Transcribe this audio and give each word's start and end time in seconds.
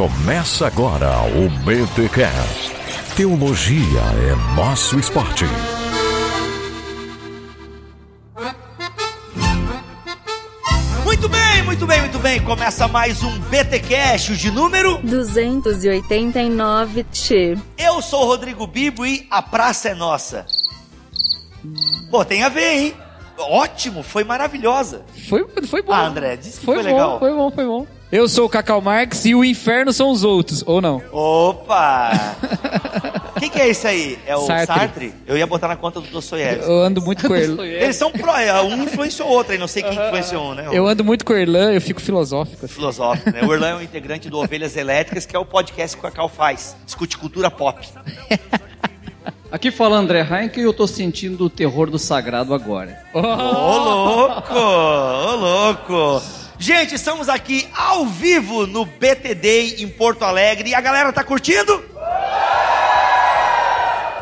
Começa 0.00 0.66
agora 0.66 1.10
o 1.26 1.50
BTCast. 1.62 2.72
Teologia 3.14 4.00
é 4.00 4.56
nosso 4.56 4.98
esporte. 4.98 5.44
Muito 11.04 11.28
bem, 11.28 11.62
muito 11.64 11.86
bem, 11.86 12.00
muito 12.00 12.18
bem. 12.18 12.42
Começa 12.42 12.88
mais 12.88 13.22
um 13.22 13.38
BTcast, 13.40 14.32
o 14.32 14.36
de 14.38 14.50
número. 14.50 14.96
289 15.02 17.04
Tchê. 17.12 17.58
Eu 17.76 18.00
sou 18.00 18.22
o 18.22 18.26
Rodrigo 18.26 18.66
Bibo 18.66 19.04
e 19.04 19.26
a 19.30 19.42
praça 19.42 19.90
é 19.90 19.94
nossa. 19.94 20.46
Pô, 22.10 22.24
tem 22.24 22.42
a 22.42 22.48
ver, 22.48 22.72
hein? 22.72 22.94
Ótimo, 23.36 24.02
foi 24.02 24.24
maravilhosa. 24.24 25.04
Foi, 25.28 25.46
foi 25.66 25.82
bom. 25.82 25.92
Ah, 25.92 26.06
André, 26.06 26.36
disse 26.36 26.60
que 26.60 26.64
foi, 26.64 26.76
foi 26.76 26.84
bom, 26.84 26.90
legal. 26.90 27.18
Foi 27.18 27.34
bom, 27.34 27.50
foi 27.50 27.66
bom. 27.66 27.99
Eu 28.12 28.28
sou 28.28 28.46
o 28.46 28.48
Cacau 28.48 28.80
Marx 28.80 29.24
e 29.24 29.36
o 29.36 29.44
inferno 29.44 29.92
são 29.92 30.10
os 30.10 30.24
outros, 30.24 30.64
ou 30.66 30.80
não? 30.80 31.00
Opa! 31.12 32.10
O 33.36 33.38
que, 33.38 33.48
que 33.48 33.60
é 33.60 33.68
isso 33.68 33.86
aí? 33.86 34.18
É 34.26 34.36
o 34.36 34.44
Sartre. 34.46 34.74
Sartre. 34.74 35.14
Eu 35.28 35.38
ia 35.38 35.46
botar 35.46 35.68
na 35.68 35.76
conta 35.76 36.00
do 36.00 36.08
Dostoiévski. 36.08 36.68
Eu 36.68 36.80
ando 36.82 37.00
muito 37.00 37.24
com 37.28 37.36
Erlan. 37.36 37.64
Eles 37.64 37.94
são 37.94 38.10
pró, 38.10 38.36
é, 38.36 38.60
um 38.62 38.82
influenciou 38.82 39.28
o 39.28 39.32
outro 39.32 39.52
aí, 39.52 39.58
não 39.58 39.68
sei 39.68 39.84
quem 39.84 39.92
influenciou 39.92 40.50
um, 40.50 40.54
né? 40.54 40.68
Eu 40.72 40.88
ando 40.88 41.04
muito 41.04 41.24
com 41.24 41.34
Erlan, 41.34 41.70
eu 41.70 41.80
fico 41.80 42.00
filosófico. 42.00 42.64
assim. 42.64 42.74
filosófico, 42.74 43.30
né? 43.30 43.42
O 43.44 43.54
Erlan 43.54 43.68
é 43.68 43.74
um 43.76 43.82
integrante 43.82 44.28
do 44.28 44.38
Ovelhas 44.38 44.76
Elétricas, 44.76 45.24
que 45.24 45.36
é 45.36 45.38
o 45.38 45.44
podcast 45.44 45.96
que 45.96 46.00
o 46.04 46.10
Cacau 46.10 46.28
faz. 46.28 46.74
Discute 46.84 47.16
cultura 47.16 47.48
pop. 47.48 47.86
Aqui 49.52 49.70
fala 49.70 49.96
André 49.96 50.26
Heinck 50.28 50.58
e 50.58 50.64
eu 50.64 50.72
tô 50.72 50.86
sentindo 50.86 51.44
o 51.44 51.50
terror 51.50 51.88
do 51.88 51.98
sagrado 51.98 52.54
agora. 52.54 53.00
Ô, 53.14 53.20
louco! 53.20 54.54
Ô, 54.54 55.34
louco! 55.36 56.22
Gente, 56.62 56.94
estamos 56.94 57.30
aqui 57.30 57.66
ao 57.74 58.04
vivo 58.04 58.66
no 58.66 58.84
BTD 58.84 59.82
em 59.82 59.88
Porto 59.88 60.26
Alegre 60.26 60.68
e 60.68 60.74
a 60.74 60.80
galera 60.82 61.10
tá 61.10 61.24
curtindo? 61.24 61.82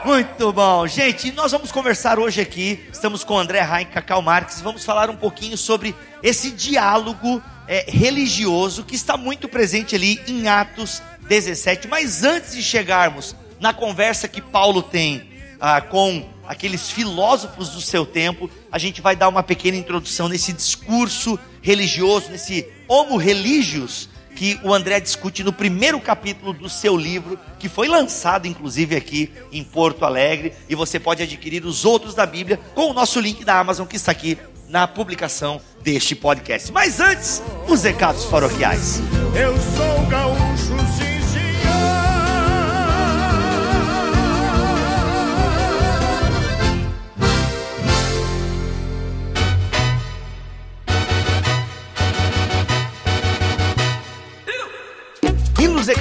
Muito 0.04 0.52
bom, 0.52 0.86
gente. 0.86 1.32
Nós 1.32 1.50
vamos 1.50 1.72
conversar 1.72 2.16
hoje 2.16 2.40
aqui. 2.40 2.78
Estamos 2.92 3.24
com 3.24 3.36
André 3.36 3.58
Heinck, 3.58 3.90
Cacau 3.90 4.22
Marques 4.22 4.60
vamos 4.60 4.84
falar 4.84 5.10
um 5.10 5.16
pouquinho 5.16 5.58
sobre 5.58 5.96
esse 6.22 6.52
diálogo 6.52 7.42
é, 7.66 7.84
religioso 7.88 8.84
que 8.84 8.94
está 8.94 9.16
muito 9.16 9.48
presente 9.48 9.96
ali 9.96 10.20
em 10.28 10.46
Atos 10.46 11.02
17. 11.22 11.88
Mas 11.88 12.22
antes 12.22 12.54
de 12.54 12.62
chegarmos 12.62 13.34
na 13.58 13.74
conversa 13.74 14.28
que 14.28 14.40
Paulo 14.40 14.80
tem 14.80 15.28
ah, 15.60 15.80
com 15.80 16.24
aqueles 16.48 16.90
filósofos 16.90 17.68
do 17.68 17.80
seu 17.80 18.06
tempo, 18.06 18.50
a 18.72 18.78
gente 18.78 19.02
vai 19.02 19.14
dar 19.14 19.28
uma 19.28 19.42
pequena 19.42 19.76
introdução 19.76 20.28
nesse 20.28 20.52
discurso 20.52 21.38
religioso, 21.60 22.30
nesse 22.30 22.66
homo 22.88 23.18
religios 23.18 24.08
que 24.34 24.58
o 24.62 24.72
André 24.72 25.00
discute 25.00 25.42
no 25.42 25.52
primeiro 25.52 26.00
capítulo 26.00 26.52
do 26.52 26.68
seu 26.68 26.96
livro, 26.96 27.38
que 27.58 27.68
foi 27.68 27.88
lançado 27.88 28.46
inclusive 28.46 28.96
aqui 28.96 29.30
em 29.52 29.62
Porto 29.62 30.04
Alegre, 30.04 30.54
e 30.68 30.74
você 30.74 30.98
pode 30.98 31.22
adquirir 31.22 31.66
os 31.66 31.84
outros 31.84 32.14
da 32.14 32.24
Bíblia 32.24 32.58
com 32.74 32.90
o 32.90 32.94
nosso 32.94 33.20
link 33.20 33.44
da 33.44 33.58
Amazon 33.58 33.86
que 33.86 33.96
está 33.96 34.12
aqui 34.12 34.38
na 34.68 34.86
publicação 34.86 35.60
deste 35.82 36.14
podcast. 36.14 36.72
Mas 36.72 37.00
antes, 37.00 37.42
os 37.66 37.82
recados 37.82 38.24
paroquiais. 38.26 39.00
Eu 39.34 39.54
sou 39.54 40.06
gaúcho, 40.06 40.76
sim, 40.96 41.17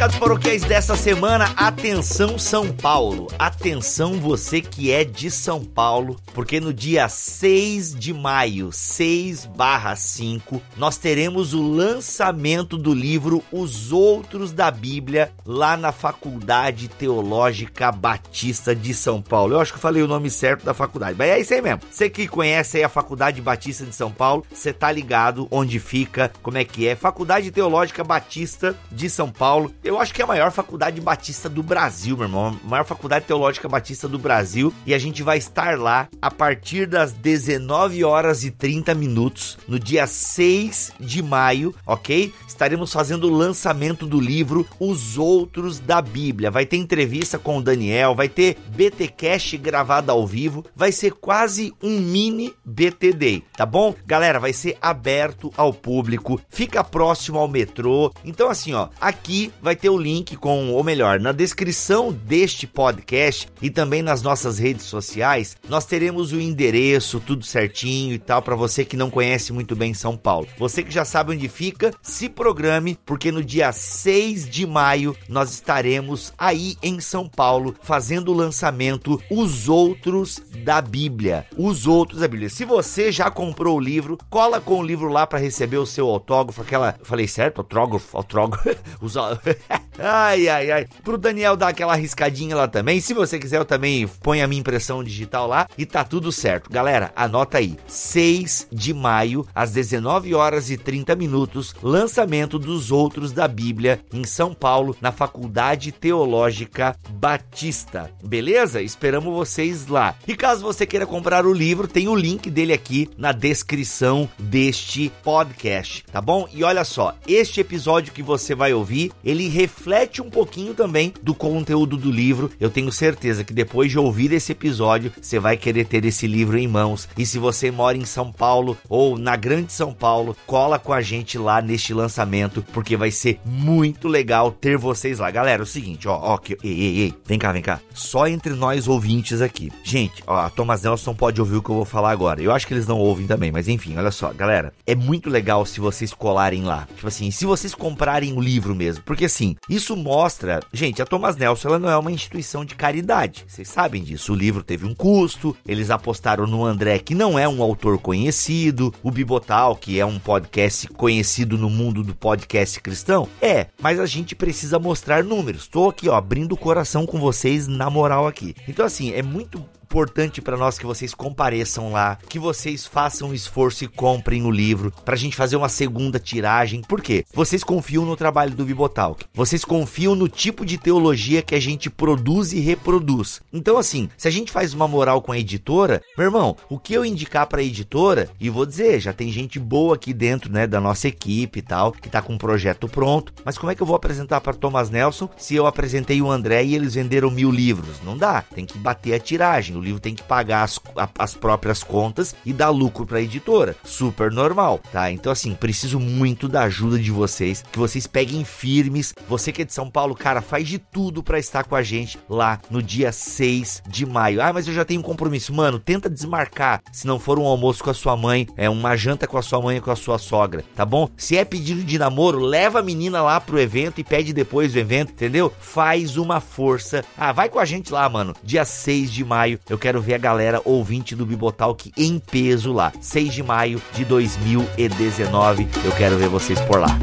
recados 0.08 0.18
paroquiais 0.18 0.64
dessa 0.64 0.96
semana, 0.96 1.52
atenção 1.56 2.40
São 2.40 2.72
Paulo, 2.72 3.28
atenção 3.38 4.14
você 4.20 4.62
que 4.62 4.92
é 4.92 5.04
de 5.04 5.30
São 5.30 5.64
Paulo, 5.64 6.16
porque 6.34 6.60
no 6.60 6.74
dia 6.74 7.10
6 7.10 7.96
de 7.96 8.14
maio, 8.14 8.72
6 8.72 9.46
barra 9.46 9.96
5, 9.96 10.62
nós 10.78 10.98
teremos 10.98 11.54
o 11.54 11.62
lançamento 11.62 12.78
do 12.78 12.94
livro 12.94 13.44
Os 13.52 13.92
Outros 13.92 14.52
da 14.52 14.72
Bíblia, 14.72 15.32
lá 15.46 15.76
na 15.76 15.92
Faculdade 15.92 16.88
Teológica 16.88 17.92
Batista 17.92 18.76
de 18.76 18.94
São 18.94 19.22
Paulo. 19.22 19.56
Eu 19.56 19.60
acho 19.60 19.74
que 19.74 19.78
eu 19.78 19.82
falei 19.82 20.02
o 20.02 20.08
nome 20.08 20.30
certo 20.30 20.64
da 20.64 20.74
faculdade, 20.74 21.16
mas 21.18 21.30
é 21.30 21.40
isso 21.40 21.54
aí 21.54 21.62
mesmo. 21.62 21.82
Você 21.92 22.10
que 22.10 22.28
conhece 22.28 22.78
aí 22.78 22.84
a 22.84 22.90
Faculdade 22.90 23.42
Batista 23.42 23.86
de 23.86 23.94
São 23.94 24.12
Paulo, 24.12 24.46
você 24.52 24.72
tá 24.72 24.92
ligado 24.92 25.48
onde 25.52 25.80
fica, 25.80 26.32
como 26.42 26.58
é 26.58 26.64
que 26.64 26.88
é. 26.88 26.96
Faculdade 26.96 27.52
Teológica 27.52 28.04
Batista 28.04 28.76
de 28.92 29.10
São 29.10 29.30
Paulo. 29.30 29.74
Eu 29.84 29.97
acho 30.00 30.14
que 30.14 30.22
é 30.22 30.26
a 30.26 30.28
maior 30.28 30.52
faculdade 30.52 31.00
batista 31.02 31.50
do 31.50 31.64
Brasil, 31.64 32.16
meu 32.16 32.26
irmão. 32.26 32.60
A 32.64 32.68
maior 32.68 32.84
faculdade 32.84 33.26
teológica 33.26 33.68
batista 33.68 34.08
do 34.08 34.20
Brasil. 34.20 34.74
E 34.86 34.94
a 34.94 35.00
gente 35.00 35.24
vai 35.24 35.38
estar 35.38 35.78
lá 35.78 36.08
a 36.22 36.32
partir 36.32 36.86
das 36.88 37.14
19 37.14 38.04
horas 38.04 38.44
e 38.44 38.52
30 38.52 38.94
minutos, 38.94 39.58
no 39.68 39.80
dia 39.80 40.08
6 40.08 40.94
de 41.00 41.22
maio, 41.22 41.74
ok? 41.86 42.34
Estaremos 42.48 42.92
fazendo 42.92 43.28
o 43.28 43.34
lançamento 43.34 44.06
do 44.06 44.20
livro 44.20 44.68
Os 44.80 45.18
Outros 45.18 45.80
da 45.80 46.02
Bíblia. 46.02 46.52
Vai 46.52 46.66
ter 46.66 46.78
entrevista 46.78 47.38
com 47.38 47.58
o 47.58 47.62
Daniel, 47.62 48.16
vai 48.16 48.30
ter 48.30 48.58
BTcast 48.70 49.58
gravado 49.58 50.12
ao 50.12 50.26
vivo, 50.26 50.66
vai 50.76 50.92
ser 50.92 51.14
quase 51.14 51.74
um 51.82 52.00
mini 52.00 52.54
BTD, 52.66 53.44
tá 53.56 53.66
bom? 53.66 53.94
Galera, 54.06 54.40
vai 54.40 54.54
ser 54.54 54.78
aberto 54.82 55.52
ao 55.56 55.74
público, 55.74 56.40
fica 56.50 56.84
próximo 56.84 57.40
ao 57.40 57.48
metrô. 57.48 58.12
Então 58.24 58.50
assim, 58.50 58.74
ó, 58.74 58.90
aqui 59.00 59.52
vai 59.62 59.76
ter 59.76 59.87
o 59.90 59.98
link 59.98 60.36
com, 60.36 60.72
ou 60.72 60.84
melhor, 60.84 61.20
na 61.20 61.32
descrição 61.32 62.12
deste 62.12 62.66
podcast 62.66 63.48
e 63.62 63.70
também 63.70 64.02
nas 64.02 64.22
nossas 64.22 64.58
redes 64.58 64.86
sociais, 64.86 65.56
nós 65.70 65.86
teremos 65.86 66.32
o 66.32 66.40
endereço, 66.40 67.20
tudo 67.20 67.46
certinho 67.46 68.14
e 68.14 68.20
tal, 68.20 68.42
para 68.42 68.56
você 68.56 68.84
que 68.84 68.98
não 68.98 69.10
conhece 69.10 69.54
muito 69.54 69.76
bem 69.76 69.94
São 69.94 70.18
Paulo. 70.18 70.48
Você 70.58 70.84
que 70.84 70.92
já 70.92 71.06
sabe 71.06 71.34
onde 71.34 71.48
fica, 71.48 71.94
se 72.02 72.30
programe, 72.30 72.98
porque 73.06 73.32
no 73.32 73.44
dia 73.44 73.72
6 73.72 74.50
de 74.50 74.66
maio 74.66 75.16
nós 75.28 75.52
estaremos 75.52 76.34
aí 76.38 76.78
em 76.82 77.00
São 77.00 77.28
Paulo 77.28 77.76
fazendo 77.82 78.32
o 78.32 78.36
lançamento 78.36 79.22
Os 79.30 79.70
Outros 79.70 80.42
da 80.64 80.82
Bíblia. 80.82 81.46
Os 81.58 81.86
Outros 81.86 82.22
da 82.22 82.28
Bíblia. 82.28 82.50
Se 82.50 82.66
você 82.66 83.12
já 83.12 83.30
comprou 83.30 83.78
o 83.78 83.82
livro, 83.82 84.18
cola 84.30 84.62
com 84.62 84.80
o 84.80 84.84
livro 84.84 85.10
lá 85.10 85.28
para 85.28 85.40
receber 85.40 85.78
o 85.78 85.86
seu 85.86 86.08
autógrafo, 86.08 86.62
aquela, 86.62 86.96
falei 87.04 87.28
certo? 87.28 87.60
Autógrafo, 87.60 88.18
autógrafo. 88.18 88.70
Os 89.02 89.18
ai, 90.00 90.48
ai, 90.48 90.72
ai. 90.72 90.88
Pro 91.04 91.18
Daniel 91.18 91.56
dar 91.56 91.70
aquela 91.70 91.96
riscadinha 91.96 92.56
lá 92.56 92.68
também. 92.68 93.00
Se 93.00 93.14
você 93.14 93.40
quiser, 93.40 93.58
eu 93.58 93.66
também 93.66 94.08
ponho 94.08 94.44
a 94.44 94.48
minha 94.48 94.60
impressão 94.60 95.04
digital 95.04 95.48
lá 95.48 95.68
e 95.78 95.86
tá 95.86 96.04
tudo 96.04 96.32
certo. 96.32 96.70
Galera, 96.70 97.12
anota 97.16 97.58
aí. 97.58 97.78
6 97.88 98.68
de 98.72 98.94
maio, 98.94 99.46
às 99.54 99.72
19 99.72 100.34
horas 100.34 100.70
e 100.70 100.78
30 100.78 101.16
minutos, 101.16 101.76
lançamento 101.82 102.60
dos 102.60 102.92
outros 102.92 103.32
da 103.32 103.48
Bíblia 103.48 104.02
em 104.14 104.24
São 104.24 104.54
Paulo, 104.54 104.96
na 105.02 105.12
Faculdade 105.12 105.92
Teológica 105.92 106.96
Batista. 107.10 108.12
Beleza? 108.24 108.82
Esperamos 108.82 109.34
vocês 109.34 109.88
lá. 109.88 110.16
E 110.28 110.36
caso 110.36 110.64
você 110.64 110.86
queira 110.86 111.06
comprar 111.06 111.46
o 111.46 111.54
livro, 111.54 111.88
tem 111.88 112.08
o 112.08 112.16
link 112.16 112.50
dele 112.50 112.74
aqui 112.74 113.10
na 113.18 113.32
descrição 113.32 114.30
deste 114.38 115.12
podcast, 115.24 116.04
tá 116.12 116.22
bom? 116.22 116.48
E 116.54 116.64
olha 116.64 116.84
só, 116.84 117.16
este 117.28 117.62
episódio 117.62 118.14
que 118.14 118.24
você 118.24 118.56
vai 118.56 118.74
ouvir, 118.74 119.12
ele 119.24 119.48
reflete 119.58 120.22
um 120.22 120.30
pouquinho 120.30 120.76
também 120.76 121.12
do 121.24 121.34
conteúdo 121.34 121.98
do 121.98 122.12
livro. 122.12 122.52
Eu 122.60 122.70
tenho 122.70 122.92
certeza 122.92 123.44
que 123.44 123.52
depois 123.52 123.90
de 123.90 123.98
ouvir 123.98 124.32
esse 124.32 124.52
episódio, 124.52 125.12
você 125.20 125.40
vai 125.40 125.58
querer 125.58 125.86
ter 125.86 126.06
esse 126.06 126.28
livro 126.28 126.60
em 126.60 126.68
mãos. 126.68 127.10
E 127.18 127.26
se 127.26 127.40
você 127.40 127.72
mora 127.72 127.98
em 127.98 128.06
São 128.06 128.32
Paulo 128.32 128.78
ou 128.88 129.18
na 129.18 129.36
Grande 129.36 129.74
São 129.74 129.92
Paulo, 129.92 130.38
cola 130.46 130.78
com 130.78 130.94
a 130.94 131.02
gente 131.02 131.40
lá 131.40 131.60
neste 131.60 131.92
lançamento, 131.92 132.64
porque 132.72 132.96
vai 132.96 133.10
ser 133.10 133.40
muito 133.44 134.08
legal 134.08 134.52
ter 134.52 134.78
vocês 134.78 135.18
lá. 135.18 135.32
Galera, 135.32 135.64
é 135.64 135.66
o 135.66 135.66
seguinte, 135.66 136.08
ó, 136.08 136.20
ó, 136.22 136.38
que, 136.38 136.56
ei, 136.64 136.80
ei, 136.80 137.00
ei, 137.00 137.14
vem 137.26 137.40
cá, 137.40 137.52
vem 137.52 137.64
cá. 137.64 137.80
Só 137.96 138.28
entre 138.28 138.54
nós 138.54 138.88
ouvintes 138.88 139.42
aqui. 139.42 139.72
Gente, 139.84 140.24
ó, 140.28 140.36
a 140.36 140.50
Thomas 140.52 140.84
Nelson 140.84 141.16
pode 141.16 141.42
ouvir 141.42 141.56
o 141.56 141.64
que 141.64 141.72
eu 141.72 141.78
vou 141.78 141.86
falar 141.86 142.12
agora. 142.12 142.44
Eu 142.44 142.52
acho 142.52 142.68
que 142.68 142.76
eles 142.76 142.86
não 142.86 143.00
ouvem 143.00 143.26
também, 143.26 143.52
mas 143.52 143.68
enfim, 143.68 143.98
olha 143.98 144.12
só, 144.12 144.32
galera, 144.32 144.72
é 144.86 144.94
muito 144.94 145.32
legal 145.32 145.66
se 145.66 145.80
vocês 145.80 146.14
colarem 146.14 146.62
lá. 146.64 146.88
Tipo 146.96 147.08
assim, 147.08 147.32
se 147.32 147.44
vocês 147.44 147.74
comprarem 147.74 148.34
o 148.34 148.40
livro 148.40 148.76
mesmo, 148.76 149.04
porque 149.04 149.26
assim, 149.26 149.47
isso 149.70 149.96
mostra, 149.96 150.60
gente, 150.74 151.02
a 151.02 151.06
Thomas 151.06 151.36
Nelson 151.36 151.68
ela 151.70 151.80
não 151.80 151.90
é 151.90 151.98
uma 151.98 152.12
instituição 152.12 152.66
de 152.66 152.76
caridade. 152.76 153.46
Vocês 153.48 153.68
sabem 153.68 154.04
disso. 154.04 154.34
O 154.34 154.36
livro 154.36 154.64
teve 154.64 154.86
um 154.86 154.96
custo, 154.96 155.56
eles 155.66 155.90
apostaram 155.90 156.48
no 156.48 156.66
André, 156.66 157.00
que 157.00 157.14
não 157.14 157.38
é 157.38 157.48
um 157.48 157.62
autor 157.62 157.98
conhecido, 158.00 158.94
o 159.04 159.12
Bibotal, 159.12 159.76
que 159.76 160.00
é 160.00 160.06
um 160.06 160.20
podcast 160.20 160.88
conhecido 160.90 161.58
no 161.58 161.70
mundo 161.70 162.04
do 162.04 162.16
podcast 162.16 162.80
cristão. 162.80 163.28
É, 163.42 163.68
mas 163.80 164.00
a 164.00 164.06
gente 164.06 164.36
precisa 164.36 164.80
mostrar 164.80 165.24
números. 165.24 165.68
Tô 165.68 165.90
aqui, 165.90 166.10
ó, 166.10 166.16
abrindo 166.16 166.54
o 166.54 166.58
coração 166.58 167.06
com 167.06 167.20
vocês 167.20 167.68
na 167.68 167.90
moral 167.90 168.28
aqui. 168.28 168.56
Então 168.68 168.86
assim, 168.86 169.12
é 169.14 169.22
muito 169.22 169.64
importante 169.88 170.42
para 170.42 170.58
nós 170.58 170.78
que 170.78 170.86
vocês 170.86 171.14
compareçam 171.14 171.94
lá, 171.94 172.18
que 172.28 172.38
vocês 172.38 172.86
façam 172.86 173.34
esforço 173.34 173.86
e 173.86 173.88
comprem 173.88 174.44
o 174.44 174.52
livro 174.52 174.92
pra 175.06 175.16
gente 175.16 175.36
fazer 175.36 175.56
uma 175.56 175.70
segunda 175.70 176.20
tiragem. 176.20 176.82
Por 176.82 177.02
quê? 177.02 177.24
Vocês 177.34 177.64
confiam 177.64 178.06
no 178.06 178.18
trabalho 178.18 178.54
do 178.54 178.66
Bibotalk. 178.66 179.24
Vocês 179.34 179.64
confiam 179.64 180.14
no 180.14 180.28
tipo 180.28 180.66
de 180.66 180.78
teologia 180.78 181.42
que 181.42 181.56
a 181.56 181.60
gente 181.60 181.90
produz 181.90 182.52
e 182.52 182.60
reproduz. 182.60 183.42
Então 183.54 183.78
assim, 183.78 184.10
se 184.18 184.28
a 184.28 184.32
gente 184.32 184.52
faz 184.52 184.74
uma 184.74 184.90
moral 184.90 185.22
com 185.22 185.32
a 185.32 185.40
editora, 185.40 186.02
meu 186.18 186.26
irmão, 186.26 186.58
o 186.70 186.78
que 186.78 186.94
eu 186.94 187.06
indicar 187.06 187.48
para 187.48 187.62
a 187.62 187.64
editora, 187.64 188.30
e 188.42 188.50
vou 188.50 188.66
dizer, 188.66 189.00
já 189.00 189.14
tem 189.14 189.32
gente 189.32 189.58
boa 189.58 189.96
aqui 189.96 190.14
dentro, 190.14 190.52
né, 190.52 190.68
da 190.68 190.82
nossa 190.82 191.08
equipe 191.08 191.60
e 191.60 191.62
tal, 191.62 191.94
que 191.94 192.10
tá 192.10 192.22
com 192.22 192.34
um 192.34 192.38
projeto 192.38 192.90
pronto, 192.90 193.32
mas 193.46 193.58
como 193.58 193.72
é 193.72 193.76
que 193.76 193.82
eu 193.82 193.88
vou 193.88 193.96
apresentar 193.96 194.42
para 194.42 194.54
Thomas 194.54 194.90
Nelson 194.90 195.30
se 195.38 195.56
eu 195.56 195.66
apresentei 195.66 196.22
o 196.22 196.30
André 196.30 196.66
e 196.66 196.76
eles 196.76 196.96
venderam 196.96 197.32
mil 197.32 197.50
livros? 197.50 198.02
Não 198.04 198.18
dá, 198.18 198.42
tem 198.42 198.66
que 198.66 198.78
bater 198.78 199.14
a 199.14 199.20
tiragem, 199.20 199.77
o 199.78 199.82
livro 199.82 200.00
tem 200.00 200.16
que 200.16 200.24
pagar 200.24 200.64
as, 200.64 200.80
a, 200.96 201.10
as 201.20 201.34
próprias 201.34 201.84
contas 201.84 202.36
e 202.46 202.54
dar 202.54 202.70
lucro 202.70 203.06
para 203.06 203.20
a 203.20 203.22
editora, 203.22 203.76
super 203.84 204.32
normal, 204.32 204.80
tá? 204.92 205.12
Então 205.12 205.32
assim, 205.32 205.54
preciso 205.54 206.00
muito 206.00 206.48
da 206.48 206.64
ajuda 206.64 207.00
de 207.00 207.12
vocês, 207.12 207.64
que 207.72 207.80
vocês 207.80 208.08
peguem 208.08 208.44
firmes, 208.44 209.14
você 209.28 209.52
que 209.52 209.62
é 209.62 209.66
de 209.66 209.74
São 209.74 209.90
Paulo, 209.90 210.16
cara, 210.16 210.42
faz 210.42 210.68
de 210.68 210.78
tudo 210.78 211.24
para 211.24 211.40
estar 211.40 211.64
com 211.64 211.76
a 211.76 211.84
gente 211.84 212.20
lá 212.30 212.60
no 212.70 212.82
dia 212.82 213.12
6 213.12 213.84
de 213.88 214.06
maio. 214.06 214.42
Ah, 214.42 214.52
mas 214.54 214.68
eu 214.68 214.74
já 214.74 214.86
tenho 214.86 215.00
um 215.00 215.04
compromisso, 215.04 215.54
mano, 215.54 215.80
tenta 215.80 216.10
desmarcar, 216.10 216.82
se 216.92 217.08
não 217.08 217.20
for 217.20 217.40
um 217.40 217.46
almoço 217.46 217.84
com 217.84 217.90
a 217.90 217.94
sua 217.94 218.16
mãe, 218.16 218.48
é 218.56 218.70
uma 218.70 218.96
janta 218.96 219.28
com 219.28 219.38
a 219.38 219.42
sua 219.42 219.62
mãe 219.62 219.78
e 219.78 219.82
com 219.82 219.92
a 219.92 219.96
sua 219.96 220.18
sogra, 220.18 220.64
tá 220.76 220.86
bom? 220.86 221.10
Se 221.18 221.38
é 221.38 221.46
pedido 221.46 221.84
de 221.84 221.98
namoro, 221.98 222.40
leva 222.40 222.80
a 222.80 222.84
menina 222.84 223.22
lá 223.22 223.40
pro 223.40 223.60
evento 223.60 224.00
e 224.00 224.04
pede 224.04 224.34
depois 224.34 224.74
do 224.74 224.80
evento, 224.80 225.12
entendeu? 225.12 225.52
Faz 225.60 226.18
uma 226.18 226.40
força. 226.40 227.04
Ah, 227.18 227.32
vai 227.32 227.50
com 227.50 227.60
a 227.60 227.66
gente 227.66 227.92
lá, 227.92 228.08
mano. 228.10 228.36
Dia 228.44 228.66
6 228.66 229.12
de 229.12 229.24
maio, 229.24 229.60
eu 229.70 229.78
quero 229.78 230.02
ver 230.02 230.14
a 230.14 230.18
galera 230.18 230.62
ouvinte 230.64 231.16
do 231.16 231.26
Bibotalk 231.26 231.92
em 231.98 232.20
peso 232.20 232.72
lá. 232.72 232.92
6 233.02 233.34
de 233.34 233.44
maio 233.44 233.82
de 233.94 234.06
2019, 234.06 235.68
eu 235.84 235.92
quero 235.94 236.18
ver 236.18 236.30
vocês 236.30 236.60
por 236.62 236.80
lá. 236.80 236.98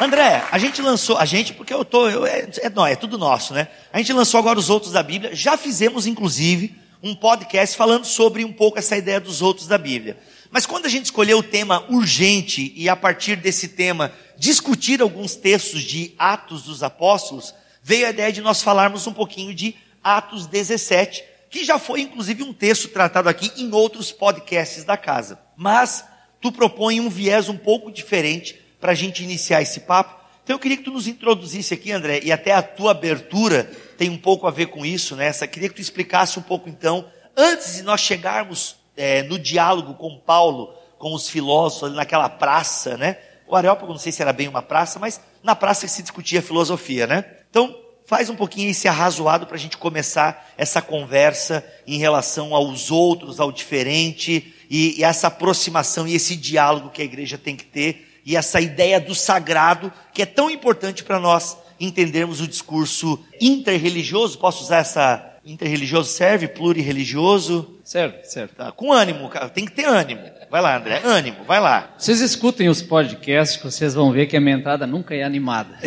André, 0.00 0.44
a 0.50 0.58
gente 0.58 0.82
lançou, 0.82 1.16
a 1.16 1.24
gente, 1.24 1.54
porque 1.54 1.72
eu 1.72 1.84
tô, 1.84 2.08
eu, 2.08 2.26
é, 2.26 2.48
é, 2.60 2.68
não, 2.68 2.84
é 2.84 2.96
tudo 2.96 3.16
nosso, 3.16 3.54
né? 3.54 3.68
A 3.92 3.98
gente 3.98 4.12
lançou 4.12 4.38
agora 4.40 4.58
os 4.58 4.68
outros 4.68 4.90
da 4.90 5.02
Bíblia, 5.02 5.32
já 5.32 5.56
fizemos 5.56 6.08
inclusive 6.08 6.81
um 7.02 7.14
podcast 7.14 7.76
falando 7.76 8.04
sobre 8.04 8.44
um 8.44 8.52
pouco 8.52 8.78
essa 8.78 8.96
ideia 8.96 9.18
dos 9.18 9.42
outros 9.42 9.66
da 9.66 9.76
Bíblia. 9.76 10.16
Mas 10.50 10.66
quando 10.66 10.86
a 10.86 10.88
gente 10.88 11.06
escolheu 11.06 11.38
o 11.38 11.42
tema 11.42 11.84
urgente 11.90 12.72
e 12.76 12.88
a 12.88 12.94
partir 12.94 13.36
desse 13.36 13.68
tema 13.68 14.12
discutir 14.38 15.00
alguns 15.00 15.34
textos 15.34 15.82
de 15.82 16.14
Atos 16.18 16.62
dos 16.62 16.82
Apóstolos, 16.82 17.54
veio 17.82 18.06
a 18.06 18.10
ideia 18.10 18.32
de 18.32 18.40
nós 18.40 18.62
falarmos 18.62 19.06
um 19.06 19.12
pouquinho 19.12 19.54
de 19.54 19.74
Atos 20.04 20.46
17, 20.46 21.24
que 21.50 21.64
já 21.64 21.78
foi 21.78 22.02
inclusive 22.02 22.42
um 22.42 22.52
texto 22.52 22.88
tratado 22.88 23.28
aqui 23.28 23.50
em 23.56 23.72
outros 23.72 24.12
podcasts 24.12 24.84
da 24.84 24.96
casa. 24.96 25.38
Mas 25.56 26.04
tu 26.40 26.52
propõe 26.52 27.00
um 27.00 27.08
viés 27.08 27.48
um 27.48 27.56
pouco 27.56 27.90
diferente 27.90 28.60
para 28.80 28.92
a 28.92 28.96
gente 28.96 29.22
iniciar 29.22 29.62
esse 29.62 29.80
papo. 29.80 30.20
Então 30.44 30.54
eu 30.54 30.60
queria 30.60 30.76
que 30.76 30.82
tu 30.82 30.90
nos 30.90 31.06
introduzisse 31.06 31.72
aqui, 31.72 31.92
André, 31.92 32.20
e 32.22 32.32
até 32.32 32.52
a 32.52 32.62
tua 32.62 32.90
abertura 32.90 33.70
tem 33.96 34.10
um 34.10 34.18
pouco 34.18 34.46
a 34.46 34.50
ver 34.50 34.66
com 34.66 34.84
isso, 34.84 35.16
né? 35.16 35.26
Essa, 35.26 35.46
queria 35.46 35.68
que 35.68 35.76
tu 35.76 35.80
explicasse 35.80 36.38
um 36.38 36.42
pouco 36.42 36.68
então, 36.68 37.04
antes 37.36 37.76
de 37.76 37.82
nós 37.82 38.00
chegarmos 38.00 38.76
é, 38.96 39.22
no 39.22 39.38
diálogo 39.38 39.94
com 39.94 40.18
Paulo, 40.18 40.74
com 40.98 41.14
os 41.14 41.28
filósofos 41.28 41.88
ali 41.88 41.96
naquela 41.96 42.28
praça, 42.28 42.96
né? 42.96 43.18
O 43.46 43.56
Areópago, 43.56 43.92
não 43.92 43.98
sei 43.98 44.12
se 44.12 44.22
era 44.22 44.32
bem 44.32 44.48
uma 44.48 44.62
praça, 44.62 44.98
mas 44.98 45.20
na 45.42 45.54
praça 45.54 45.86
que 45.86 45.92
se 45.92 46.02
discutia 46.02 46.40
filosofia, 46.40 47.06
né? 47.06 47.24
Então, 47.50 47.76
faz 48.06 48.30
um 48.30 48.36
pouquinho 48.36 48.70
esse 48.70 48.88
arrazoado 48.88 49.46
para 49.46 49.56
a 49.56 49.60
gente 49.60 49.76
começar 49.76 50.52
essa 50.56 50.80
conversa 50.80 51.64
em 51.86 51.98
relação 51.98 52.54
aos 52.54 52.90
outros, 52.90 53.40
ao 53.40 53.52
diferente, 53.52 54.54
e, 54.70 54.98
e 54.98 55.04
essa 55.04 55.26
aproximação 55.26 56.06
e 56.08 56.14
esse 56.14 56.34
diálogo 56.34 56.90
que 56.90 57.02
a 57.02 57.04
igreja 57.04 57.36
tem 57.36 57.56
que 57.56 57.64
ter 57.64 58.08
e 58.24 58.36
essa 58.36 58.60
ideia 58.60 59.00
do 59.00 59.14
sagrado 59.14 59.92
que 60.12 60.22
é 60.22 60.26
tão 60.26 60.50
importante 60.50 61.04
para 61.04 61.18
nós 61.18 61.56
entendermos 61.84 62.40
o 62.40 62.46
discurso 62.46 63.18
interreligioso. 63.40 64.38
Posso 64.38 64.62
usar 64.62 64.78
essa 64.78 65.28
interreligioso 65.44 66.08
serve 66.08 66.46
plurirreligioso? 66.46 67.78
Serve, 67.84 68.24
serve. 68.24 68.54
Tá, 68.54 68.70
com 68.70 68.92
ânimo, 68.92 69.28
cara. 69.28 69.48
Tem 69.48 69.64
que 69.64 69.72
ter 69.72 69.86
ânimo. 69.86 70.22
Vai 70.50 70.60
lá, 70.60 70.76
André. 70.76 71.00
Ânimo, 71.04 71.44
vai 71.44 71.60
lá. 71.60 71.94
Vocês 71.98 72.20
escutem 72.20 72.68
os 72.68 72.82
podcasts 72.82 73.56
que 73.56 73.64
vocês 73.64 73.94
vão 73.94 74.12
ver 74.12 74.26
que 74.26 74.36
a 74.36 74.40
minha 74.40 74.56
entrada 74.56 74.86
nunca 74.86 75.14
é 75.14 75.22
animada. 75.22 75.78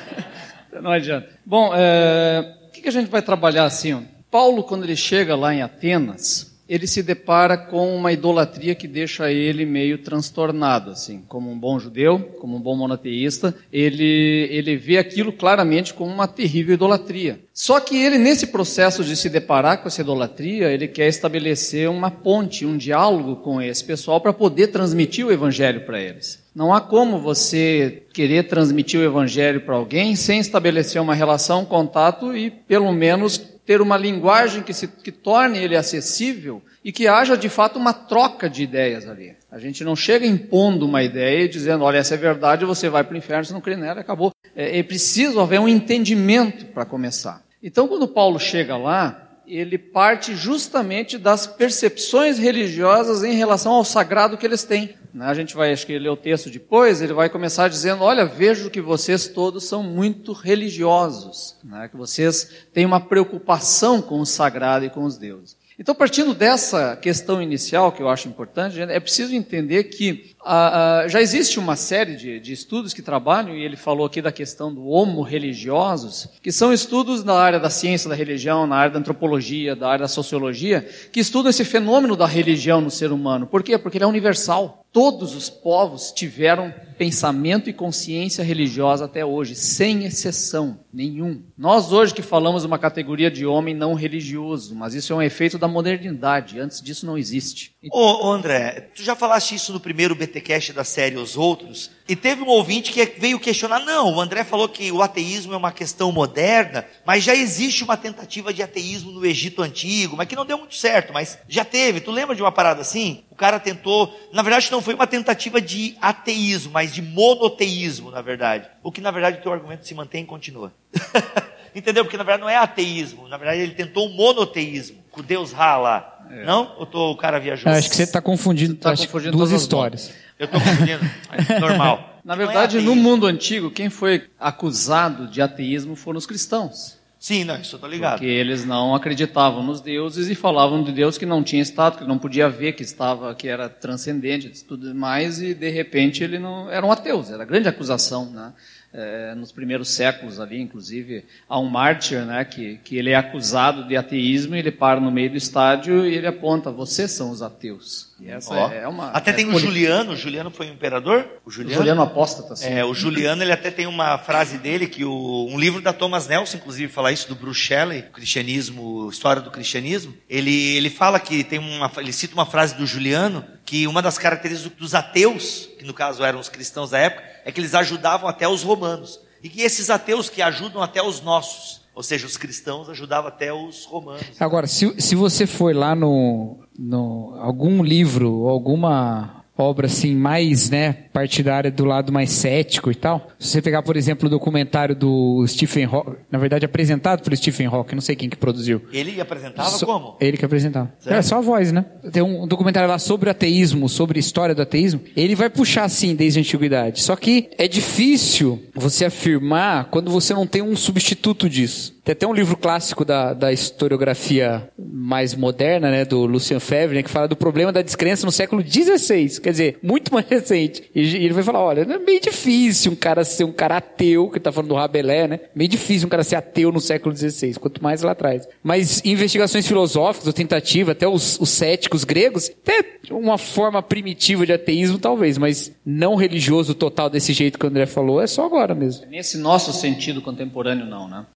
Não 0.82 0.90
adianta. 0.90 1.28
Bom, 1.44 1.72
é, 1.74 2.56
o 2.68 2.70
que, 2.70 2.82
que 2.82 2.88
a 2.88 2.92
gente 2.92 3.08
vai 3.08 3.22
trabalhar 3.22 3.64
assim? 3.64 3.94
Ó? 3.94 4.00
Paulo, 4.30 4.64
quando 4.64 4.84
ele 4.84 4.96
chega 4.96 5.36
lá 5.36 5.54
em 5.54 5.62
Atenas, 5.62 6.51
ele 6.72 6.86
se 6.86 7.02
depara 7.02 7.54
com 7.54 7.94
uma 7.94 8.12
idolatria 8.12 8.74
que 8.74 8.88
deixa 8.88 9.30
ele 9.30 9.66
meio 9.66 9.98
transtornado, 9.98 10.92
assim, 10.92 11.22
como 11.28 11.50
um 11.50 11.58
bom 11.58 11.78
judeu, 11.78 12.18
como 12.40 12.56
um 12.56 12.60
bom 12.62 12.74
monoteísta, 12.74 13.54
ele, 13.70 14.48
ele 14.50 14.74
vê 14.74 14.96
aquilo 14.96 15.34
claramente 15.34 15.92
como 15.92 16.10
uma 16.10 16.26
terrível 16.26 16.72
idolatria. 16.72 17.40
Só 17.52 17.78
que 17.78 17.94
ele, 17.94 18.16
nesse 18.16 18.46
processo 18.46 19.04
de 19.04 19.14
se 19.14 19.28
deparar 19.28 19.82
com 19.82 19.88
essa 19.88 20.00
idolatria, 20.00 20.70
ele 20.70 20.88
quer 20.88 21.08
estabelecer 21.08 21.90
uma 21.90 22.10
ponte, 22.10 22.64
um 22.64 22.78
diálogo 22.78 23.36
com 23.36 23.60
esse 23.60 23.84
pessoal 23.84 24.18
para 24.18 24.32
poder 24.32 24.68
transmitir 24.68 25.26
o 25.26 25.30
evangelho 25.30 25.84
para 25.84 26.00
eles. 26.00 26.42
Não 26.54 26.72
há 26.72 26.80
como 26.80 27.18
você 27.18 28.04
querer 28.14 28.44
transmitir 28.44 28.98
o 28.98 29.04
evangelho 29.04 29.60
para 29.60 29.74
alguém 29.74 30.16
sem 30.16 30.38
estabelecer 30.38 31.02
uma 31.02 31.14
relação, 31.14 31.60
um 31.60 31.66
contato 31.66 32.34
e, 32.34 32.50
pelo 32.50 32.90
menos, 32.92 33.51
ter 33.64 33.80
uma 33.80 33.96
linguagem 33.96 34.62
que, 34.62 34.72
se, 34.72 34.88
que 34.88 35.12
torne 35.12 35.58
ele 35.58 35.76
acessível 35.76 36.62
e 36.84 36.90
que 36.90 37.06
haja 37.06 37.36
de 37.36 37.48
fato 37.48 37.78
uma 37.78 37.92
troca 37.92 38.50
de 38.50 38.62
ideias 38.62 39.08
ali. 39.08 39.36
A 39.50 39.58
gente 39.58 39.84
não 39.84 39.94
chega 39.94 40.26
impondo 40.26 40.84
uma 40.84 41.02
ideia 41.02 41.44
e 41.44 41.48
dizendo, 41.48 41.84
olha, 41.84 41.98
essa 41.98 42.14
é 42.14 42.16
verdade, 42.16 42.64
você 42.64 42.88
vai 42.88 43.04
para 43.04 43.14
o 43.14 43.18
inferno, 43.18 43.44
se 43.44 43.52
não 43.52 43.60
crê 43.60 43.76
nela, 43.76 44.00
acabou. 44.00 44.32
É, 44.56 44.78
é 44.78 44.82
preciso 44.82 45.40
haver 45.40 45.60
um 45.60 45.68
entendimento 45.68 46.66
para 46.66 46.84
começar. 46.84 47.42
Então, 47.62 47.86
quando 47.86 48.08
Paulo 48.08 48.40
chega 48.40 48.76
lá, 48.76 49.21
ele 49.46 49.78
parte 49.78 50.34
justamente 50.34 51.18
das 51.18 51.46
percepções 51.46 52.38
religiosas 52.38 53.22
em 53.22 53.34
relação 53.34 53.72
ao 53.72 53.84
sagrado 53.84 54.36
que 54.36 54.46
eles 54.46 54.64
têm. 54.64 54.94
Né? 55.12 55.26
A 55.26 55.34
gente 55.34 55.54
vai, 55.54 55.72
acho 55.72 55.86
que 55.86 55.98
ler 55.98 56.08
o 56.08 56.16
texto 56.16 56.50
depois, 56.50 57.02
ele 57.02 57.12
vai 57.12 57.28
começar 57.28 57.68
dizendo: 57.68 58.02
Olha, 58.02 58.24
vejo 58.24 58.70
que 58.70 58.80
vocês 58.80 59.28
todos 59.28 59.64
são 59.64 59.82
muito 59.82 60.32
religiosos, 60.32 61.56
né? 61.62 61.88
que 61.88 61.96
vocês 61.96 62.66
têm 62.72 62.86
uma 62.86 63.00
preocupação 63.00 64.00
com 64.00 64.20
o 64.20 64.26
sagrado 64.26 64.84
e 64.84 64.90
com 64.90 65.04
os 65.04 65.18
deuses. 65.18 65.56
Então, 65.78 65.94
partindo 65.94 66.34
dessa 66.34 66.96
questão 66.96 67.42
inicial, 67.42 67.90
que 67.92 68.02
eu 68.02 68.08
acho 68.08 68.28
importante, 68.28 68.80
é 68.80 69.00
preciso 69.00 69.34
entender 69.34 69.84
que 69.84 70.31
ah, 70.44 71.02
ah, 71.02 71.08
já 71.08 71.20
existe 71.20 71.58
uma 71.58 71.76
série 71.76 72.16
de, 72.16 72.40
de, 72.40 72.52
estudos 72.52 72.92
que 72.92 73.02
trabalham, 73.02 73.56
e 73.56 73.64
ele 73.64 73.76
falou 73.76 74.06
aqui 74.06 74.20
da 74.20 74.32
questão 74.32 74.74
do 74.74 74.86
homo 74.86 75.22
religiosos, 75.22 76.28
que 76.42 76.50
são 76.50 76.72
estudos 76.72 77.22
na 77.22 77.34
área 77.34 77.60
da 77.60 77.70
ciência 77.70 78.08
da 78.08 78.16
religião, 78.16 78.66
na 78.66 78.76
área 78.76 78.92
da 78.92 78.98
antropologia, 78.98 79.76
da 79.76 79.88
área 79.88 80.02
da 80.02 80.08
sociologia, 80.08 80.86
que 81.12 81.20
estudam 81.20 81.50
esse 81.50 81.64
fenômeno 81.64 82.16
da 82.16 82.26
religião 82.26 82.80
no 82.80 82.90
ser 82.90 83.12
humano. 83.12 83.46
Por 83.46 83.62
quê? 83.62 83.78
Porque 83.78 83.98
ele 83.98 84.04
é 84.04 84.08
universal. 84.08 84.84
Todos 84.92 85.34
os 85.34 85.48
povos 85.48 86.12
tiveram 86.12 86.74
pensamento 87.02 87.70
e 87.70 87.72
consciência 87.72 88.44
religiosa 88.44 89.06
até 89.06 89.24
hoje, 89.24 89.54
sem 89.54 90.04
exceção 90.04 90.78
nenhum. 90.92 91.42
Nós 91.56 91.90
hoje 91.90 92.12
que 92.12 92.22
falamos 92.22 92.64
uma 92.64 92.78
categoria 92.78 93.30
de 93.30 93.46
homem 93.46 93.74
não 93.74 93.94
religioso, 93.94 94.74
mas 94.74 94.94
isso 94.94 95.12
é 95.12 95.16
um 95.16 95.22
efeito 95.22 95.58
da 95.58 95.66
modernidade. 95.66 96.60
Antes 96.60 96.82
disso 96.82 97.06
não 97.06 97.16
existe. 97.16 97.74
Ô, 97.90 98.30
André, 98.30 98.90
tu 98.94 99.02
já 99.02 99.16
falaste 99.16 99.54
isso 99.54 99.72
no 99.72 99.80
primeiro 99.80 100.14
BTcast 100.32 100.72
da 100.72 100.84
série 100.84 101.16
Os 101.16 101.36
Outros, 101.36 101.90
e 102.08 102.16
teve 102.16 102.42
um 102.42 102.48
ouvinte 102.48 102.90
que 102.90 103.04
veio 103.18 103.38
questionar, 103.38 103.80
não, 103.80 104.14
o 104.14 104.20
André 104.20 104.44
falou 104.44 104.68
que 104.68 104.90
o 104.90 105.02
ateísmo 105.02 105.54
é 105.54 105.56
uma 105.56 105.70
questão 105.70 106.10
moderna, 106.10 106.84
mas 107.04 107.22
já 107.22 107.34
existe 107.34 107.84
uma 107.84 107.96
tentativa 107.96 108.52
de 108.52 108.62
ateísmo 108.62 109.12
no 109.12 109.24
Egito 109.24 109.62
Antigo, 109.62 110.16
mas 110.16 110.26
que 110.26 110.36
não 110.36 110.46
deu 110.46 110.58
muito 110.58 110.74
certo, 110.74 111.12
mas 111.12 111.38
já 111.48 111.64
teve. 111.64 112.00
Tu 112.00 112.10
lembra 112.10 112.34
de 112.34 112.42
uma 112.42 112.52
parada 112.52 112.80
assim? 112.80 113.22
O 113.30 113.34
cara 113.34 113.60
tentou, 113.60 114.12
na 114.32 114.42
verdade 114.42 114.70
não 114.70 114.82
foi 114.82 114.94
uma 114.94 115.06
tentativa 115.06 115.60
de 115.60 115.96
ateísmo, 116.00 116.72
mas 116.72 116.92
de 116.92 117.02
monoteísmo, 117.02 118.10
na 118.10 118.20
verdade. 118.20 118.68
O 118.82 118.90
que 118.90 119.00
na 119.00 119.10
verdade 119.10 119.38
o 119.38 119.42
teu 119.42 119.52
argumento 119.52 119.86
se 119.86 119.94
mantém 119.94 120.24
e 120.24 120.26
continua. 120.26 120.72
Entendeu? 121.74 122.04
Porque 122.04 122.18
na 122.18 122.24
verdade 122.24 122.42
não 122.42 122.50
é 122.50 122.56
ateísmo, 122.56 123.28
na 123.28 123.36
verdade 123.36 123.60
ele 123.60 123.74
tentou 123.74 124.06
o 124.06 124.10
monoteísmo, 124.10 124.98
com 125.10 125.22
Deus 125.22 125.52
Ra 125.52 125.76
lá. 125.76 126.18
É. 126.30 126.44
Não? 126.44 126.74
Ou 126.78 126.86
tô, 126.86 127.10
o 127.10 127.16
cara 127.16 127.38
viajou? 127.38 127.70
Acho 127.70 127.90
que 127.90 127.96
você 127.96 128.04
está 128.04 128.20
confundindo, 128.20 128.74
tá 128.74 128.96
confundindo 128.96 129.36
duas 129.36 129.50
histórias. 129.50 130.10
Eu 130.42 130.46
estou 130.46 130.60
confundindo. 130.60 131.08
Normal. 131.60 132.20
Na 132.24 132.34
verdade, 132.34 132.78
é 132.78 132.80
no 132.80 132.96
mundo 132.96 133.26
antigo, 133.26 133.70
quem 133.70 133.88
foi 133.88 134.28
acusado 134.40 135.28
de 135.28 135.40
ateísmo 135.40 135.94
foram 135.94 136.18
os 136.18 136.26
cristãos. 136.26 136.98
Sim, 137.16 137.44
não, 137.44 137.60
isso 137.60 137.76
eu 137.76 137.78
tô 137.78 137.86
ligado. 137.86 138.14
Porque 138.14 138.26
eles 138.26 138.64
não 138.64 138.92
acreditavam 138.92 139.62
nos 139.62 139.80
deuses 139.80 140.28
e 140.28 140.34
falavam 140.34 140.82
de 140.82 140.90
Deus 140.90 141.16
que 141.16 141.24
não 141.24 141.44
tinha 141.44 141.62
estado, 141.62 141.98
que 141.98 142.04
não 142.04 142.18
podia 142.18 142.48
ver, 142.48 142.72
que 142.72 142.82
estava, 142.82 143.32
que 143.36 143.46
era 143.46 143.68
transcendente, 143.68 144.50
tudo 144.64 144.92
mais, 144.92 145.40
e 145.40 145.54
de 145.54 145.70
repente 145.70 146.24
ele 146.24 146.40
não 146.40 146.68
eram 146.68 146.90
ateus. 146.90 147.30
Era 147.30 147.44
grande 147.44 147.68
acusação, 147.68 148.28
né? 148.28 148.52
É, 148.94 149.34
nos 149.34 149.50
primeiros 149.50 149.88
séculos 149.88 150.38
ali, 150.38 150.60
inclusive, 150.60 151.24
há 151.48 151.58
um 151.58 151.66
mártir, 151.66 152.26
né, 152.26 152.44
que, 152.44 152.78
que 152.84 152.96
ele 152.96 153.10
é 153.10 153.14
acusado 153.16 153.88
de 153.88 153.96
ateísmo, 153.96 154.54
e 154.54 154.58
ele 154.58 154.70
para 154.70 155.00
no 155.00 155.10
meio 155.10 155.30
do 155.30 155.36
estádio 155.36 156.06
e 156.06 156.14
ele 156.14 156.26
aponta, 156.26 156.70
vocês 156.70 157.10
são 157.10 157.30
os 157.30 157.40
ateus. 157.40 158.12
E 158.20 158.28
essa 158.28 158.54
Ó. 158.54 158.70
é 158.70 158.86
uma... 158.86 159.08
até 159.08 159.30
é 159.30 159.34
tem 159.34 159.46
o 159.46 159.52
poli- 159.52 159.64
Juliano, 159.64 160.12
o 160.12 160.16
Juliano 160.16 160.50
foi 160.50 160.68
um 160.68 160.74
imperador? 160.74 161.26
O 161.44 161.48
o 161.48 161.50
Juliano? 161.50 161.76
Juliano 161.76 162.02
apóstata, 162.02 162.52
assim. 162.52 162.66
É, 162.66 162.84
o 162.84 162.92
Juliano, 162.94 163.42
ele 163.42 163.52
até 163.52 163.70
tem 163.70 163.86
uma 163.86 164.18
frase 164.18 164.58
dele, 164.58 164.86
que 164.86 165.04
o, 165.04 165.46
um 165.50 165.58
livro 165.58 165.80
da 165.80 165.92
Thomas 165.92 166.28
Nelson, 166.28 166.58
inclusive, 166.58 166.92
fala 166.92 167.10
isso, 167.10 167.26
do 167.28 167.34
Bruce 167.34 167.60
Shelley, 167.60 168.02
Cristianismo, 168.12 169.08
História 169.10 169.40
do 169.40 169.50
Cristianismo. 169.50 170.14
Ele, 170.28 170.76
ele 170.76 170.90
fala 170.90 171.18
que 171.18 171.42
tem 171.42 171.58
uma, 171.58 171.90
ele 171.96 172.12
cita 172.12 172.34
uma 172.34 172.46
frase 172.46 172.76
do 172.76 172.86
Juliano, 172.86 173.44
que 173.72 173.86
uma 173.86 174.02
das 174.02 174.18
características 174.18 174.78
dos 174.78 174.94
ateus, 174.94 175.66
que 175.78 175.84
no 175.86 175.94
caso 175.94 176.22
eram 176.22 176.38
os 176.38 176.50
cristãos 176.50 176.90
da 176.90 176.98
época, 176.98 177.24
é 177.42 177.50
que 177.50 177.58
eles 177.58 177.74
ajudavam 177.74 178.28
até 178.28 178.46
os 178.46 178.62
romanos. 178.62 179.18
E 179.42 179.48
que 179.48 179.62
esses 179.62 179.88
ateus 179.88 180.28
que 180.28 180.42
ajudam 180.42 180.82
até 180.82 181.02
os 181.02 181.22
nossos, 181.22 181.80
ou 181.94 182.02
seja, 182.02 182.26
os 182.26 182.36
cristãos 182.36 182.90
ajudavam 182.90 183.28
até 183.28 183.50
os 183.50 183.86
romanos. 183.86 184.26
Agora, 184.38 184.66
se, 184.66 184.94
se 185.00 185.14
você 185.14 185.46
for 185.46 185.74
lá 185.74 185.94
no, 185.94 186.58
no 186.78 187.34
algum 187.40 187.82
livro 187.82 188.46
alguma 188.46 189.41
obra 189.56 189.86
assim 189.86 190.14
mais, 190.16 190.70
né, 190.70 190.92
partidária 191.12 191.70
do 191.70 191.84
lado 191.84 192.12
mais 192.12 192.30
cético 192.30 192.90
e 192.90 192.94
tal, 192.94 193.28
se 193.38 193.48
você 193.48 193.62
pegar, 193.62 193.82
por 193.82 193.96
exemplo, 193.96 194.26
o 194.26 194.30
documentário 194.30 194.94
do 194.96 195.44
Stephen 195.46 195.84
Hawking, 195.84 196.16
na 196.30 196.38
verdade 196.38 196.64
apresentado 196.64 197.22
por 197.22 197.36
Stephen 197.36 197.66
Hawking, 197.66 197.94
não 197.94 198.00
sei 198.02 198.16
quem 198.16 198.28
que 198.28 198.36
produziu. 198.36 198.82
Ele 198.92 199.20
apresentava 199.20 199.68
So- 199.70 199.86
como? 199.86 200.16
Ele 200.20 200.36
que 200.36 200.44
apresentava. 200.44 200.92
Sério? 200.98 201.18
É 201.18 201.22
só 201.22 201.38
a 201.38 201.40
voz, 201.40 201.70
né? 201.70 201.84
Tem 202.10 202.22
um 202.22 202.46
documentário 202.46 202.88
lá 202.88 202.98
sobre 202.98 203.28
ateísmo, 203.30 203.88
sobre 203.88 204.18
a 204.18 204.20
história 204.20 204.54
do 204.54 204.62
ateísmo. 204.62 205.00
Ele 205.16 205.34
vai 205.34 205.50
puxar 205.50 205.84
assim 205.84 206.14
desde 206.14 206.38
a 206.38 206.40
antiguidade. 206.40 207.02
Só 207.02 207.14
que 207.14 207.50
é 207.58 207.68
difícil 207.68 208.62
você 208.74 209.04
afirmar 209.04 209.86
quando 209.90 210.10
você 210.10 210.32
não 210.34 210.46
tem 210.46 210.62
um 210.62 210.74
substituto 210.74 211.48
disso. 211.48 211.94
Tem 212.04 212.14
até 212.14 212.26
um 212.26 212.32
livro 212.34 212.56
clássico 212.56 213.04
da, 213.04 213.32
da 213.32 213.52
historiografia 213.52 214.68
mais 215.02 215.34
moderna, 215.34 215.90
né, 215.90 216.04
do 216.04 216.24
Lucien 216.24 216.60
Febvre, 216.60 216.96
né, 216.96 217.02
que 217.02 217.10
fala 217.10 217.26
do 217.26 217.34
problema 217.34 217.72
da 217.72 217.82
descrença 217.82 218.24
no 218.24 218.30
século 218.30 218.62
XVI, 218.62 219.40
quer 219.40 219.50
dizer, 219.50 219.78
muito 219.82 220.14
mais 220.14 220.26
recente. 220.30 220.84
E 220.94 221.00
ele 221.00 221.32
vai 221.32 221.42
falar, 221.42 221.60
olha, 221.60 221.80
é 221.80 221.98
meio 221.98 222.20
difícil 222.20 222.92
um 222.92 222.96
cara 222.96 223.24
ser 223.24 223.44
um 223.44 223.52
cara 223.52 223.78
ateu, 223.78 224.30
que 224.30 224.38
tá 224.38 224.52
falando 224.52 224.68
do 224.68 224.74
Rabelais, 224.74 225.28
né? 225.28 225.40
Meio 225.54 225.68
difícil 225.68 226.06
um 226.06 226.10
cara 226.10 226.22
ser 226.22 226.36
ateu 226.36 226.70
no 226.70 226.80
século 226.80 227.14
XVI, 227.14 227.54
quanto 227.54 227.82
mais 227.82 228.02
lá 228.02 228.12
atrás. 228.12 228.48
Mas 228.62 229.02
investigações 229.04 229.66
filosóficas, 229.66 230.26
ou 230.26 230.32
tentativa, 230.32 230.92
até 230.92 231.08
os, 231.08 231.40
os 231.40 231.50
céticos 231.50 232.04
gregos, 232.04 232.48
até 232.48 232.98
uma 233.10 233.38
forma 233.38 233.82
primitiva 233.82 234.46
de 234.46 234.52
ateísmo, 234.52 234.98
talvez, 234.98 235.36
mas 235.36 235.72
não 235.84 236.14
religioso 236.14 236.74
total 236.74 237.10
desse 237.10 237.32
jeito 237.32 237.58
que 237.58 237.66
o 237.66 237.68
André 237.68 237.86
falou, 237.86 238.22
é 238.22 238.26
só 238.26 238.46
agora 238.46 238.74
mesmo. 238.74 239.06
Nesse 239.08 239.36
nosso 239.38 239.72
sentido 239.72 240.22
contemporâneo, 240.22 240.86
não, 240.86 241.08
né? 241.08 241.26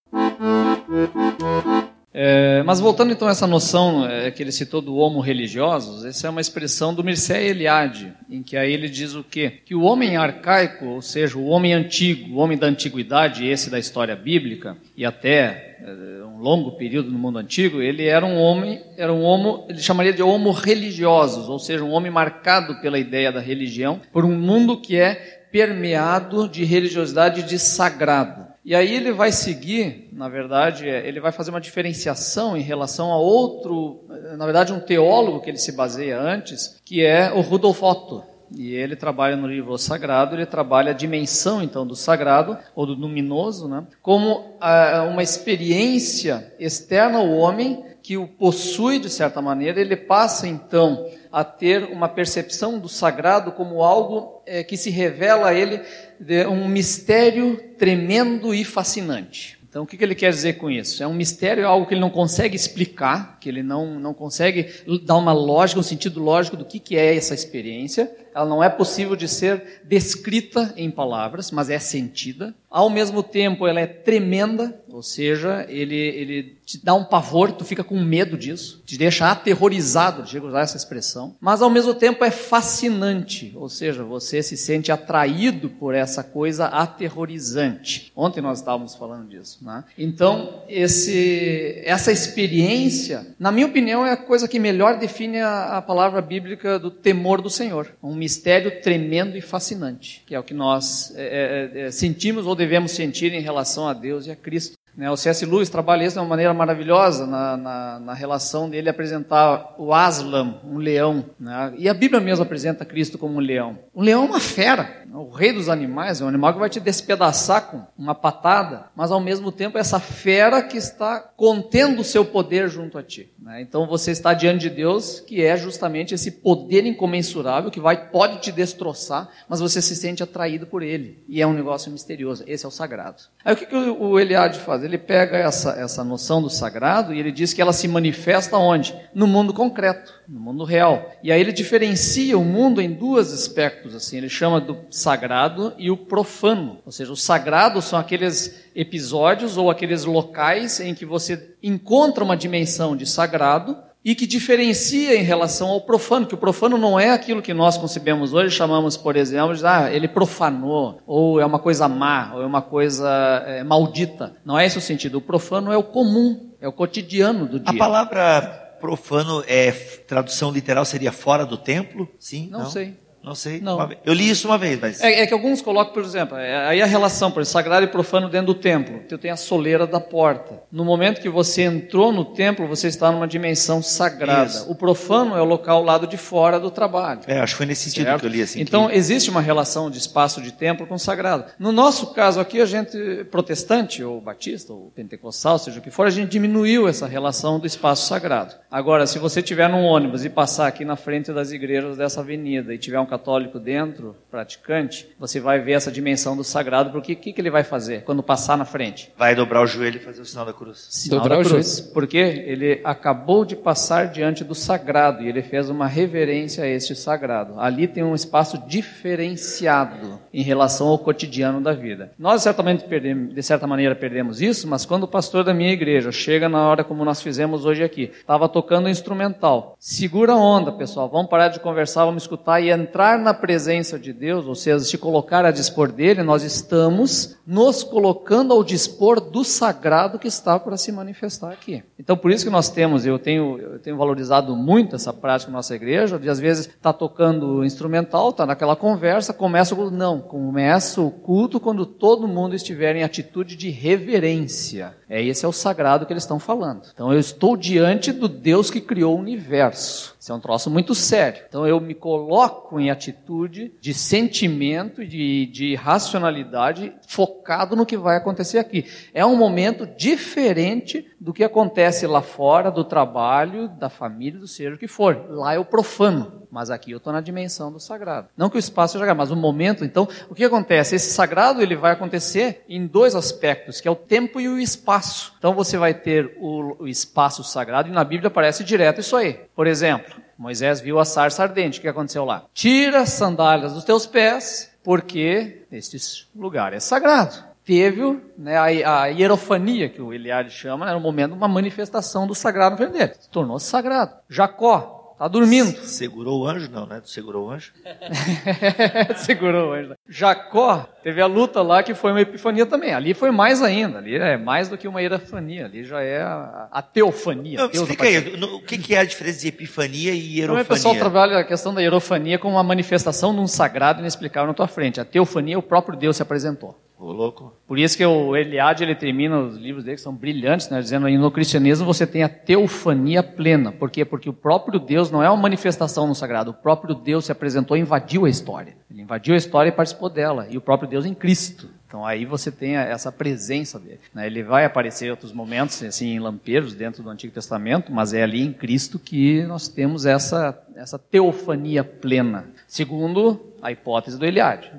É, 2.18 2.62
mas 2.62 2.80
voltando 2.80 3.12
então 3.12 3.28
a 3.28 3.30
essa 3.30 3.46
noção 3.46 4.06
é, 4.06 4.30
que 4.30 4.42
ele 4.42 4.50
citou 4.50 4.80
do 4.80 4.96
homo 4.96 5.20
religiosos, 5.20 6.02
essa 6.02 6.26
é 6.26 6.30
uma 6.30 6.40
expressão 6.40 6.94
do 6.94 7.04
Mircea 7.04 7.42
Eliade, 7.42 8.10
em 8.30 8.42
que 8.42 8.56
aí 8.56 8.72
ele 8.72 8.88
diz 8.88 9.14
o 9.14 9.22
quê? 9.22 9.60
Que 9.66 9.74
o 9.74 9.82
homem 9.82 10.16
arcaico, 10.16 10.86
ou 10.86 11.02
seja, 11.02 11.36
o 11.36 11.44
homem 11.44 11.74
antigo, 11.74 12.34
o 12.34 12.38
homem 12.38 12.56
da 12.56 12.68
antiguidade, 12.68 13.46
esse 13.46 13.68
da 13.68 13.78
história 13.78 14.16
bíblica, 14.16 14.78
e 14.96 15.04
até 15.04 15.76
é, 15.78 16.24
um 16.24 16.38
longo 16.38 16.70
período 16.78 17.10
no 17.10 17.18
mundo 17.18 17.38
antigo, 17.38 17.82
ele 17.82 18.06
era 18.06 18.24
um 18.24 18.38
homem, 18.38 18.80
era 18.96 19.12
um 19.12 19.22
homo, 19.22 19.66
ele 19.68 19.80
chamaria 19.80 20.14
de 20.14 20.22
homo 20.22 20.52
religiosos, 20.52 21.50
ou 21.50 21.58
seja, 21.58 21.84
um 21.84 21.92
homem 21.92 22.10
marcado 22.10 22.80
pela 22.80 22.98
ideia 22.98 23.30
da 23.30 23.40
religião, 23.40 24.00
por 24.10 24.24
um 24.24 24.34
mundo 24.34 24.80
que 24.80 24.96
é 24.96 25.48
permeado 25.52 26.48
de 26.48 26.64
religiosidade 26.64 27.42
de 27.42 27.58
sagrado. 27.58 28.55
E 28.66 28.74
aí 28.74 28.96
ele 28.96 29.12
vai 29.12 29.30
seguir, 29.30 30.08
na 30.12 30.28
verdade, 30.28 30.88
é, 30.88 31.06
ele 31.06 31.20
vai 31.20 31.30
fazer 31.30 31.50
uma 31.50 31.60
diferenciação 31.60 32.56
em 32.56 32.62
relação 32.62 33.12
a 33.12 33.16
outro, 33.16 34.04
na 34.36 34.44
verdade, 34.44 34.72
um 34.72 34.80
teólogo 34.80 35.40
que 35.40 35.48
ele 35.48 35.56
se 35.56 35.70
baseia 35.70 36.20
antes, 36.20 36.80
que 36.84 37.06
é 37.06 37.32
o 37.32 37.42
Rudolf 37.42 37.80
Otto. 37.80 38.24
E 38.56 38.74
ele 38.74 38.96
trabalha 38.96 39.36
no 39.36 39.46
livro 39.46 39.78
Sagrado, 39.78 40.34
ele 40.34 40.46
trabalha 40.46 40.90
a 40.90 40.94
dimensão, 40.94 41.62
então, 41.62 41.86
do 41.86 41.94
sagrado, 41.94 42.58
ou 42.74 42.86
do 42.86 42.94
luminoso, 42.94 43.68
né, 43.68 43.86
como 44.02 44.56
ah, 44.60 45.06
uma 45.08 45.22
experiência 45.22 46.52
externa 46.58 47.18
ao 47.18 47.30
homem 47.30 47.84
que 48.06 48.16
o 48.16 48.28
possui, 48.28 49.00
de 49.00 49.10
certa 49.10 49.42
maneira, 49.42 49.80
ele 49.80 49.96
passa, 49.96 50.46
então, 50.46 51.10
a 51.32 51.42
ter 51.42 51.82
uma 51.90 52.08
percepção 52.08 52.78
do 52.78 52.88
sagrado 52.88 53.50
como 53.50 53.82
algo 53.82 54.44
eh, 54.46 54.62
que 54.62 54.76
se 54.76 54.90
revela 54.90 55.48
a 55.48 55.52
ele 55.54 55.82
de 56.20 56.46
um 56.46 56.68
mistério 56.68 57.56
tremendo 57.76 58.54
e 58.54 58.64
fascinante. 58.64 59.58
Então, 59.68 59.82
o 59.82 59.86
que 59.88 59.96
que 59.96 60.04
ele 60.04 60.14
quer 60.14 60.30
dizer 60.30 60.52
com 60.52 60.70
isso? 60.70 61.02
É 61.02 61.06
um 61.06 61.12
mistério, 61.12 61.64
é 61.64 61.66
algo 61.66 61.84
que 61.84 61.94
ele 61.94 62.00
não 62.00 62.08
consegue 62.08 62.54
explicar, 62.54 63.38
que 63.40 63.48
ele 63.48 63.62
não, 63.62 63.98
não 63.98 64.14
consegue 64.14 64.70
dar 65.02 65.16
uma 65.16 65.32
lógica, 65.32 65.80
um 65.80 65.82
sentido 65.82 66.22
lógico 66.22 66.56
do 66.56 66.64
que, 66.64 66.78
que 66.78 66.96
é 66.96 67.16
essa 67.16 67.34
experiência. 67.34 68.10
Ela 68.32 68.46
não 68.46 68.62
é 68.62 68.70
possível 68.70 69.16
de 69.16 69.26
ser 69.26 69.82
descrita 69.84 70.72
em 70.76 70.90
palavras, 70.92 71.50
mas 71.50 71.68
é 71.68 71.78
sentida. 71.80 72.54
Ao 72.76 72.90
mesmo 72.90 73.22
tempo, 73.22 73.66
ela 73.66 73.80
é 73.80 73.86
tremenda, 73.86 74.78
ou 74.90 75.02
seja, 75.02 75.64
ele, 75.66 75.96
ele 75.96 76.56
te 76.66 76.84
dá 76.84 76.92
um 76.94 77.04
pavor, 77.04 77.52
tu 77.52 77.64
fica 77.64 77.82
com 77.82 77.98
medo 77.98 78.36
disso, 78.36 78.82
te 78.84 78.98
deixa 78.98 79.30
aterrorizado, 79.30 80.22
a 80.22 80.46
usar 80.46 80.60
essa 80.60 80.76
expressão. 80.76 81.34
Mas 81.40 81.62
ao 81.62 81.70
mesmo 81.70 81.94
tempo 81.94 82.22
é 82.22 82.30
fascinante, 82.30 83.50
ou 83.54 83.70
seja, 83.70 84.04
você 84.04 84.42
se 84.42 84.58
sente 84.58 84.92
atraído 84.92 85.70
por 85.70 85.94
essa 85.94 86.22
coisa 86.22 86.66
aterrorizante. 86.66 88.12
Ontem 88.14 88.42
nós 88.42 88.58
estávamos 88.58 88.94
falando 88.94 89.26
disso, 89.28 89.58
né? 89.62 89.82
Então, 89.96 90.62
esse, 90.68 91.80
essa 91.82 92.12
experiência, 92.12 93.26
na 93.38 93.50
minha 93.50 93.66
opinião, 93.66 94.04
é 94.04 94.12
a 94.12 94.16
coisa 94.18 94.46
que 94.46 94.58
melhor 94.58 94.98
define 94.98 95.38
a, 95.38 95.78
a 95.78 95.82
palavra 95.82 96.20
bíblica 96.20 96.78
do 96.78 96.90
temor 96.90 97.40
do 97.40 97.48
Senhor. 97.48 97.90
Um 98.02 98.14
mistério 98.14 98.82
tremendo 98.82 99.34
e 99.34 99.40
fascinante, 99.40 100.22
que 100.26 100.34
é 100.34 100.38
o 100.38 100.42
que 100.42 100.52
nós 100.52 101.14
é, 101.16 101.70
é, 101.74 101.80
é, 101.86 101.90
sentimos 101.90 102.44
ou 102.44 102.54
devemos 102.54 102.65
sentir 102.92 103.32
em 103.32 103.40
relação 103.40 103.88
a 103.88 103.92
Deus 103.92 104.26
e 104.26 104.30
a 104.30 104.36
Cristo. 104.36 104.76
Né, 104.96 105.10
o 105.10 105.16
C.S. 105.16 105.44
Lewis 105.44 105.68
trabalha 105.68 106.04
isso 106.04 106.14
de 106.14 106.20
uma 106.20 106.28
maneira 106.28 106.54
maravilhosa 106.54 107.26
na, 107.26 107.56
na, 107.56 108.00
na 108.00 108.14
relação 108.14 108.70
dele 108.70 108.88
apresentar 108.88 109.74
o 109.76 109.92
Aslan, 109.92 110.58
um 110.64 110.78
leão. 110.78 111.26
Né, 111.38 111.74
e 111.76 111.86
a 111.86 111.92
Bíblia 111.92 112.18
mesmo 112.18 112.42
apresenta 112.42 112.84
Cristo 112.84 113.18
como 113.18 113.34
um 113.34 113.40
leão. 113.40 113.78
Um 113.94 114.02
leão 114.02 114.24
é 114.24 114.26
uma 114.26 114.40
fera, 114.40 115.04
né, 115.04 115.14
o 115.14 115.28
rei 115.28 115.52
dos 115.52 115.68
animais, 115.68 116.22
é 116.22 116.24
um 116.24 116.28
animal 116.28 116.54
que 116.54 116.58
vai 116.58 116.70
te 116.70 116.80
despedaçar 116.80 117.66
com 117.66 117.82
uma 117.98 118.14
patada, 118.14 118.86
mas 118.96 119.12
ao 119.12 119.20
mesmo 119.20 119.52
tempo 119.52 119.76
é 119.76 119.82
essa 119.82 120.00
fera 120.00 120.62
que 120.62 120.78
está 120.78 121.20
contendo 121.36 122.00
o 122.00 122.04
seu 122.04 122.24
poder 122.24 122.70
junto 122.70 122.96
a 122.96 123.02
ti. 123.02 123.30
Né, 123.38 123.60
então 123.60 123.86
você 123.86 124.12
está 124.12 124.32
diante 124.32 124.62
de 124.62 124.70
Deus, 124.70 125.20
que 125.20 125.44
é 125.44 125.58
justamente 125.58 126.14
esse 126.14 126.30
poder 126.30 126.86
incomensurável 126.86 127.70
que 127.70 127.80
vai 127.80 128.08
pode 128.08 128.40
te 128.40 128.50
destroçar, 128.50 129.28
mas 129.46 129.60
você 129.60 129.82
se 129.82 129.94
sente 129.94 130.22
atraído 130.22 130.66
por 130.66 130.82
ele. 130.82 131.22
E 131.28 131.42
é 131.42 131.46
um 131.46 131.52
negócio 131.52 131.92
misterioso. 131.92 132.44
Esse 132.46 132.64
é 132.64 132.68
o 132.68 132.70
sagrado. 132.70 133.24
Aí 133.44 133.52
o 133.52 133.56
que, 133.56 133.66
que 133.66 133.76
o, 133.76 134.02
o 134.02 134.18
Eliade 134.18 134.58
faz? 134.58 134.85
Ele 134.86 134.98
pega 134.98 135.36
essa, 135.36 135.72
essa 135.72 136.02
noção 136.02 136.40
do 136.40 136.48
sagrado 136.48 137.12
e 137.12 137.18
ele 137.18 137.32
diz 137.32 137.52
que 137.52 137.60
ela 137.60 137.72
se 137.72 137.86
manifesta 137.86 138.56
onde? 138.56 138.94
No 139.14 139.26
mundo 139.26 139.52
concreto, 139.52 140.14
no 140.28 140.40
mundo 140.40 140.64
real. 140.64 141.12
E 141.22 141.30
aí 141.30 141.40
ele 141.40 141.52
diferencia 141.52 142.38
o 142.38 142.44
mundo 142.44 142.80
em 142.80 142.92
dois 142.92 143.32
aspectos, 143.32 143.94
assim, 143.94 144.16
ele 144.16 144.28
chama 144.28 144.60
do 144.60 144.78
sagrado 144.90 145.74
e 145.76 145.90
o 145.90 145.96
profano. 145.96 146.78
Ou 146.86 146.92
seja, 146.92 147.12
o 147.12 147.16
sagrado 147.16 147.82
são 147.82 147.98
aqueles 147.98 148.64
episódios 148.74 149.56
ou 149.56 149.70
aqueles 149.70 150.04
locais 150.04 150.80
em 150.80 150.94
que 150.94 151.04
você 151.04 151.54
encontra 151.62 152.24
uma 152.24 152.36
dimensão 152.36 152.96
de 152.96 153.06
sagrado 153.06 153.76
e 154.06 154.14
que 154.14 154.24
diferencia 154.24 155.16
em 155.16 155.24
relação 155.24 155.66
ao 155.68 155.80
profano, 155.80 156.28
que 156.28 156.34
o 156.34 156.38
profano 156.38 156.78
não 156.78 156.96
é 156.98 157.10
aquilo 157.10 157.42
que 157.42 157.52
nós 157.52 157.76
concebemos 157.76 158.32
hoje, 158.32 158.54
chamamos, 158.54 158.96
por 158.96 159.16
exemplo, 159.16 159.56
de, 159.56 159.66
ah, 159.66 159.90
ele 159.92 160.06
profanou, 160.06 161.00
ou 161.04 161.40
é 161.40 161.44
uma 161.44 161.58
coisa 161.58 161.88
má, 161.88 162.32
ou 162.36 162.40
é 162.40 162.46
uma 162.46 162.62
coisa 162.62 163.10
é, 163.44 163.64
maldita. 163.64 164.36
Não 164.44 164.56
é 164.56 164.64
esse 164.64 164.78
o 164.78 164.80
sentido. 164.80 165.18
O 165.18 165.20
profano 165.20 165.72
é 165.72 165.76
o 165.76 165.82
comum, 165.82 166.52
é 166.60 166.68
o 166.68 166.72
cotidiano 166.72 167.48
do 167.48 167.56
A 167.56 167.72
dia. 167.72 167.78
palavra 167.80 168.76
profano 168.80 169.42
é 169.44 169.72
tradução 169.72 170.52
literal 170.52 170.84
seria 170.84 171.10
fora 171.10 171.44
do 171.44 171.56
templo? 171.56 172.08
Sim? 172.16 172.48
Não 172.48 172.70
sei. 172.70 172.94
Não 173.26 173.34
sei. 173.34 173.60
Não. 173.60 173.90
Eu 174.04 174.14
li 174.14 174.30
isso 174.30 174.46
uma 174.46 174.56
vez, 174.56 174.78
mas. 174.80 175.00
É, 175.00 175.22
é 175.22 175.26
que 175.26 175.34
alguns 175.34 175.60
colocam, 175.60 175.92
por 175.92 176.04
exemplo, 176.04 176.36
é, 176.38 176.68
aí 176.68 176.80
a 176.80 176.86
relação, 176.86 177.28
por 177.32 177.40
exemplo, 177.40 177.52
sagrado 177.52 177.84
e 177.84 177.88
profano 177.88 178.28
dentro 178.28 178.46
do 178.46 178.54
templo. 178.54 179.00
Tu 179.08 179.18
tem 179.18 179.32
a 179.32 179.36
soleira 179.36 179.84
da 179.84 179.98
porta. 179.98 180.62
No 180.70 180.84
momento 180.84 181.20
que 181.20 181.28
você 181.28 181.62
entrou 181.62 182.12
no 182.12 182.24
templo, 182.24 182.68
você 182.68 182.86
está 182.86 183.10
numa 183.10 183.26
dimensão 183.26 183.82
sagrada. 183.82 184.50
Isso. 184.50 184.70
O 184.70 184.76
profano 184.76 185.36
é 185.36 185.42
o 185.42 185.44
local 185.44 185.82
lado 185.82 186.06
de 186.06 186.16
fora 186.16 186.60
do 186.60 186.70
trabalho. 186.70 187.20
É, 187.26 187.40
acho 187.40 187.54
que 187.54 187.58
foi 187.58 187.66
nesse 187.66 187.90
sentido 187.90 188.04
Certo? 188.04 188.20
que 188.20 188.26
eu 188.26 188.30
li 188.30 188.42
assim. 188.42 188.60
então, 188.60 188.86
que- 188.86 188.94
existe 188.94 189.28
uma 189.28 189.40
relação 189.40 189.90
de 189.90 189.98
espaço 189.98 190.40
de 190.40 190.52
templo 190.52 190.86
com 190.86 190.96
sagrado. 190.96 191.46
No 191.58 191.72
nosso 191.72 192.12
caso 192.14 192.38
aqui, 192.38 192.60
a 192.60 192.64
gente, 192.66 193.24
protestante, 193.28 194.04
ou 194.04 194.20
batista, 194.20 194.72
ou 194.72 194.92
pentecostal, 194.94 195.58
seja 195.58 195.80
o 195.80 195.82
que 195.82 195.90
for, 195.90 196.06
a 196.06 196.10
gente 196.10 196.30
diminuiu 196.30 196.86
essa 196.86 197.08
relação 197.08 197.58
do 197.58 197.66
espaço 197.66 198.06
sagrado. 198.06 198.54
Agora, 198.70 199.04
se 199.04 199.18
você 199.18 199.40
estiver 199.40 199.68
num 199.68 199.82
ônibus 199.82 200.24
e 200.24 200.30
passar 200.30 200.68
aqui 200.68 200.84
na 200.84 200.94
frente 200.94 201.32
das 201.32 201.50
igrejas 201.50 201.96
dessa 201.96 202.20
avenida 202.20 202.72
e 202.72 202.78
tiver 202.78 203.00
um 203.00 203.06
católico 203.16 203.58
dentro, 203.58 204.14
praticante, 204.30 205.08
você 205.18 205.40
vai 205.40 205.58
ver 205.58 205.72
essa 205.72 205.90
dimensão 205.90 206.36
do 206.36 206.44
sagrado, 206.44 206.90
porque 206.90 207.14
o 207.14 207.16
que, 207.16 207.32
que 207.32 207.40
ele 207.40 207.50
vai 207.50 207.64
fazer 207.64 208.02
quando 208.02 208.22
passar 208.22 208.56
na 208.56 208.64
frente? 208.64 209.12
vai 209.16 209.34
dobrar 209.34 209.62
o 209.62 209.66
joelho 209.66 209.96
e 209.96 210.00
fazer 210.00 210.20
o 210.20 210.24
sinal 210.24 210.44
da 210.44 210.52
cruz. 210.52 210.86
Sinal 210.90 211.20
Dobrar 211.20 211.36
da 211.36 211.42
o 211.42 211.44
cruz. 211.44 211.80
Porque 211.80 212.18
ele 212.18 212.80
acabou 212.84 213.44
de 213.44 213.56
passar 213.56 214.08
diante 214.08 214.44
do 214.44 214.54
sagrado 214.54 215.22
e 215.22 215.28
ele 215.28 215.42
fez 215.42 215.70
uma 215.70 215.86
reverência 215.86 216.64
a 216.64 216.66
este 216.66 216.94
sagrado. 216.94 217.58
Ali 217.58 217.88
tem 217.88 218.04
um 218.04 218.14
espaço 218.14 218.58
diferenciado 218.66 220.20
em 220.32 220.42
relação 220.42 220.88
ao 220.88 220.98
cotidiano 220.98 221.60
da 221.60 221.72
vida. 221.72 222.12
Nós 222.18 222.42
certamente 222.42 222.84
perdemos, 222.84 223.34
de 223.34 223.42
certa 223.42 223.66
maneira 223.66 223.94
perdemos 223.94 224.42
isso, 224.42 224.68
mas 224.68 224.84
quando 224.84 225.04
o 225.04 225.08
pastor 225.08 225.42
da 225.42 225.54
minha 225.54 225.72
igreja 225.72 226.12
chega 226.12 226.48
na 226.48 226.68
hora 226.68 226.84
como 226.84 227.04
nós 227.04 227.22
fizemos 227.22 227.64
hoje 227.64 227.82
aqui, 227.82 228.12
estava 228.12 228.48
tocando 228.48 228.88
instrumental. 228.88 229.74
Segura 229.78 230.32
a 230.32 230.36
onda, 230.36 230.70
pessoal. 230.72 231.08
Vamos 231.08 231.30
parar 231.30 231.48
de 231.48 231.60
conversar, 231.60 232.04
vamos 232.04 232.24
escutar 232.24 232.60
e 232.60 232.70
entrar 232.70 233.05
na 233.14 233.32
presença 233.32 233.98
de 233.98 234.12
Deus, 234.12 234.46
ou 234.46 234.54
seja, 234.54 234.80
se 234.80 234.98
colocar 234.98 235.44
a 235.44 235.50
dispor 235.50 235.92
dele, 235.92 236.22
nós 236.22 236.42
estamos 236.42 237.36
nos 237.46 237.84
colocando 237.84 238.52
ao 238.52 238.64
dispor 238.64 239.20
do 239.20 239.44
sagrado 239.44 240.18
que 240.18 240.26
está 240.26 240.58
para 240.58 240.76
se 240.76 240.90
manifestar 240.90 241.52
aqui. 241.52 241.82
Então, 241.98 242.16
por 242.16 242.32
isso 242.32 242.44
que 242.44 242.50
nós 242.50 242.68
temos, 242.68 243.06
eu 243.06 243.18
tenho, 243.18 243.58
eu 243.58 243.78
tenho 243.78 243.96
valorizado 243.96 244.56
muito 244.56 244.96
essa 244.96 245.12
prática 245.12 245.50
na 245.50 245.58
nossa 245.58 245.74
igreja, 245.74 246.18
de 246.18 246.28
às 246.28 246.40
vezes 246.40 246.66
está 246.66 246.92
tocando 246.92 247.64
instrumental, 247.64 248.30
está 248.30 248.44
naquela 248.44 248.74
conversa, 248.74 249.32
começa 249.32 249.74
o 249.74 249.76
culto. 249.76 249.96
Não, 249.96 250.20
começa 250.20 251.00
o 251.00 251.10
culto 251.10 251.60
quando 251.60 251.86
todo 251.86 252.26
mundo 252.26 252.56
estiver 252.56 252.96
em 252.96 253.04
atitude 253.04 253.54
de 253.54 253.70
reverência. 253.70 254.94
É 255.08 255.22
esse 255.22 255.44
é 255.44 255.48
o 255.48 255.52
sagrado 255.52 256.04
que 256.04 256.12
eles 256.12 256.24
estão 256.24 256.40
falando. 256.40 256.88
Então, 256.92 257.12
eu 257.12 257.20
estou 257.20 257.56
diante 257.56 258.10
do 258.10 258.28
Deus 258.28 258.70
que 258.70 258.80
criou 258.80 259.16
o 259.16 259.20
universo. 259.20 260.16
Isso 260.18 260.32
é 260.32 260.34
um 260.34 260.40
troço 260.40 260.68
muito 260.68 260.94
sério. 260.94 261.44
Então, 261.48 261.64
eu 261.66 261.80
me 261.80 261.94
coloco 261.94 262.80
em 262.80 262.85
atitude 262.90 263.72
de 263.80 263.94
sentimento 263.94 265.04
de, 265.04 265.46
de 265.46 265.74
racionalidade 265.74 266.92
focado 267.06 267.76
no 267.76 267.86
que 267.86 267.96
vai 267.96 268.16
acontecer 268.16 268.58
aqui. 268.58 268.84
É 269.12 269.24
um 269.24 269.36
momento 269.36 269.86
diferente 269.86 271.06
do 271.20 271.32
que 271.32 271.44
acontece 271.44 272.06
lá 272.06 272.22
fora, 272.22 272.70
do 272.70 272.84
trabalho, 272.84 273.68
da 273.68 273.88
família, 273.88 274.38
do 274.38 274.46
seja 274.46 274.74
o 274.74 274.78
que 274.78 274.88
for. 274.88 275.26
Lá 275.28 275.54
é 275.54 275.58
o 275.58 275.64
profano. 275.64 276.46
Mas 276.50 276.70
aqui 276.70 276.90
eu 276.90 276.98
estou 276.98 277.12
na 277.12 277.20
dimensão 277.20 277.70
do 277.70 277.78
sagrado. 277.78 278.28
Não 278.36 278.48
que 278.48 278.56
o 278.56 278.58
espaço 278.58 278.98
seja 278.98 279.14
mas 279.14 279.30
o 279.30 279.36
momento, 279.36 279.84
então, 279.84 280.08
o 280.28 280.34
que 280.34 280.44
acontece? 280.44 280.94
Esse 280.94 281.12
sagrado 281.12 281.60
ele 281.60 281.76
vai 281.76 281.92
acontecer 281.92 282.64
em 282.68 282.86
dois 282.86 283.14
aspectos, 283.14 283.80
que 283.80 283.88
é 283.88 283.90
o 283.90 283.96
tempo 283.96 284.40
e 284.40 284.48
o 284.48 284.58
espaço. 284.58 285.34
Então 285.38 285.54
você 285.54 285.76
vai 285.76 285.92
ter 285.92 286.36
o, 286.40 286.84
o 286.84 286.88
espaço 286.88 287.44
sagrado, 287.44 287.88
e 287.88 287.92
na 287.92 288.04
Bíblia 288.04 288.28
aparece 288.28 288.64
direto 288.64 289.00
isso 289.00 289.16
aí. 289.16 289.40
Por 289.54 289.66
exemplo, 289.66 290.14
Moisés 290.38 290.80
viu 290.80 290.98
a 290.98 291.04
sarça 291.04 291.42
ardente, 291.42 291.78
o 291.78 291.82
que 291.82 291.88
aconteceu 291.88 292.24
lá? 292.24 292.44
Tira 292.52 293.00
as 293.00 293.10
sandálias 293.10 293.72
dos 293.72 293.84
teus 293.84 294.06
pés, 294.06 294.70
porque 294.82 295.62
este 295.70 295.98
lugar 296.34 296.72
é 296.72 296.80
sagrado 296.80 297.56
teve 297.66 298.22
né, 298.38 298.56
a, 298.56 299.02
a 299.02 299.06
hierofania, 299.08 299.88
que 299.88 300.00
o 300.00 300.14
Eliade 300.14 300.50
chama, 300.50 300.84
né, 300.84 300.92
era 300.92 300.98
um 300.98 301.02
momento, 301.02 301.34
uma 301.34 301.48
manifestação 301.48 302.24
do 302.24 302.34
sagrado 302.34 302.76
dele. 302.76 303.12
Se 303.18 303.28
tornou 303.28 303.58
sagrado. 303.58 304.14
Jacó 304.30 304.95
está 305.16 305.28
dormindo. 305.28 305.72
Segurou 305.84 306.42
o 306.42 306.46
anjo? 306.46 306.70
Não, 306.70 306.86
né? 306.86 307.00
Tu 307.00 307.08
segurou 307.10 307.46
o 307.48 307.50
anjo? 307.50 307.72
Segurou 309.16 309.70
o 309.70 309.72
anjo. 309.72 309.94
Jacó 310.08 310.86
teve 311.02 311.20
a 311.20 311.26
luta 311.26 311.62
lá 311.62 311.82
que 311.82 311.94
foi 311.94 312.10
uma 312.12 312.20
epifania 312.20 312.66
também. 312.66 312.92
Ali 312.92 313.14
foi 313.14 313.30
mais 313.30 313.62
ainda. 313.62 313.98
Ali 313.98 314.16
é 314.16 314.36
mais 314.36 314.68
do 314.68 314.76
que 314.76 314.86
uma 314.86 315.00
hierofania. 315.00 315.64
Ali 315.66 315.84
já 315.84 316.00
é 316.02 316.20
a, 316.22 316.68
a 316.70 316.82
teofania. 316.82 317.58
Não, 317.58 317.70
explica 317.70 318.04
aí, 318.04 318.36
no- 318.36 318.56
o 318.56 318.62
que, 318.62 318.78
que 318.78 318.94
é 318.94 318.98
a 318.98 319.04
diferença 319.04 319.40
de 319.40 319.48
epifania 319.48 320.12
e 320.12 320.38
hierofania? 320.38 320.62
o 320.64 320.66
pessoal 320.66 320.94
trabalha 320.94 321.38
a 321.38 321.44
questão 321.44 321.72
da 321.74 321.80
hierofania 321.80 322.38
como 322.38 322.54
uma 322.56 322.62
manifestação 322.62 323.34
de 323.34 323.40
um 323.40 323.46
sagrado 323.46 324.00
inexplicável 324.00 324.48
na 324.48 324.54
tua 324.54 324.68
frente. 324.68 325.00
A 325.00 325.04
teofania, 325.04 325.58
o 325.58 325.62
próprio 325.62 325.96
Deus 325.98 326.16
se 326.16 326.22
apresentou. 326.22 326.78
Louco. 326.98 327.52
Por 327.66 327.78
isso 327.78 327.96
que 327.96 328.04
o 328.04 328.34
Eliade 328.34 328.82
ele 328.82 328.94
termina 328.94 329.38
os 329.38 329.56
livros 329.56 329.84
dele 329.84 329.96
que 329.96 330.02
são 330.02 330.14
brilhantes, 330.14 330.70
né, 330.70 330.80
dizendo 330.80 331.06
aí 331.06 331.18
no 331.18 331.30
cristianismo 331.30 331.84
você 331.84 332.06
tem 332.06 332.22
a 332.22 332.28
teofania 332.28 333.22
plena. 333.22 333.70
Por 333.70 333.90
quê? 333.90 334.04
Porque 334.04 334.28
o 334.28 334.32
próprio 334.32 334.80
Deus 334.80 335.10
não 335.10 335.22
é 335.22 335.28
uma 335.28 335.40
manifestação 335.40 336.06
no 336.06 336.14
sagrado, 336.14 336.50
o 336.50 336.54
próprio 336.54 336.94
Deus 336.94 337.26
se 337.26 337.32
apresentou 337.32 337.76
e 337.76 337.80
invadiu 337.80 338.24
a 338.24 338.30
história. 338.30 338.74
Ele 338.90 339.02
invadiu 339.02 339.34
a 339.34 339.38
história 339.38 339.68
e 339.68 339.72
participou 339.72 340.08
dela, 340.08 340.46
e 340.48 340.56
o 340.56 340.60
próprio 340.60 340.88
Deus 340.88 341.04
em 341.04 341.14
Cristo. 341.14 341.68
Então 341.86 342.04
aí 342.04 342.24
você 342.24 342.50
tem 342.50 342.76
essa 342.76 343.12
presença 343.12 343.78
dele. 343.78 344.00
né? 344.12 344.26
Ele 344.26 344.42
vai 344.42 344.64
aparecer 344.64 345.06
em 345.06 345.10
outros 345.10 345.32
momentos, 345.32 345.82
assim, 345.82 346.14
em 346.14 346.18
lampejos 346.18 346.74
dentro 346.74 347.02
do 347.02 347.10
Antigo 347.10 347.32
Testamento, 347.32 347.92
mas 347.92 348.12
é 348.12 348.22
ali 348.22 348.42
em 348.42 348.52
Cristo 348.52 348.98
que 348.98 349.42
nós 349.44 349.68
temos 349.68 350.04
essa, 350.04 350.58
essa 350.74 350.98
teofania 350.98 351.84
plena, 351.84 352.48
segundo 352.66 353.54
a 353.62 353.70
hipótese 353.70 354.18
do 354.18 354.26
Eliade. 354.26 354.72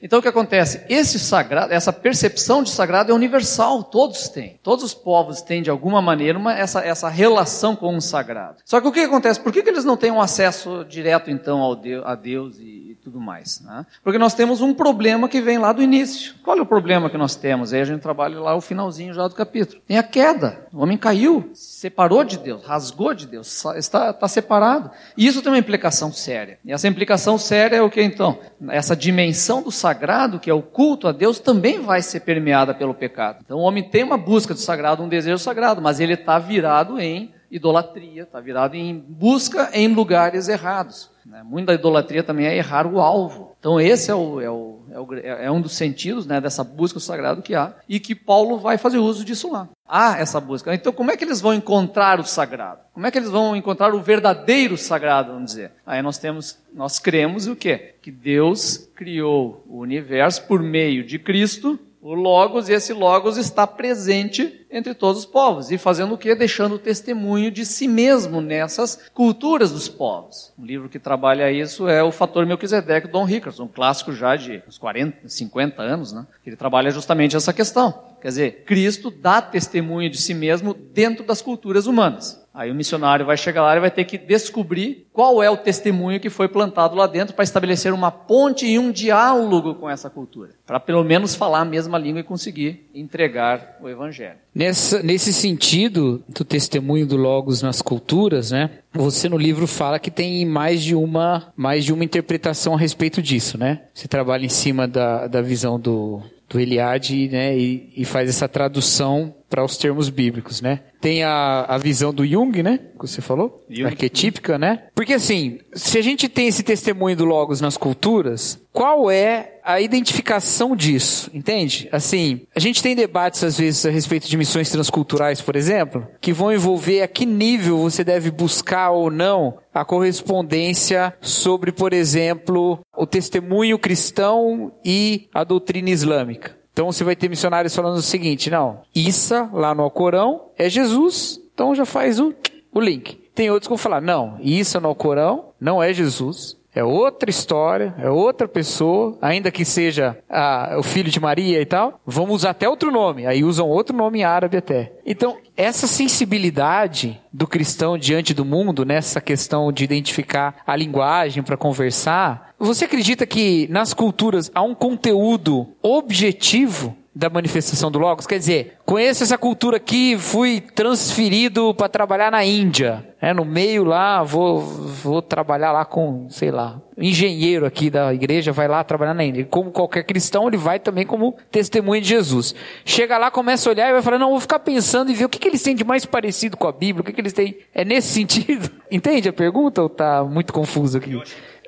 Então 0.00 0.18
o 0.18 0.22
que 0.22 0.28
acontece? 0.28 0.84
Esse 0.88 1.18
sagrado, 1.18 1.72
essa 1.72 1.92
percepção 1.92 2.62
de 2.62 2.70
sagrado 2.70 3.10
é 3.10 3.14
universal, 3.14 3.82
todos 3.82 4.28
têm. 4.28 4.60
Todos 4.62 4.84
os 4.84 4.94
povos 4.94 5.40
têm 5.40 5.62
de 5.62 5.70
alguma 5.70 6.02
maneira 6.02 6.38
uma, 6.38 6.52
essa, 6.52 6.80
essa 6.84 7.08
relação 7.08 7.74
com 7.74 7.96
o 7.96 8.00
sagrado. 8.00 8.58
Só 8.64 8.80
que 8.80 8.88
o 8.88 8.92
que 8.92 9.00
acontece? 9.00 9.40
Por 9.40 9.52
que, 9.52 9.62
que 9.62 9.70
eles 9.70 9.84
não 9.84 9.96
têm 9.96 10.10
um 10.10 10.20
acesso 10.20 10.84
direto 10.84 11.30
então 11.30 11.60
ao 11.60 11.74
Deus, 11.74 12.04
a 12.04 12.14
Deus 12.14 12.58
e 12.58 12.75
tudo 13.06 13.20
mais? 13.20 13.60
né? 13.60 13.86
Porque 14.02 14.18
nós 14.18 14.34
temos 14.34 14.60
um 14.60 14.74
problema 14.74 15.28
que 15.28 15.40
vem 15.40 15.58
lá 15.58 15.72
do 15.72 15.80
início. 15.80 16.34
Qual 16.42 16.58
é 16.58 16.60
o 16.60 16.66
problema 16.66 17.08
que 17.08 17.16
nós 17.16 17.36
temos? 17.36 17.72
Aí 17.72 17.80
a 17.80 17.84
gente 17.84 18.00
trabalha 18.00 18.40
lá 18.40 18.56
o 18.56 18.60
finalzinho 18.60 19.14
já 19.14 19.28
do 19.28 19.34
capítulo. 19.34 19.80
Tem 19.86 19.96
a 19.96 20.02
queda. 20.02 20.66
O 20.72 20.82
homem 20.82 20.98
caiu, 20.98 21.48
se 21.54 21.78
separou 21.82 22.24
de 22.24 22.36
Deus, 22.36 22.64
rasgou 22.64 23.14
de 23.14 23.28
Deus, 23.28 23.64
está, 23.76 24.10
está 24.10 24.26
separado. 24.26 24.90
E 25.16 25.24
isso 25.24 25.40
tem 25.40 25.52
uma 25.52 25.58
implicação 25.58 26.12
séria. 26.12 26.58
E 26.64 26.72
essa 26.72 26.88
implicação 26.88 27.38
séria 27.38 27.76
é 27.76 27.82
o 27.82 27.88
que 27.88 28.02
então? 28.02 28.40
Essa 28.70 28.96
dimensão 28.96 29.62
do 29.62 29.70
sagrado, 29.70 30.40
que 30.40 30.50
é 30.50 30.54
o 30.54 30.62
culto 30.62 31.06
a 31.06 31.12
Deus, 31.12 31.38
também 31.38 31.80
vai 31.80 32.02
ser 32.02 32.20
permeada 32.20 32.74
pelo 32.74 32.92
pecado. 32.92 33.38
Então 33.44 33.58
o 33.58 33.62
homem 33.62 33.88
tem 33.88 34.02
uma 34.02 34.18
busca 34.18 34.52
do 34.52 34.58
sagrado, 34.58 35.00
um 35.00 35.08
desejo 35.08 35.38
sagrado, 35.38 35.80
mas 35.80 36.00
ele 36.00 36.14
está 36.14 36.40
virado 36.40 36.98
em 36.98 37.32
idolatria, 37.48 38.24
está 38.24 38.40
virado 38.40 38.74
em 38.74 38.98
busca 38.98 39.70
em 39.72 39.86
lugares 39.94 40.48
errados. 40.48 41.14
Né? 41.28 41.42
Muita 41.44 41.74
idolatria 41.74 42.22
também 42.22 42.46
é 42.46 42.56
errar 42.56 42.86
o 42.86 43.00
alvo. 43.00 43.54
Então 43.58 43.80
esse 43.80 44.10
é, 44.10 44.14
o, 44.14 44.40
é, 44.40 44.48
o, 44.48 44.78
é, 44.90 45.00
o- 45.00 45.14
é 45.14 45.50
um 45.50 45.60
dos 45.60 45.74
sentidos 45.74 46.26
né, 46.26 46.40
dessa 46.40 46.62
busca 46.62 46.98
do 46.98 47.02
sagrado 47.02 47.42
que 47.42 47.54
há 47.54 47.74
e 47.88 47.98
que 47.98 48.14
Paulo 48.14 48.58
vai 48.58 48.78
fazer 48.78 48.98
uso 48.98 49.24
disso 49.24 49.50
lá. 49.52 49.68
Há 49.88 50.18
essa 50.18 50.40
busca. 50.40 50.74
Então 50.74 50.92
como 50.92 51.10
é 51.10 51.16
que 51.16 51.24
eles 51.24 51.40
vão 51.40 51.52
encontrar 51.52 52.20
o 52.20 52.24
sagrado? 52.24 52.80
Como 52.94 53.06
é 53.06 53.10
que 53.10 53.18
eles 53.18 53.30
vão 53.30 53.56
encontrar 53.56 53.94
o 53.94 54.00
verdadeiro 54.00 54.76
sagrado, 54.76 55.32
vamos 55.32 55.50
dizer? 55.50 55.72
Aí 55.84 56.00
nós 56.00 56.16
temos, 56.18 56.58
nós 56.72 56.98
cremos 56.98 57.46
o 57.46 57.56
quê? 57.56 57.94
Que 58.00 58.10
Deus 58.10 58.88
criou 58.94 59.64
o 59.68 59.78
universo 59.80 60.44
por 60.46 60.62
meio 60.62 61.04
de 61.04 61.18
Cristo, 61.18 61.78
o 62.06 62.14
Logos, 62.14 62.68
e 62.68 62.72
esse 62.72 62.92
Logos 62.92 63.36
está 63.36 63.66
presente 63.66 64.64
entre 64.70 64.94
todos 64.94 65.22
os 65.22 65.26
povos. 65.26 65.72
E 65.72 65.78
fazendo 65.78 66.14
o 66.14 66.18
quê? 66.18 66.36
Deixando 66.36 66.78
testemunho 66.78 67.50
de 67.50 67.66
si 67.66 67.88
mesmo 67.88 68.40
nessas 68.40 69.08
culturas 69.12 69.72
dos 69.72 69.88
povos. 69.88 70.52
Um 70.56 70.64
livro 70.64 70.88
que 70.88 71.00
trabalha 71.00 71.50
isso 71.50 71.88
é 71.88 72.04
o 72.04 72.12
Fator 72.12 72.46
Melquisedeque, 72.46 73.08
Don 73.08 73.24
Rickards, 73.24 73.58
um 73.58 73.66
clássico 73.66 74.12
já 74.12 74.36
de 74.36 74.62
uns 74.68 74.78
40, 74.78 75.28
50 75.28 75.82
anos, 75.82 76.12
né? 76.12 76.24
Ele 76.46 76.54
trabalha 76.54 76.90
justamente 76.90 77.34
essa 77.34 77.52
questão. 77.52 77.92
Quer 78.26 78.30
dizer, 78.30 78.64
Cristo 78.66 79.08
dá 79.08 79.40
testemunho 79.40 80.10
de 80.10 80.18
si 80.18 80.34
mesmo 80.34 80.74
dentro 80.74 81.24
das 81.24 81.40
culturas 81.40 81.86
humanas. 81.86 82.44
Aí 82.52 82.72
o 82.72 82.74
missionário 82.74 83.24
vai 83.24 83.36
chegar 83.36 83.62
lá 83.62 83.76
e 83.76 83.78
vai 83.80 83.90
ter 83.90 84.04
que 84.04 84.18
descobrir 84.18 85.06
qual 85.12 85.40
é 85.40 85.48
o 85.48 85.56
testemunho 85.56 86.18
que 86.18 86.28
foi 86.28 86.48
plantado 86.48 86.96
lá 86.96 87.06
dentro 87.06 87.36
para 87.36 87.44
estabelecer 87.44 87.92
uma 87.92 88.10
ponte 88.10 88.66
e 88.66 88.80
um 88.80 88.90
diálogo 88.90 89.76
com 89.76 89.88
essa 89.88 90.10
cultura. 90.10 90.50
Para 90.66 90.80
pelo 90.80 91.04
menos 91.04 91.36
falar 91.36 91.60
a 91.60 91.64
mesma 91.64 91.98
língua 91.98 92.18
e 92.18 92.24
conseguir 92.24 92.90
entregar 92.92 93.76
o 93.80 93.88
evangelho. 93.88 94.38
Nessa, 94.52 95.00
nesse 95.04 95.32
sentido 95.32 96.24
do 96.28 96.44
testemunho 96.44 97.06
do 97.06 97.16
Logos 97.16 97.62
nas 97.62 97.80
culturas, 97.80 98.50
né? 98.50 98.70
Você 98.92 99.28
no 99.28 99.38
livro 99.38 99.68
fala 99.68 100.00
que 100.00 100.10
tem 100.10 100.44
mais 100.44 100.82
de 100.82 100.96
uma, 100.96 101.52
mais 101.54 101.84
de 101.84 101.92
uma 101.92 102.02
interpretação 102.02 102.74
a 102.74 102.78
respeito 102.78 103.22
disso, 103.22 103.56
né? 103.56 103.82
Você 103.94 104.08
trabalha 104.08 104.44
em 104.44 104.48
cima 104.48 104.88
da, 104.88 105.28
da 105.28 105.42
visão 105.42 105.78
do, 105.78 106.22
do 106.48 106.60
Eliade, 106.60 107.28
né? 107.28 107.56
E, 107.56 107.92
e 107.96 108.04
faz 108.04 108.28
essa 108.28 108.48
tradução 108.48 109.34
para 109.48 109.64
os 109.64 109.76
termos 109.76 110.08
bíblicos, 110.08 110.60
né? 110.60 110.80
Tem 111.00 111.22
a, 111.22 111.64
a 111.68 111.78
visão 111.78 112.12
do 112.12 112.26
Jung, 112.26 112.62
né? 112.62 112.78
Que 112.98 113.06
você 113.06 113.20
falou, 113.20 113.64
Jung. 113.70 113.86
arquetípica, 113.86 114.58
né? 114.58 114.84
Porque 114.94 115.14
assim, 115.14 115.58
se 115.72 115.98
a 115.98 116.02
gente 116.02 116.28
tem 116.28 116.48
esse 116.48 116.62
testemunho 116.62 117.16
do 117.16 117.24
Logos 117.24 117.60
nas 117.60 117.76
culturas, 117.76 118.60
qual 118.72 119.10
é 119.10 119.54
a 119.64 119.80
identificação 119.80 120.76
disso? 120.76 121.30
Entende? 121.32 121.88
Assim, 121.92 122.42
a 122.54 122.60
gente 122.60 122.82
tem 122.82 122.94
debates 122.94 123.42
às 123.42 123.58
vezes 123.58 123.86
a 123.86 123.90
respeito 123.90 124.28
de 124.28 124.36
missões 124.36 124.70
transculturais, 124.70 125.40
por 125.40 125.56
exemplo, 125.56 126.06
que 126.20 126.32
vão 126.32 126.52
envolver 126.52 127.02
a 127.02 127.08
que 127.08 127.24
nível 127.24 127.78
você 127.78 128.02
deve 128.02 128.30
buscar 128.30 128.90
ou 128.90 129.10
não 129.10 129.58
a 129.72 129.84
correspondência 129.84 131.14
sobre, 131.20 131.70
por 131.70 131.92
exemplo, 131.92 132.80
o 132.96 133.06
testemunho 133.06 133.78
cristão 133.78 134.72
e 134.84 135.28
a 135.32 135.44
doutrina 135.44 135.90
islâmica. 135.90 136.55
Então 136.76 136.92
você 136.92 137.02
vai 137.02 137.16
ter 137.16 137.30
missionários 137.30 137.74
falando 137.74 137.96
o 137.96 138.02
seguinte, 138.02 138.50
não, 138.50 138.82
Issa, 138.94 139.48
lá 139.50 139.74
no 139.74 139.82
Alcorão, 139.82 140.50
é 140.58 140.68
Jesus, 140.68 141.40
então 141.54 141.74
já 141.74 141.86
faz 141.86 142.20
o, 142.20 142.34
o 142.70 142.78
link. 142.78 143.14
Tem 143.34 143.50
outros 143.50 143.66
que 143.66 143.70
vão 143.70 143.78
falar, 143.78 144.02
não, 144.02 144.36
Issa 144.42 144.78
no 144.78 144.88
Alcorão 144.88 145.54
não 145.58 145.82
é 145.82 145.94
Jesus, 145.94 146.54
é 146.76 146.84
outra 146.84 147.30
história, 147.30 147.94
é 147.98 148.10
outra 148.10 148.46
pessoa, 148.46 149.16
ainda 149.22 149.50
que 149.50 149.64
seja 149.64 150.18
ah, 150.28 150.76
o 150.78 150.82
filho 150.82 151.10
de 151.10 151.18
Maria 151.18 151.58
e 151.58 151.64
tal, 151.64 151.98
vamos 152.06 152.34
usar 152.36 152.50
até 152.50 152.68
outro 152.68 152.90
nome, 152.90 153.26
aí 153.26 153.42
usam 153.42 153.66
outro 153.66 153.96
nome 153.96 154.18
em 154.18 154.24
árabe 154.24 154.58
até. 154.58 154.92
Então, 155.06 155.38
essa 155.56 155.86
sensibilidade 155.86 157.18
do 157.32 157.46
cristão 157.46 157.96
diante 157.96 158.34
do 158.34 158.44
mundo, 158.44 158.84
nessa 158.84 159.22
questão 159.22 159.72
de 159.72 159.84
identificar 159.84 160.56
a 160.66 160.76
linguagem 160.76 161.42
para 161.42 161.56
conversar, 161.56 162.54
você 162.58 162.84
acredita 162.84 163.24
que 163.24 163.66
nas 163.70 163.94
culturas 163.94 164.50
há 164.54 164.60
um 164.60 164.74
conteúdo 164.74 165.66
objetivo 165.82 166.94
da 167.16 167.30
manifestação 167.30 167.90
do 167.90 167.98
Logos? 167.98 168.26
Quer 168.26 168.38
dizer, 168.38 168.74
conheço 168.84 169.22
essa 169.22 169.38
cultura 169.38 169.78
aqui, 169.78 170.18
fui 170.18 170.60
transferido 170.60 171.74
para 171.74 171.88
trabalhar 171.88 172.30
na 172.30 172.44
Índia. 172.44 173.08
É, 173.18 173.32
no 173.32 173.42
meio 173.42 173.84
lá, 173.84 174.22
vou, 174.22 174.60
vou 174.60 175.22
trabalhar 175.22 175.72
lá 175.72 175.86
com, 175.86 176.28
sei 176.28 176.50
lá, 176.50 176.78
engenheiro 176.98 177.64
aqui 177.64 177.88
da 177.88 178.12
igreja 178.12 178.52
vai 178.52 178.68
lá 178.68 178.84
trabalhar 178.84 179.14
na 179.14 179.24
Índia. 179.24 179.46
Como 179.46 179.70
qualquer 179.70 180.04
cristão, 180.04 180.46
ele 180.46 180.58
vai 180.58 180.78
também 180.78 181.06
como 181.06 181.34
testemunho 181.50 182.02
de 182.02 182.08
Jesus. 182.08 182.54
Chega 182.84 183.16
lá, 183.16 183.30
começa 183.30 183.70
a 183.70 183.72
olhar 183.72 183.88
e 183.88 183.92
vai 183.92 184.02
falar, 184.02 184.18
não, 184.18 184.30
vou 184.30 184.40
ficar 184.40 184.58
pensando 184.58 185.10
e 185.10 185.14
ver 185.14 185.24
o 185.24 185.28
que, 185.30 185.38
que 185.38 185.48
eles 185.48 185.62
têm 185.62 185.74
de 185.74 185.84
mais 185.84 186.04
parecido 186.04 186.54
com 186.58 186.68
a 186.68 186.72
Bíblia, 186.72 187.00
o 187.00 187.04
que, 187.04 187.14
que 187.14 187.20
eles 187.20 187.32
têm. 187.32 187.56
É 187.74 187.82
nesse 187.82 188.08
sentido? 188.08 188.70
Entende 188.92 189.30
a 189.30 189.32
pergunta 189.32 189.80
ou 189.80 189.88
tá 189.88 190.22
muito 190.22 190.52
confuso 190.52 190.98
aqui? 190.98 191.18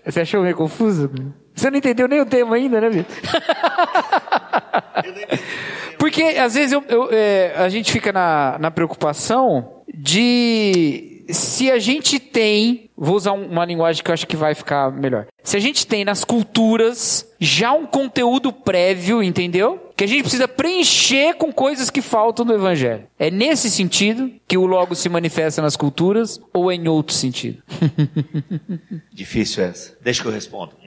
Você 0.05 0.21
achou 0.21 0.43
meio 0.43 0.57
confuso? 0.57 1.11
Você 1.55 1.71
não 1.71 1.79
entendeu 1.79 2.07
nem 2.07 2.21
o 2.21 2.27
tema 2.27 2.57
ainda, 2.57 2.81
né? 2.81 2.89
Porque 5.99 6.23
às 6.23 6.55
vezes 6.55 6.73
eu, 6.73 6.85
eu, 6.89 7.09
é, 7.11 7.55
a 7.57 7.69
gente 7.69 7.91
fica 7.91 8.13
na, 8.13 8.57
na 8.59 8.71
preocupação 8.71 9.83
de 9.93 11.18
se 11.31 11.71
a 11.71 11.79
gente 11.79 12.19
tem, 12.19 12.91
vou 12.97 13.15
usar 13.17 13.33
um- 13.33 13.47
uma 13.49 13.65
linguagem 13.65 14.03
que 14.03 14.11
eu 14.11 14.15
acho 14.15 14.27
que 14.27 14.37
vai 14.37 14.55
ficar 14.55 14.91
melhor. 14.91 15.27
Se 15.43 15.57
a 15.57 15.61
gente 15.61 15.87
tem 15.87 16.05
nas 16.05 16.25
culturas 16.25 17.27
já 17.41 17.73
um 17.73 17.87
conteúdo 17.87 18.53
prévio, 18.53 19.23
entendeu? 19.23 19.79
Que 19.97 20.05
a 20.05 20.07
gente 20.07 20.23
precisa 20.23 20.47
preencher 20.49 21.35
com 21.35 21.53
coisas 21.53 21.91
que 21.91 22.01
faltam 22.03 22.45
no 22.45 22.55
evangelho. 22.55 23.05
É 23.19 23.31
nesse 23.31 23.71
sentido 23.71 24.31
que 24.47 24.57
o 24.59 24.67
logo 24.67 24.95
se 24.95 25.09
manifesta 25.09 25.61
nas 25.63 25.77
culturas 25.77 26.41
ou 26.53 26.71
é 26.71 26.75
em 26.75 26.87
outro 26.89 27.15
sentido? 27.15 27.63
Difícil 29.13 29.65
essa. 29.65 29.97
Deixa 30.01 30.23
que 30.23 30.29
eu 30.29 30.33
respondo. 30.33 30.73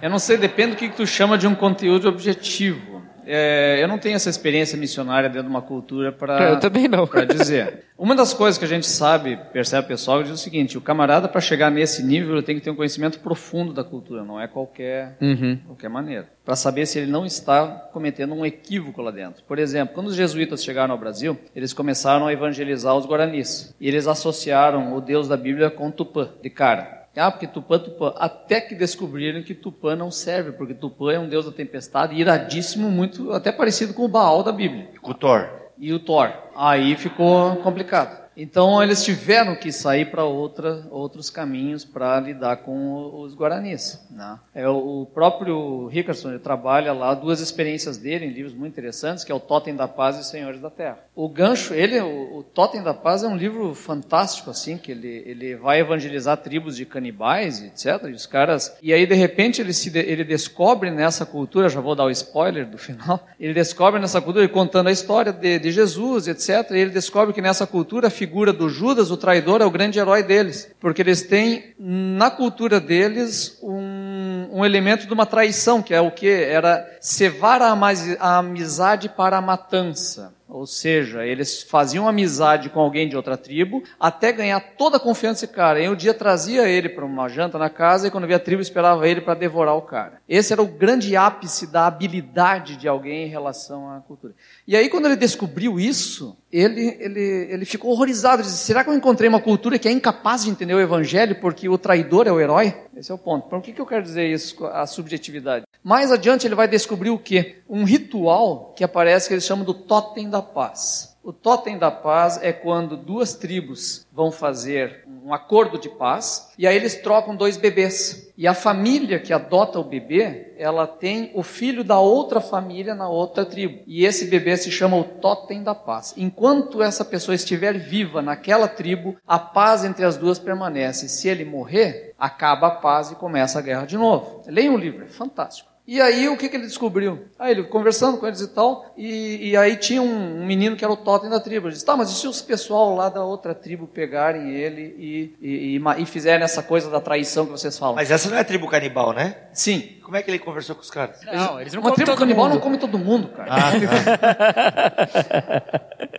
Eu 0.00 0.10
não 0.10 0.18
sei, 0.18 0.36
depende 0.36 0.72
do 0.72 0.76
que, 0.76 0.88
que 0.88 0.96
tu 0.96 1.06
chama 1.06 1.36
de 1.38 1.46
um 1.46 1.54
conteúdo 1.54 2.08
objetivo. 2.08 2.97
É, 3.30 3.78
eu 3.82 3.86
não 3.86 3.98
tenho 3.98 4.16
essa 4.16 4.30
experiência 4.30 4.78
missionária 4.78 5.28
dentro 5.28 5.44
de 5.44 5.50
uma 5.50 5.60
cultura 5.60 6.10
para 6.10 6.50
Eu 6.52 6.60
também 6.60 6.88
não. 6.88 7.06
para 7.06 7.26
dizer. 7.26 7.84
Uma 7.98 8.14
das 8.14 8.32
coisas 8.32 8.56
que 8.56 8.64
a 8.64 8.68
gente 8.68 8.86
sabe, 8.86 9.36
percebe 9.52 9.86
pessoal, 9.86 10.22
diz 10.22 10.32
o 10.32 10.36
seguinte: 10.38 10.78
o 10.78 10.80
camarada 10.80 11.28
para 11.28 11.40
chegar 11.40 11.70
nesse 11.70 12.02
nível 12.02 12.34
ele 12.36 12.42
tem 12.42 12.54
que 12.56 12.62
ter 12.62 12.70
um 12.70 12.74
conhecimento 12.76 13.18
profundo 13.20 13.72
da 13.74 13.84
cultura, 13.84 14.24
não 14.24 14.40
é 14.40 14.48
qualquer 14.48 15.16
Uhum. 15.20 15.58
qualquer 15.66 15.90
maneira, 15.90 16.28
para 16.44 16.56
saber 16.56 16.86
se 16.86 16.98
ele 16.98 17.10
não 17.10 17.26
está 17.26 17.66
cometendo 17.92 18.32
um 18.34 18.46
equívoco 18.46 19.02
lá 19.02 19.10
dentro. 19.10 19.42
Por 19.44 19.58
exemplo, 19.58 19.94
quando 19.94 20.06
os 20.06 20.14
jesuítas 20.14 20.64
chegaram 20.64 20.92
ao 20.92 20.98
Brasil, 20.98 21.36
eles 21.54 21.72
começaram 21.72 22.26
a 22.26 22.32
evangelizar 22.32 22.94
os 22.96 23.04
guaranis 23.06 23.74
e 23.80 23.88
eles 23.88 24.06
associaram 24.06 24.96
o 24.96 25.00
Deus 25.00 25.28
da 25.28 25.36
Bíblia 25.36 25.68
com 25.70 25.90
Tupã 25.90 26.28
de 26.42 26.48
cara. 26.50 26.97
Ah, 27.18 27.30
porque 27.30 27.46
Tupã, 27.46 27.78
Tupã. 27.78 28.14
Até 28.16 28.60
que 28.60 28.74
descobriram 28.74 29.42
que 29.42 29.54
Tupã 29.54 29.96
não 29.96 30.10
serve, 30.10 30.52
porque 30.52 30.74
Tupã 30.74 31.12
é 31.12 31.18
um 31.18 31.28
deus 31.28 31.46
da 31.46 31.52
tempestade, 31.52 32.14
iradíssimo, 32.14 32.90
muito, 32.90 33.32
até 33.32 33.50
parecido 33.50 33.92
com 33.92 34.04
o 34.04 34.08
Baal 34.08 34.42
da 34.42 34.52
Bíblia. 34.52 34.88
Com 35.02 35.10
o 35.10 35.14
Thor. 35.14 35.48
E 35.78 35.92
o 35.92 35.98
Thor. 35.98 36.32
Aí 36.56 36.96
ficou 36.96 37.56
complicado. 37.56 38.27
Então 38.38 38.80
eles 38.80 39.04
tiveram 39.04 39.56
que 39.56 39.72
sair 39.72 40.12
para 40.12 40.24
outros 40.24 41.28
caminhos 41.28 41.84
para 41.84 42.20
lidar 42.20 42.58
com 42.58 43.20
os 43.20 43.34
guaranis. 43.34 44.00
Né? 44.08 44.38
É, 44.54 44.68
o 44.68 45.08
próprio 45.12 45.88
Rickerson 45.88 46.30
ele 46.30 46.38
trabalha 46.38 46.92
lá 46.92 47.14
duas 47.14 47.40
experiências 47.40 47.96
dele 47.96 48.26
em 48.26 48.30
livros 48.30 48.54
muito 48.54 48.74
interessantes, 48.74 49.24
que 49.24 49.32
é 49.32 49.34
o 49.34 49.40
Totem 49.40 49.74
da 49.74 49.88
Paz 49.88 50.20
e 50.20 50.24
Senhores 50.24 50.60
da 50.60 50.70
Terra. 50.70 51.00
O 51.16 51.28
gancho, 51.28 51.74
ele, 51.74 51.98
o, 52.00 52.38
o 52.38 52.42
Totem 52.44 52.80
da 52.80 52.94
Paz 52.94 53.24
é 53.24 53.28
um 53.28 53.36
livro 53.36 53.74
fantástico 53.74 54.50
assim, 54.50 54.78
que 54.78 54.92
ele, 54.92 55.24
ele 55.26 55.56
vai 55.56 55.80
evangelizar 55.80 56.36
tribos 56.36 56.76
de 56.76 56.86
canibais, 56.86 57.60
etc. 57.60 58.04
E 58.08 58.12
os 58.12 58.24
caras 58.24 58.78
e 58.80 58.92
aí 58.92 59.04
de 59.04 59.14
repente 59.16 59.60
ele 59.60 59.72
se 59.72 59.96
ele 59.98 60.22
descobre 60.22 60.92
nessa 60.92 61.26
cultura, 61.26 61.68
já 61.68 61.80
vou 61.80 61.96
dar 61.96 62.04
o 62.04 62.10
spoiler 62.10 62.70
do 62.70 62.78
final, 62.78 63.26
ele 63.40 63.52
descobre 63.52 64.00
nessa 64.00 64.20
cultura 64.20 64.48
contando 64.48 64.86
a 64.86 64.92
história 64.92 65.32
de, 65.32 65.58
de 65.58 65.72
Jesus, 65.72 66.28
etc. 66.28 66.70
E 66.70 66.78
ele 66.78 66.90
descobre 66.90 67.34
que 67.34 67.42
nessa 67.42 67.66
cultura 67.66 68.08
figura 68.28 68.52
do 68.52 68.68
Judas, 68.68 69.10
o 69.10 69.16
traidor, 69.16 69.62
é 69.62 69.64
o 69.64 69.70
grande 69.70 69.98
herói 69.98 70.22
deles, 70.22 70.70
porque 70.78 71.00
eles 71.00 71.22
têm 71.22 71.74
na 71.78 72.30
cultura 72.30 72.78
deles 72.78 73.58
um, 73.62 74.48
um 74.52 74.66
elemento 74.66 75.06
de 75.06 75.12
uma 75.14 75.24
traição, 75.24 75.80
que 75.80 75.94
é 75.94 76.00
o 76.00 76.10
que 76.10 76.28
era 76.28 76.86
cevar 77.00 77.62
a 77.62 77.78
a 78.20 78.36
amizade 78.36 79.08
para 79.08 79.38
a 79.38 79.40
matança. 79.40 80.34
Ou 80.48 80.66
seja, 80.66 81.26
eles 81.26 81.62
faziam 81.62 82.08
amizade 82.08 82.70
com 82.70 82.80
alguém 82.80 83.06
de 83.06 83.14
outra 83.14 83.36
tribo 83.36 83.82
até 84.00 84.32
ganhar 84.32 84.58
toda 84.78 84.96
a 84.96 85.00
confiança 85.00 85.46
desse 85.46 85.54
cara. 85.54 85.78
E 85.78 85.88
um 85.88 85.94
dia 85.94 86.14
trazia 86.14 86.66
ele 86.66 86.88
para 86.88 87.04
uma 87.04 87.28
janta 87.28 87.58
na 87.58 87.68
casa 87.68 88.08
e 88.08 88.10
quando 88.10 88.26
via 88.26 88.36
a 88.36 88.40
tribo 88.40 88.62
esperava 88.62 89.06
ele 89.06 89.20
para 89.20 89.34
devorar 89.34 89.74
o 89.74 89.82
cara. 89.82 90.22
Esse 90.26 90.54
era 90.54 90.62
o 90.62 90.66
grande 90.66 91.14
ápice 91.14 91.66
da 91.66 91.86
habilidade 91.86 92.76
de 92.76 92.88
alguém 92.88 93.26
em 93.26 93.28
relação 93.28 93.90
à 93.90 94.00
cultura. 94.00 94.34
E 94.68 94.76
aí 94.76 94.90
quando 94.90 95.06
ele 95.06 95.16
descobriu 95.16 95.80
isso, 95.80 96.36
ele, 96.52 96.94
ele, 97.00 97.20
ele 97.50 97.64
ficou 97.64 97.90
horrorizado. 97.90 98.42
Ele 98.42 98.50
disse, 98.50 98.66
será 98.66 98.84
que 98.84 98.90
eu 98.90 98.94
encontrei 98.94 99.26
uma 99.26 99.40
cultura 99.40 99.78
que 99.78 99.88
é 99.88 99.90
incapaz 99.90 100.44
de 100.44 100.50
entender 100.50 100.74
o 100.74 100.80
evangelho 100.80 101.40
porque 101.40 101.70
o 101.70 101.78
traidor 101.78 102.26
é 102.26 102.32
o 102.32 102.38
herói? 102.38 102.74
Esse 102.94 103.10
é 103.10 103.14
o 103.14 103.16
ponto. 103.16 103.48
Por 103.48 103.62
que, 103.62 103.72
que 103.72 103.80
eu 103.80 103.86
quero 103.86 104.02
dizer 104.02 104.30
isso, 104.30 104.66
a 104.66 104.86
subjetividade? 104.86 105.64
Mais 105.82 106.12
adiante 106.12 106.46
ele 106.46 106.54
vai 106.54 106.68
descobrir 106.68 107.08
o 107.08 107.18
quê? 107.18 107.62
Um 107.66 107.84
ritual 107.84 108.74
que 108.76 108.84
aparece 108.84 109.26
que 109.26 109.32
eles 109.32 109.44
chamam 109.44 109.64
do 109.64 109.72
totem 109.72 110.28
da 110.28 110.42
paz. 110.42 111.07
O 111.28 111.32
totem 111.34 111.76
da 111.76 111.90
paz 111.90 112.40
é 112.42 112.54
quando 112.54 112.96
duas 112.96 113.34
tribos 113.34 114.06
vão 114.10 114.32
fazer 114.32 115.04
um 115.06 115.34
acordo 115.34 115.78
de 115.78 115.90
paz 115.90 116.54
e 116.56 116.66
aí 116.66 116.74
eles 116.74 117.02
trocam 117.02 117.36
dois 117.36 117.58
bebês. 117.58 118.32
E 118.34 118.46
a 118.46 118.54
família 118.54 119.20
que 119.20 119.30
adota 119.30 119.78
o 119.78 119.84
bebê, 119.84 120.54
ela 120.56 120.86
tem 120.86 121.30
o 121.34 121.42
filho 121.42 121.84
da 121.84 122.00
outra 122.00 122.40
família 122.40 122.94
na 122.94 123.10
outra 123.10 123.44
tribo. 123.44 123.82
E 123.86 124.06
esse 124.06 124.24
bebê 124.24 124.56
se 124.56 124.70
chama 124.70 124.96
o 124.96 125.04
totem 125.04 125.62
da 125.62 125.74
paz. 125.74 126.14
Enquanto 126.16 126.82
essa 126.82 127.04
pessoa 127.04 127.34
estiver 127.34 127.74
viva 127.76 128.22
naquela 128.22 128.66
tribo, 128.66 129.14
a 129.26 129.38
paz 129.38 129.84
entre 129.84 130.06
as 130.06 130.16
duas 130.16 130.38
permanece. 130.38 131.10
Se 131.10 131.28
ele 131.28 131.44
morrer, 131.44 132.14
acaba 132.18 132.68
a 132.68 132.76
paz 132.76 133.10
e 133.10 133.16
começa 133.16 133.58
a 133.58 133.62
guerra 133.62 133.84
de 133.84 133.98
novo. 133.98 134.44
Leia 134.46 134.72
o 134.72 134.78
livro, 134.78 135.04
é 135.04 135.08
fantástico. 135.08 135.68
E 135.88 136.02
aí, 136.02 136.28
o 136.28 136.36
que, 136.36 136.50
que 136.50 136.56
ele 136.56 136.66
descobriu? 136.66 137.24
Aí 137.38 137.52
ele 137.52 137.62
conversando 137.64 138.18
com 138.18 138.26
eles 138.26 138.42
e 138.42 138.48
tal, 138.48 138.92
e, 138.94 139.48
e 139.48 139.56
aí 139.56 139.74
tinha 139.74 140.02
um, 140.02 140.42
um 140.42 140.44
menino 140.44 140.76
que 140.76 140.84
era 140.84 140.92
o 140.92 140.96
totem 140.98 141.30
da 141.30 141.40
tribo. 141.40 141.66
Ele 141.66 141.72
disse, 141.72 141.86
tá, 141.86 141.96
mas 141.96 142.10
e 142.10 142.14
se 142.14 142.28
os 142.28 142.42
pessoal 142.42 142.94
lá 142.94 143.08
da 143.08 143.24
outra 143.24 143.54
tribo 143.54 143.86
pegarem 143.86 144.50
ele 144.50 144.94
e, 144.98 145.34
e, 145.40 145.78
e, 145.78 146.02
e 146.02 146.04
fizerem 146.04 146.44
essa 146.44 146.62
coisa 146.62 146.90
da 146.90 147.00
traição 147.00 147.46
que 147.46 147.52
vocês 147.52 147.78
falam? 147.78 147.94
Mas 147.94 148.10
essa 148.10 148.28
não 148.28 148.36
é 148.36 148.44
tribo 148.44 148.68
canibal, 148.68 149.14
né? 149.14 149.34
Sim. 149.50 149.96
Como 150.02 150.14
é 150.14 150.22
que 150.22 150.30
ele 150.30 150.38
conversou 150.38 150.76
com 150.76 150.82
os 150.82 150.90
caras? 150.90 151.20
Não, 151.24 151.58
eles 151.58 151.72
não 151.72 151.80
Uma 151.80 151.90
comem 151.90 151.94
tribo 151.94 152.10
todo 152.10 152.18
canibal 152.18 152.44
mundo. 152.44 152.54
não 152.54 152.60
come 152.60 152.76
todo 152.76 152.98
mundo, 152.98 153.28
cara. 153.28 153.50
Ah, 153.50 153.72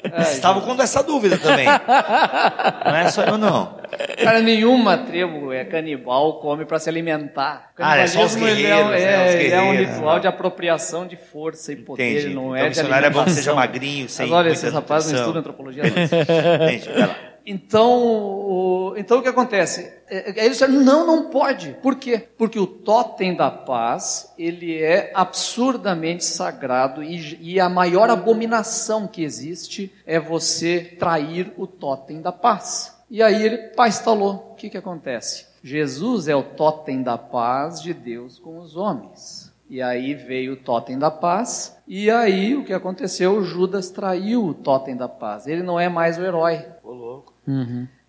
tá. 0.10 0.21
Estavam 0.32 0.63
com 0.63 0.82
essa 0.82 1.03
dúvida 1.03 1.38
também. 1.38 1.67
Não 1.67 2.95
é 2.95 3.08
só 3.12 3.23
eu, 3.23 3.38
não. 3.38 3.79
Cara, 4.23 4.39
nenhuma 4.41 4.97
tribo 4.97 5.52
é 5.52 5.63
canibal, 5.65 6.39
come 6.39 6.65
para 6.65 6.80
se 6.80 6.89
alimentar. 6.89 7.71
O 7.78 7.84
Ah, 7.84 7.97
é 7.97 8.08
só 8.08 8.23
os 8.23 8.36
é, 8.36 8.38
um- 8.39 8.41
guerreiros, 8.43 8.89
né? 8.91 9.02
é, 9.02 9.28
Os 9.30 9.36
ele 9.36 9.54
é 9.54 9.62
um 9.62 9.71
ritual 9.75 10.15
né? 10.15 10.21
de 10.21 10.28
apropriação 10.28 11.08
de 11.08 11.15
força 11.15 11.71
e 11.71 11.75
poder, 11.78 12.04
Entendi. 12.12 12.25
ele 12.28 12.36
não 12.36 12.43
Então, 12.47 12.56
é 12.56 12.62
de 12.63 12.67
missionário 12.69 13.06
é 13.08 13.10
bom 13.10 13.23
que 13.23 13.32
seja 13.32 13.54
magrinho, 13.54 14.10
sem 14.10 14.28
Mas 14.28 14.36
olha, 14.36 14.49
esses 14.49 14.73
rapazes 14.73 15.12
não 15.12 15.19
estudam 15.19 15.39
antropologia. 15.39 15.84
não. 15.84 15.89
Entendi, 16.67 16.89
vai 16.89 17.08
lá. 17.08 17.15
Então, 17.45 17.97
o, 18.04 18.93
então 18.95 19.17
o 19.19 19.21
que 19.23 19.28
acontece? 19.30 19.91
É, 20.08 20.30
é, 20.39 20.45
Eles 20.45 20.52
disseram, 20.60 20.73
não, 20.84 21.08
não 21.08 21.30
pode. 21.32 21.75
Por 21.82 21.95
quê? 21.95 22.21
Porque 22.38 22.60
o 22.60 22.67
totem 22.67 23.34
da 23.36 23.49
paz, 23.49 24.32
ele 24.38 24.78
é 24.80 25.12
absurdamente 25.15 26.23
sagrado 26.25 27.02
e, 27.02 27.38
e 27.41 27.60
a 27.60 27.67
maior 27.67 28.10
abominação 28.10 29.08
que 29.08 29.23
existe 29.23 29.91
é 30.06 30.19
você 30.19 30.95
trair 30.99 31.52
o 31.58 31.65
totem 31.65 32.21
da 32.21 32.32
paz. 32.32 32.99
E 33.10 33.24
aí 33.24 33.43
ele, 33.43 33.58
pá, 33.69 33.88
instalou. 33.88 34.52
O 34.52 34.56
que 34.56 34.69
que 34.69 34.78
acontece? 34.78 35.48
Jesus 35.63 36.28
é 36.28 36.36
o 36.36 36.43
totem 36.43 37.02
da 37.02 37.17
paz 37.17 37.82
de 37.82 37.93
Deus 37.93 38.39
com 38.39 38.60
os 38.60 38.76
homens. 38.76 39.52
E 39.69 39.82
aí 39.84 40.15
veio 40.15 40.54
o 40.54 40.58
totem 40.58 40.98
da 40.98 41.12
paz, 41.12 41.78
e 41.88 42.10
aí 42.10 42.56
o 42.56 42.63
que 42.63 42.74
aconteceu? 42.74 43.43
Judas 43.43 43.91
traiu 43.91 44.43
o 44.43 44.54
totem 44.54 44.98
da 44.98 45.08
paz. 45.08 45.45
Ele 45.45 45.62
não 45.62 45.80
é 45.80 45.88
mais 45.88 46.17
o 46.17 46.24
herói. 46.24 46.65
Ô, 46.84 46.91
louco. 46.91 47.34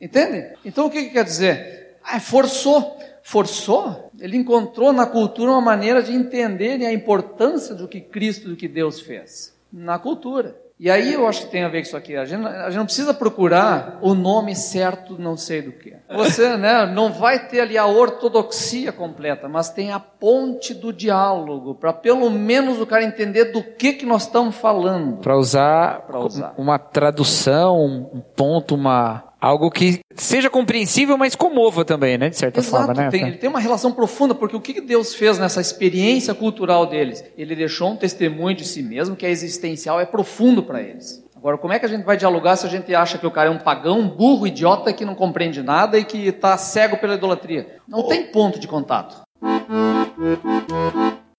Entende? 0.00 0.54
Então 0.64 0.86
o 0.86 0.90
que, 0.90 1.04
que 1.04 1.10
quer 1.10 1.24
dizer? 1.24 1.98
Ah, 2.02 2.18
forçou. 2.18 2.98
Forçou? 3.22 4.10
Ele 4.18 4.38
encontrou 4.38 4.92
na 4.92 5.06
cultura 5.06 5.50
uma 5.50 5.60
maneira 5.60 6.02
de 6.02 6.14
entender 6.14 6.82
a 6.84 6.92
importância 6.92 7.74
do 7.74 7.86
que 7.86 8.00
Cristo, 8.00 8.48
do 8.48 8.56
que 8.56 8.66
Deus 8.66 9.00
fez. 9.00 9.54
Na 9.70 9.98
cultura. 9.98 10.59
E 10.82 10.90
aí 10.90 11.12
eu 11.12 11.26
acho 11.28 11.42
que 11.42 11.52
tem 11.52 11.62
a 11.62 11.68
ver 11.68 11.82
com 11.82 11.88
isso 11.88 11.96
aqui. 11.96 12.16
A 12.16 12.24
gente, 12.24 12.46
a 12.46 12.70
gente 12.70 12.78
não 12.78 12.86
precisa 12.86 13.12
procurar 13.12 13.98
o 14.00 14.14
nome 14.14 14.56
certo, 14.56 15.20
não 15.20 15.36
sei 15.36 15.60
do 15.60 15.72
que. 15.72 15.94
Você 16.08 16.56
né, 16.56 16.86
não 16.86 17.12
vai 17.12 17.48
ter 17.48 17.60
ali 17.60 17.76
a 17.76 17.84
ortodoxia 17.84 18.90
completa, 18.90 19.46
mas 19.46 19.68
tem 19.68 19.92
a 19.92 20.00
ponte 20.00 20.72
do 20.72 20.90
diálogo, 20.90 21.74
para 21.74 21.92
pelo 21.92 22.30
menos 22.30 22.80
o 22.80 22.86
cara 22.86 23.04
entender 23.04 23.52
do 23.52 23.62
que, 23.62 23.92
que 23.92 24.06
nós 24.06 24.22
estamos 24.22 24.56
falando. 24.56 25.18
Para 25.18 25.36
usar, 25.36 26.06
usar. 26.24 26.54
uma 26.56 26.78
tradução, 26.78 27.84
um 28.14 28.22
ponto, 28.34 28.74
uma 28.74 29.29
algo 29.40 29.70
que 29.70 30.00
seja 30.14 30.50
compreensível, 30.50 31.16
mas 31.16 31.34
comova 31.34 31.84
também, 31.84 32.18
né? 32.18 32.28
De 32.28 32.36
certa 32.36 32.60
Exato, 32.60 32.86
forma, 32.86 33.02
né? 33.02 33.10
tem, 33.10 33.26
ele 33.26 33.38
tem 33.38 33.48
uma 33.48 33.60
relação 33.60 33.92
profunda, 33.92 34.34
porque 34.34 34.54
o 34.54 34.60
que 34.60 34.74
que 34.74 34.80
Deus 34.80 35.14
fez 35.14 35.38
nessa 35.38 35.60
experiência 35.60 36.34
cultural 36.34 36.86
deles? 36.86 37.24
Ele 37.36 37.56
deixou 37.56 37.90
um 37.90 37.96
testemunho 37.96 38.54
de 38.54 38.64
si 38.64 38.82
mesmo 38.82 39.16
que 39.16 39.24
é 39.24 39.30
existencial, 39.30 40.00
é 40.00 40.04
profundo 40.04 40.62
para 40.62 40.82
eles. 40.82 41.24
Agora, 41.34 41.56
como 41.56 41.72
é 41.72 41.78
que 41.78 41.86
a 41.86 41.88
gente 41.88 42.04
vai 42.04 42.18
dialogar 42.18 42.56
se 42.56 42.66
a 42.66 42.68
gente 42.68 42.94
acha 42.94 43.16
que 43.16 43.26
o 43.26 43.30
cara 43.30 43.48
é 43.48 43.50
um 43.50 43.58
pagão, 43.58 43.98
um 43.98 44.08
burro, 44.08 44.46
idiota, 44.46 44.92
que 44.92 45.06
não 45.06 45.14
compreende 45.14 45.62
nada 45.62 45.98
e 45.98 46.04
que 46.04 46.28
está 46.28 46.58
cego 46.58 46.98
pela 46.98 47.14
idolatria? 47.14 47.78
Não 47.88 48.02
tem 48.02 48.26
ponto 48.26 48.60
de 48.60 48.68
contato. 48.68 49.22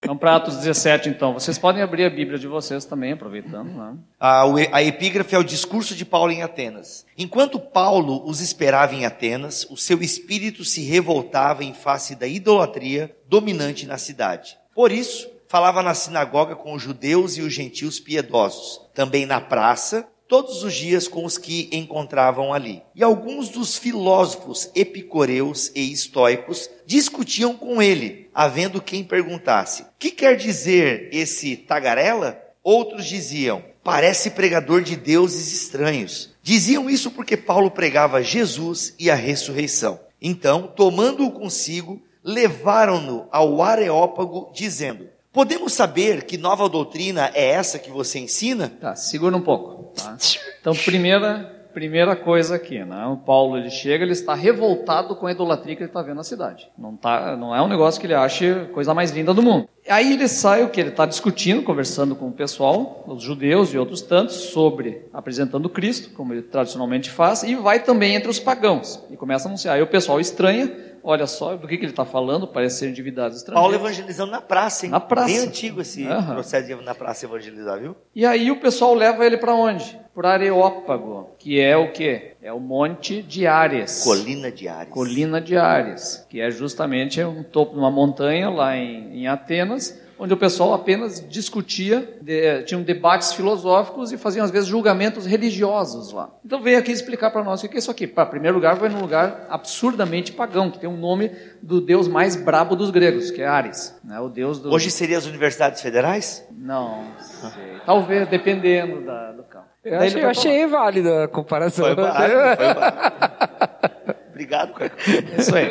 Vamos 0.04 0.20
para 0.20 0.36
Atos 0.36 0.58
17, 0.58 1.10
então. 1.10 1.34
Vocês 1.34 1.60
podem 1.60 1.84
abrir 1.84 2.06
a 2.06 2.10
Bíblia 2.10 2.40
de 2.40 2.48
vocês 2.48 2.86
também, 2.86 3.12
aproveitando. 3.12 3.68
Né? 3.68 3.98
A, 4.20 4.44
a 4.72 4.84
epígrafe 4.84 5.36
é 5.36 5.38
o 5.38 5.44
discurso 5.44 5.94
de 5.94 6.04
Paulo 6.04 6.32
em 6.32 6.42
Atenas. 6.42 7.06
Enquanto 7.16 7.60
Paulo 7.60 8.28
os 8.28 8.42
esperava 8.42 8.96
em 8.96 9.06
Atenas, 9.06 9.64
o 9.70 9.78
seu 9.78 10.02
espírito 10.02 10.66
se 10.66 10.82
revoltava 10.82 11.64
em 11.64 11.74
face 11.74 12.16
da 12.16 12.26
idolatria 12.26 13.16
dominante 13.28 13.86
na 13.86 14.00
cidade. 14.00 14.58
Por 14.74 14.92
isso, 14.92 15.30
falava 15.48 15.84
na 15.84 15.94
sinagoga 15.94 16.56
com 16.56 16.74
os 16.74 16.82
judeus 16.82 17.38
e 17.38 17.42
os 17.42 17.54
gentios 17.54 18.00
piedosos, 18.00 18.82
também 18.96 19.28
na 19.28 19.40
praça, 19.40 20.08
todos 20.32 20.64
os 20.64 20.74
dias 20.74 21.10
com 21.10 21.26
os 21.26 21.38
que 21.38 21.68
encontravam 21.74 22.54
ali. 22.54 22.82
E 22.96 23.04
alguns 23.04 23.50
dos 23.50 23.78
filósofos 23.78 24.72
epicureus 24.74 25.70
e 25.76 25.92
estoicos 25.92 26.70
discutiam 26.86 27.54
com 27.54 27.82
ele, 27.82 28.30
havendo 28.34 28.82
quem 28.82 29.04
perguntasse: 29.04 29.86
"Que 30.00 30.10
quer 30.10 30.38
dizer 30.38 31.10
esse 31.12 31.58
tagarela?" 31.58 32.42
Outros 32.64 33.08
diziam: 33.08 33.62
"Parece 33.84 34.30
pregador 34.30 34.82
de 34.82 34.96
deuses 34.96 35.52
estranhos." 35.52 36.34
Diziam 36.42 36.90
isso 36.90 37.12
porque 37.12 37.36
Paulo 37.36 37.70
pregava 37.70 38.24
Jesus 38.24 38.96
e 38.98 39.12
a 39.12 39.16
ressurreição. 39.16 40.00
Então, 40.22 40.72
tomando-o 40.74 41.32
consigo, 41.32 42.02
levaram-no 42.24 43.28
ao 43.34 43.62
Areópago, 43.62 44.50
dizendo: 44.54 45.10
Podemos 45.34 45.72
saber 45.72 46.26
que 46.26 46.38
nova 46.38 46.68
doutrina 46.68 47.32
é 47.34 47.52
essa 47.52 47.80
que 47.80 47.90
você 47.90 48.20
ensina? 48.20 48.70
Tá, 48.82 48.96
segura 48.96 49.36
um 49.36 49.42
pouco. 49.42 49.94
tá? 49.96 50.18
Então, 50.60 50.74
primeira, 50.76 51.68
primeira 51.74 52.18
coisa 52.18 52.56
aqui, 52.56 52.84
né? 52.84 53.06
O 53.06 53.16
Paulo 53.16 53.58
ele 53.58 53.70
chega, 53.70 54.04
ele 54.04 54.12
está 54.12 54.34
revoltado 54.34 55.16
com 55.16 55.28
a 55.28 55.32
idolatria 55.32 55.74
que 55.76 55.84
ele 55.84 55.90
está 55.90 56.02
vendo 56.02 56.18
na 56.18 56.24
cidade. 56.24 56.70
Não 56.78 56.98
tá, 56.98 57.38
não 57.38 57.56
é 57.56 57.62
um 57.62 57.70
negócio 57.70 58.00
que 58.00 58.08
ele 58.08 58.14
ache 58.14 58.66
coisa 58.74 58.94
mais 58.94 59.12
linda 59.12 59.34
do 59.34 59.42
mundo. 59.42 59.70
Aí 59.90 60.14
ele 60.14 60.28
sai 60.28 60.64
o 60.64 60.70
que 60.70 60.82
ele 60.82 60.90
está 60.90 61.06
discutindo, 61.06 61.64
conversando 61.64 62.14
com 62.14 62.28
o 62.28 62.32
pessoal, 62.34 63.04
os 63.08 63.24
judeus 63.24 63.74
e 63.74 63.78
outros 63.78 64.02
tantos, 64.02 64.36
sobre 64.36 65.08
apresentando 65.14 65.70
Cristo, 65.70 66.12
como 66.14 66.34
ele 66.34 66.42
tradicionalmente 66.42 67.10
faz, 67.10 67.42
e 67.44 67.56
vai 67.56 67.80
também 67.80 68.16
entre 68.16 68.30
os 68.30 68.40
pagãos 68.40 69.02
e 69.10 69.16
começa 69.16 69.48
a 69.48 69.50
anunciar. 69.50 69.76
Aí 69.76 69.82
o 69.82 69.88
pessoal 69.88 70.20
estranha. 70.20 70.91
Olha 71.04 71.28
só 71.28 71.56
do 71.56 71.68
que, 71.68 71.78
que 71.78 71.84
ele 71.86 71.92
está 71.92 72.06
falando, 72.06 72.48
parece 72.48 72.80
ser 72.80 72.92
divindades 72.94 73.38
estrangeiras. 73.38 73.72
Paulo 73.72 73.86
evangelizando 73.88 74.32
na 74.32 74.42
praça, 74.42 74.86
hein? 74.86 74.92
Na 74.92 75.00
praça. 75.00 75.28
Bem 75.28 75.40
antigo 75.40 75.82
esse 75.82 76.06
Aham. 76.06 76.34
processo 76.36 76.68
de 76.68 76.76
na 76.84 76.96
praça 76.96 77.26
evangelizar, 77.26 77.80
viu? 77.80 77.96
E 78.16 78.26
aí 78.26 78.52
o 78.52 78.60
pessoal 78.60 78.94
leva 78.94 79.26
ele 79.26 79.38
para 79.38 79.54
onde? 79.54 80.00
Para 80.14 80.34
Areópago, 80.34 81.30
que 81.40 81.60
é 81.60 81.76
o 81.78 81.92
quê? 81.92 82.34
É 82.42 82.52
o 82.52 82.60
Monte 82.60 83.22
de 83.22 83.48
Ares. 83.48 84.04
Colina 84.04 84.52
de 84.52 84.68
Ares. 84.68 84.94
Colina 84.94 85.40
de 85.42 85.58
Ares, 85.58 86.26
que 86.30 86.42
é 86.42 86.52
justamente 86.52 87.24
um 87.24 87.44
topo 87.44 87.74
de 87.74 87.80
uma 87.80 87.92
montanha 87.92 88.50
lá 88.50 88.76
em, 88.76 89.22
em 89.22 89.28
Atenas, 89.28 90.00
onde 90.22 90.36
o 90.36 90.38
pessoal 90.38 90.72
apenas 90.76 91.20
discutia, 91.28 92.08
de, 92.22 92.62
tinham 92.62 92.84
debates 92.84 93.34
filosóficos 93.34 94.12
e 94.12 94.18
faziam 94.20 94.46
às 94.46 94.52
vezes 94.52 94.70
julgamentos 94.70 95.26
religiosos 95.26 96.12
lá. 96.12 96.30
Então 96.46 96.62
vem 96.62 96.76
aqui 96.76 96.92
explicar 96.92 97.32
para 97.32 97.44
nós 97.44 97.64
o 97.64 97.68
que 97.68 97.76
é 97.76 97.80
isso 97.80 97.90
aqui. 97.90 98.06
Para 98.06 98.28
primeiro 98.28 98.56
lugar, 98.56 98.76
vai 98.76 98.88
num 98.88 99.02
lugar 99.02 99.48
absurdamente 99.50 100.32
pagão, 100.32 100.70
que 100.70 100.78
tem 100.78 100.88
um 100.88 100.96
nome 100.96 101.32
do 101.60 101.82
deus 101.82 102.08
mais 102.08 102.36
brabo 102.36 102.76
dos 102.76 102.92
gregos, 102.92 103.32
que 103.32 103.42
é 103.42 103.48
Ares, 103.48 104.00
né? 104.04 104.20
o 104.20 104.30
deus 104.30 104.60
do 104.60 104.72
Hoje 104.72 104.92
seria 104.92 105.18
as 105.18 105.26
universidades 105.26 105.82
federais? 105.82 106.48
não 106.56 107.04
sei. 107.18 107.50
Talvez, 107.84 108.28
dependendo 108.28 109.02
da- 109.02 109.32
do 109.32 109.42
campo. 109.42 109.66
Eu 109.84 109.98
Daí 109.98 110.08
achei, 110.10 110.24
eu 110.24 110.30
achei 110.30 110.68
válida 110.68 111.24
a 111.24 111.28
comparação. 111.28 111.84
Foi 111.84 111.96
barato, 111.96 112.58
foi 112.58 112.74
barato. 112.76 113.92
Obrigado, 114.30 114.74
cara. 114.74 114.92
Isso 115.36 115.56
aí. 115.56 115.70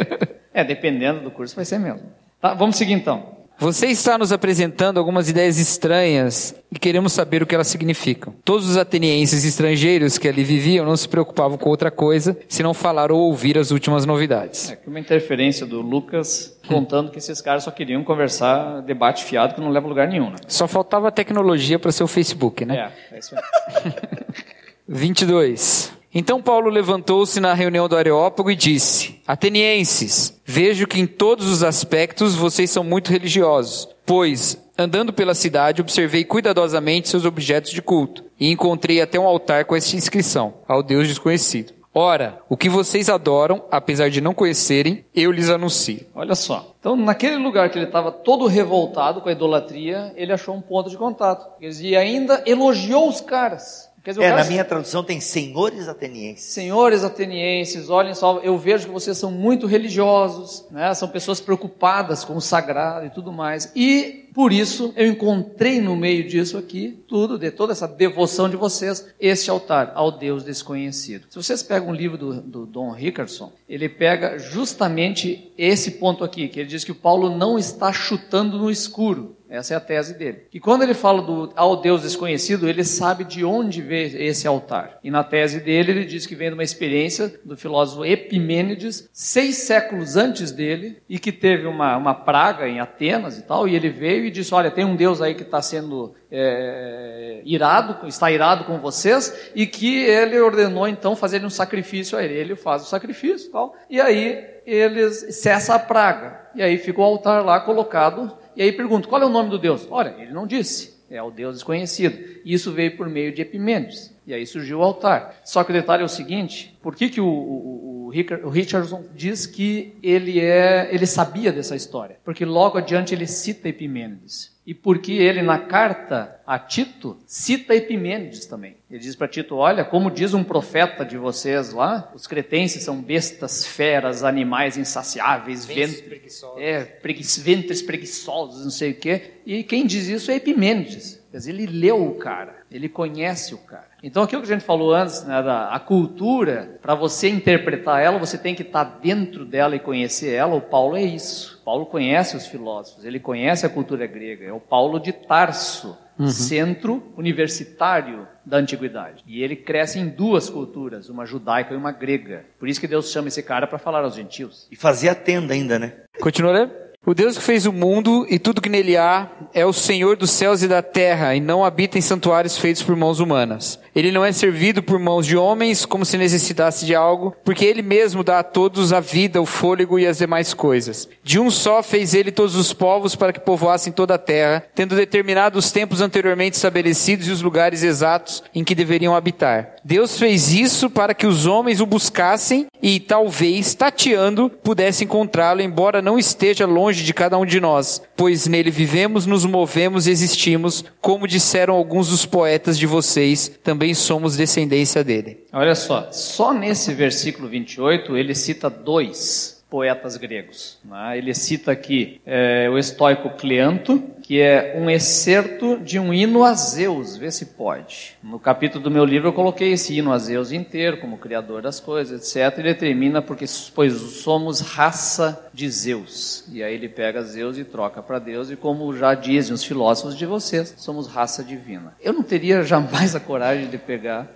É, 0.52 0.64
dependendo 0.64 1.20
do 1.20 1.30
curso 1.30 1.54
vai 1.54 1.64
ser 1.64 1.78
mesmo. 1.78 2.02
Tá, 2.40 2.52
vamos 2.54 2.74
seguir 2.74 2.94
então. 2.94 3.39
Você 3.60 3.88
está 3.88 4.16
nos 4.16 4.32
apresentando 4.32 4.96
algumas 4.96 5.28
ideias 5.28 5.58
estranhas 5.58 6.54
e 6.72 6.78
queremos 6.78 7.12
saber 7.12 7.42
o 7.42 7.46
que 7.46 7.54
elas 7.54 7.66
significam. 7.66 8.34
Todos 8.42 8.66
os 8.70 8.78
atenienses 8.78 9.44
estrangeiros 9.44 10.16
que 10.16 10.26
ali 10.26 10.42
viviam 10.42 10.86
não 10.86 10.96
se 10.96 11.06
preocupavam 11.06 11.58
com 11.58 11.68
outra 11.68 11.90
coisa, 11.90 12.38
senão 12.48 12.72
falar 12.72 13.12
ou 13.12 13.20
ouvir 13.20 13.58
as 13.58 13.70
últimas 13.70 14.06
novidades. 14.06 14.70
É 14.70 14.72
aqui 14.72 14.88
uma 14.88 14.98
interferência 14.98 15.66
do 15.66 15.82
Lucas 15.82 16.58
contando 16.66 17.10
que 17.10 17.18
esses 17.18 17.42
caras 17.42 17.64
só 17.64 17.70
queriam 17.70 18.02
conversar 18.02 18.80
debate 18.80 19.26
fiado 19.26 19.54
que 19.54 19.60
não 19.60 19.68
leva 19.68 19.86
a 19.86 19.90
lugar 19.90 20.08
nenhum, 20.08 20.30
né? 20.30 20.36
Só 20.48 20.66
faltava 20.66 21.12
tecnologia 21.12 21.78
para 21.78 21.92
ser 21.92 22.02
o 22.02 22.08
Facebook, 22.08 22.64
né? 22.64 22.90
É, 23.10 23.16
é 23.16 23.18
isso 23.18 23.34
aí. 23.36 23.92
22. 24.88 25.99
Então 26.12 26.42
Paulo 26.42 26.68
levantou-se 26.68 27.38
na 27.38 27.54
reunião 27.54 27.88
do 27.88 27.96
Areópago 27.96 28.50
e 28.50 28.56
disse: 28.56 29.20
Atenienses, 29.26 30.40
vejo 30.44 30.86
que 30.86 30.98
em 30.98 31.06
todos 31.06 31.48
os 31.48 31.62
aspectos 31.62 32.34
vocês 32.34 32.70
são 32.70 32.82
muito 32.82 33.12
religiosos, 33.12 33.88
pois, 34.04 34.58
andando 34.76 35.12
pela 35.12 35.34
cidade, 35.34 35.80
observei 35.80 36.24
cuidadosamente 36.24 37.08
seus 37.08 37.24
objetos 37.24 37.70
de 37.70 37.80
culto 37.80 38.24
e 38.40 38.50
encontrei 38.50 39.00
até 39.00 39.20
um 39.20 39.26
altar 39.26 39.64
com 39.64 39.76
esta 39.76 39.96
inscrição: 39.96 40.54
Ao 40.66 40.82
Deus 40.82 41.06
desconhecido. 41.06 41.80
Ora, 41.92 42.40
o 42.48 42.56
que 42.56 42.68
vocês 42.68 43.08
adoram, 43.08 43.64
apesar 43.68 44.10
de 44.10 44.20
não 44.20 44.32
conhecerem, 44.32 45.04
eu 45.12 45.32
lhes 45.32 45.50
anuncio. 45.50 46.06
Olha 46.14 46.36
só. 46.36 46.72
Então, 46.78 46.94
naquele 46.94 47.36
lugar 47.36 47.68
que 47.68 47.78
ele 47.78 47.86
estava 47.86 48.12
todo 48.12 48.46
revoltado 48.46 49.20
com 49.20 49.28
a 49.28 49.32
idolatria, 49.32 50.12
ele 50.14 50.32
achou 50.32 50.54
um 50.54 50.60
ponto 50.60 50.88
de 50.88 50.96
contato. 50.96 51.44
E 51.60 51.96
ainda 51.96 52.44
elogiou 52.46 53.08
os 53.08 53.20
caras. 53.20 53.89
Quer 54.02 54.12
dizer, 54.12 54.24
É, 54.24 54.34
na 54.34 54.44
minha 54.44 54.64
tradução 54.64 55.04
tem 55.04 55.20
senhores 55.20 55.88
atenienses. 55.88 56.46
Senhores 56.46 57.04
atenienses, 57.04 57.90
olhem 57.90 58.14
só, 58.14 58.40
eu 58.42 58.56
vejo 58.56 58.86
que 58.86 58.92
vocês 58.92 59.18
são 59.18 59.30
muito 59.30 59.66
religiosos, 59.66 60.64
né? 60.70 60.94
são 60.94 61.08
pessoas 61.08 61.40
preocupadas 61.40 62.24
com 62.24 62.34
o 62.36 62.40
sagrado 62.40 63.06
e 63.06 63.10
tudo 63.10 63.30
mais. 63.30 63.70
E 63.76 64.28
por 64.32 64.52
isso 64.52 64.92
eu 64.96 65.06
encontrei 65.06 65.80
no 65.80 65.94
meio 65.96 66.26
disso 66.26 66.56
aqui 66.56 67.02
tudo, 67.06 67.38
de 67.38 67.50
toda 67.50 67.72
essa 67.72 67.86
devoção 67.86 68.48
de 68.48 68.56
vocês, 68.56 69.06
este 69.20 69.50
altar 69.50 69.92
ao 69.94 70.10
Deus 70.12 70.44
desconhecido. 70.44 71.26
Se 71.28 71.36
vocês 71.36 71.62
pegam 71.62 71.90
um 71.90 71.94
livro 71.94 72.16
do, 72.16 72.40
do 72.40 72.66
Don 72.66 72.90
Richardson, 72.92 73.52
ele 73.68 73.88
pega 73.88 74.38
justamente 74.38 75.52
esse 75.58 75.92
ponto 75.92 76.24
aqui, 76.24 76.48
que 76.48 76.60
ele 76.60 76.68
diz 76.68 76.84
que 76.84 76.92
o 76.92 76.94
Paulo 76.94 77.36
não 77.36 77.58
está 77.58 77.92
chutando 77.92 78.56
no 78.56 78.70
escuro. 78.70 79.36
Essa 79.50 79.74
é 79.74 79.76
a 79.76 79.80
tese 79.80 80.16
dele. 80.16 80.46
E 80.54 80.60
quando 80.60 80.82
ele 80.82 80.94
fala 80.94 81.20
do 81.20 81.52
ao 81.56 81.80
Deus 81.80 82.02
desconhecido, 82.02 82.68
ele 82.68 82.84
sabe 82.84 83.24
de 83.24 83.44
onde 83.44 83.82
veio 83.82 84.16
esse 84.22 84.46
altar. 84.46 85.00
E 85.02 85.10
na 85.10 85.24
tese 85.24 85.58
dele, 85.58 85.90
ele 85.90 86.04
diz 86.04 86.24
que 86.24 86.36
vem 86.36 86.48
de 86.48 86.54
uma 86.54 86.62
experiência 86.62 87.34
do 87.44 87.56
filósofo 87.56 88.04
Epimênides, 88.04 89.10
seis 89.12 89.56
séculos 89.56 90.16
antes 90.16 90.52
dele, 90.52 90.98
e 91.08 91.18
que 91.18 91.32
teve 91.32 91.66
uma, 91.66 91.96
uma 91.96 92.14
praga 92.14 92.68
em 92.68 92.78
Atenas 92.78 93.38
e 93.38 93.42
tal, 93.42 93.66
e 93.66 93.74
ele 93.74 93.88
veio 93.88 94.24
e 94.24 94.30
disse: 94.30 94.54
Olha, 94.54 94.70
tem 94.70 94.84
um 94.84 94.94
Deus 94.94 95.20
aí 95.20 95.34
que 95.34 95.42
está 95.42 95.60
sendo 95.60 96.14
é, 96.30 97.42
irado, 97.44 98.06
está 98.06 98.30
irado 98.30 98.64
com 98.64 98.78
vocês, 98.78 99.50
e 99.52 99.66
que 99.66 100.04
ele 100.04 100.38
ordenou 100.38 100.86
então 100.86 101.16
fazer 101.16 101.44
um 101.44 101.50
sacrifício 101.50 102.16
a 102.16 102.22
ele. 102.22 102.34
Ele 102.34 102.54
faz 102.54 102.82
o 102.82 102.86
sacrifício 102.86 103.48
e 103.48 103.50
tal, 103.50 103.74
e 103.90 104.00
aí 104.00 104.60
eles 104.64 105.26
cessa 105.40 105.74
a 105.74 105.78
praga. 105.78 106.38
E 106.54 106.62
aí 106.62 106.78
fica 106.78 107.00
o 107.00 107.04
altar 107.04 107.44
lá 107.44 107.60
colocado, 107.60 108.36
e 108.56 108.62
aí 108.62 108.72
pergunta: 108.72 109.08
qual 109.08 109.22
é 109.22 109.26
o 109.26 109.30
nome 109.30 109.50
do 109.50 109.58
Deus? 109.58 109.86
Olha, 109.90 110.14
ele 110.18 110.32
não 110.32 110.46
disse, 110.46 111.00
é 111.10 111.22
o 111.22 111.30
Deus 111.30 111.56
desconhecido. 111.56 112.16
E 112.44 112.52
isso 112.52 112.72
veio 112.72 112.96
por 112.96 113.08
meio 113.08 113.32
de 113.32 113.42
Epimênides. 113.42 114.14
E 114.26 114.32
aí 114.32 114.46
surgiu 114.46 114.78
o 114.78 114.82
altar. 114.82 115.40
Só 115.44 115.64
que 115.64 115.70
o 115.70 115.74
detalhe 115.74 116.02
é 116.02 116.04
o 116.04 116.08
seguinte: 116.08 116.78
por 116.80 116.94
que, 116.94 117.08
que 117.08 117.20
o, 117.20 117.26
o, 117.26 118.12
o 118.44 118.48
Richardson 118.48 119.04
diz 119.14 119.46
que 119.46 119.94
ele, 120.02 120.38
é, 120.38 120.88
ele 120.92 121.06
sabia 121.06 121.52
dessa 121.52 121.74
história? 121.74 122.18
Porque 122.24 122.44
logo 122.44 122.78
adiante 122.78 123.14
ele 123.14 123.26
cita 123.26 123.68
Epimênides. 123.68 124.56
E 124.64 124.74
porque 124.74 125.12
ele, 125.12 125.42
na 125.42 125.58
carta 125.58 126.39
a 126.50 126.58
Tito, 126.58 127.16
cita 127.28 127.76
Epimênides 127.76 128.44
também. 128.44 128.74
Ele 128.90 128.98
diz 128.98 129.14
para 129.14 129.28
Tito: 129.28 129.54
Olha, 129.54 129.84
como 129.84 130.10
diz 130.10 130.34
um 130.34 130.42
profeta 130.42 131.04
de 131.04 131.16
vocês 131.16 131.72
lá, 131.72 132.10
os 132.12 132.26
cretenses 132.26 132.82
são 132.82 133.00
bestas, 133.00 133.64
feras, 133.64 134.24
animais 134.24 134.76
insaciáveis, 134.76 135.64
ventres 135.64 136.00
preguiçosos, 136.00 136.60
é, 136.60 136.84
preguiç, 136.84 137.38
ventres 137.38 137.80
preguiçosos, 137.80 138.64
não 138.64 138.70
sei 138.72 138.90
o 138.90 138.96
quê. 138.96 139.34
E 139.46 139.62
quem 139.62 139.86
diz 139.86 140.08
isso 140.08 140.28
é 140.32 140.34
Epimênides. 140.34 141.20
Quer 141.30 141.36
dizer, 141.36 141.50
ele 141.52 141.66
leu 141.66 142.04
o 142.04 142.16
cara, 142.16 142.56
ele 142.68 142.88
conhece 142.88 143.54
o 143.54 143.58
cara. 143.58 143.86
Então, 144.02 144.24
aquilo 144.24 144.42
que 144.42 144.50
a 144.50 144.52
gente 144.52 144.66
falou 144.66 144.92
antes, 144.92 145.22
né, 145.22 145.40
da, 145.42 145.68
a 145.68 145.78
cultura, 145.78 146.80
para 146.82 146.96
você 146.96 147.28
interpretar 147.28 148.02
ela, 148.02 148.18
você 148.18 148.36
tem 148.36 148.54
que 148.54 148.62
estar 148.62 148.84
tá 148.84 148.98
dentro 149.00 149.44
dela 149.44 149.76
e 149.76 149.78
conhecer 149.78 150.34
ela. 150.34 150.56
O 150.56 150.60
Paulo 150.60 150.96
é 150.96 151.02
isso. 151.02 151.62
Paulo 151.64 151.86
conhece 151.86 152.36
os 152.36 152.48
filósofos, 152.48 153.04
ele 153.04 153.20
conhece 153.20 153.64
a 153.64 153.68
cultura 153.68 154.08
grega. 154.08 154.46
É 154.46 154.52
o 154.52 154.58
Paulo 154.58 154.98
de 154.98 155.12
Tarso, 155.12 155.96
uhum. 156.20 156.28
centro 156.28 157.02
universitário 157.16 158.28
da 158.44 158.58
antiguidade. 158.58 159.24
E 159.26 159.42
ele 159.42 159.56
cresce 159.56 159.98
em 159.98 160.08
duas 160.08 160.50
culturas, 160.50 161.08
uma 161.08 161.24
judaica 161.24 161.72
e 161.72 161.76
uma 161.76 161.92
grega. 161.92 162.44
Por 162.58 162.68
isso 162.68 162.80
que 162.80 162.86
Deus 162.86 163.10
chama 163.10 163.28
esse 163.28 163.42
cara 163.42 163.66
para 163.66 163.78
falar 163.78 164.04
aos 164.04 164.14
gentios. 164.14 164.68
E 164.70 164.76
fazer 164.76 165.08
a 165.08 165.14
tenda 165.14 165.54
ainda, 165.54 165.78
né? 165.78 165.94
Continua 166.20 166.52
lendo. 166.52 166.72
O 167.06 167.14
Deus 167.14 167.38
que 167.38 167.42
fez 167.42 167.64
o 167.64 167.72
mundo 167.72 168.26
e 168.28 168.38
tudo 168.38 168.60
que 168.60 168.68
nele 168.68 168.94
há 168.94 169.30
é 169.54 169.64
o 169.64 169.72
Senhor 169.72 170.16
dos 170.16 170.30
céus 170.30 170.62
e 170.62 170.68
da 170.68 170.82
terra 170.82 171.34
e 171.34 171.40
não 171.40 171.64
habita 171.64 171.96
em 171.96 172.02
santuários 172.02 172.58
feitos 172.58 172.82
por 172.82 172.94
mãos 172.94 173.20
humanas. 173.20 173.80
Ele 173.94 174.12
não 174.12 174.24
é 174.24 174.32
servido 174.32 174.82
por 174.82 174.98
mãos 174.98 175.26
de 175.26 175.36
homens 175.36 175.84
como 175.84 176.04
se 176.04 176.16
necessitasse 176.16 176.86
de 176.86 176.94
algo, 176.94 177.34
porque 177.44 177.64
ele 177.64 177.82
mesmo 177.82 178.22
dá 178.22 178.38
a 178.38 178.44
todos 178.44 178.92
a 178.92 179.00
vida, 179.00 179.40
o 179.40 179.46
fôlego 179.46 179.98
e 179.98 180.06
as 180.06 180.18
demais 180.18 180.54
coisas. 180.54 181.08
De 181.22 181.38
um 181.38 181.50
só 181.50 181.82
fez 181.82 182.14
ele 182.14 182.30
todos 182.30 182.54
os 182.54 182.72
povos 182.72 183.14
para 183.14 183.32
que 183.32 183.40
povoassem 183.40 183.92
toda 183.92 184.14
a 184.14 184.18
terra, 184.18 184.64
tendo 184.74 184.96
determinado 184.96 185.58
os 185.58 185.72
tempos 185.72 186.00
anteriormente 186.00 186.56
estabelecidos 186.56 187.28
e 187.28 187.30
os 187.30 187.42
lugares 187.42 187.82
exatos 187.82 188.42
em 188.54 188.64
que 188.64 188.74
deveriam 188.74 189.14
habitar. 189.14 189.76
Deus 189.84 190.18
fez 190.18 190.52
isso 190.52 190.88
para 190.88 191.14
que 191.14 191.26
os 191.26 191.46
homens 191.46 191.80
o 191.80 191.86
buscassem 191.86 192.66
e 192.82 193.00
talvez, 193.00 193.74
tateando, 193.74 194.50
pudessem 194.50 195.04
encontrá-lo, 195.04 195.60
embora 195.60 196.00
não 196.00 196.18
esteja 196.18 196.66
longe 196.66 197.02
de 197.02 197.12
cada 197.12 197.36
um 197.36 197.44
de 197.44 197.60
nós, 197.60 198.02
pois 198.16 198.46
nele 198.46 198.70
vivemos, 198.70 199.26
nos 199.26 199.44
movemos 199.44 200.06
e 200.06 200.10
existimos, 200.10 200.84
como 201.00 201.26
disseram 201.26 201.74
alguns 201.74 202.08
dos 202.08 202.24
poetas 202.24 202.78
de 202.78 202.86
vocês, 202.86 203.50
também 203.64 203.79
somos 203.94 204.36
descendência 204.36 205.02
dele. 205.02 205.44
Olha 205.52 205.74
só, 205.74 206.10
só 206.12 206.52
nesse 206.52 206.92
versículo 206.92 207.48
28 207.48 208.16
ele 208.16 208.34
cita 208.34 208.68
dois 208.68 209.59
poetas 209.70 210.16
gregos. 210.16 210.78
Né? 210.84 211.16
Ele 211.18 211.32
cita 211.32 211.70
aqui 211.70 212.20
é, 212.26 212.68
o 212.68 212.76
estoico 212.76 213.30
Cleanto, 213.30 214.02
que 214.20 214.40
é 214.40 214.76
um 214.78 214.90
excerto 214.90 215.78
de 215.78 215.98
um 215.98 216.12
hino 216.12 216.44
a 216.44 216.52
Zeus, 216.54 217.16
vê 217.16 217.30
se 217.30 217.46
pode. 217.46 218.16
No 218.22 218.38
capítulo 218.38 218.82
do 218.82 218.90
meu 218.90 219.04
livro 219.04 219.28
eu 219.28 219.32
coloquei 219.32 219.72
esse 219.72 219.96
hino 219.96 220.12
a 220.12 220.18
Zeus 220.18 220.52
inteiro, 220.52 220.98
como 220.98 221.18
criador 221.18 221.62
das 221.62 221.80
coisas, 221.80 222.36
etc. 222.36 222.58
Ele 222.58 222.74
termina 222.74 223.22
porque, 223.22 223.44
pois 223.74 223.92
somos 223.94 224.60
raça 224.60 225.48
de 225.54 225.68
Zeus. 225.70 226.44
E 226.52 226.62
aí 226.62 226.74
ele 226.74 226.88
pega 226.88 227.22
Zeus 227.22 227.56
e 227.56 227.64
troca 227.64 228.02
para 228.02 228.18
Deus, 228.18 228.50
e 228.50 228.56
como 228.56 228.94
já 228.96 229.14
dizem 229.14 229.54
os 229.54 229.64
filósofos 229.64 230.16
de 230.16 230.26
vocês, 230.26 230.74
somos 230.76 231.06
raça 231.06 231.42
divina. 231.42 231.94
Eu 232.02 232.12
não 232.12 232.22
teria 232.22 232.62
jamais 232.64 233.14
a 233.14 233.20
coragem 233.20 233.68
de 233.68 233.78
pegar 233.78 234.28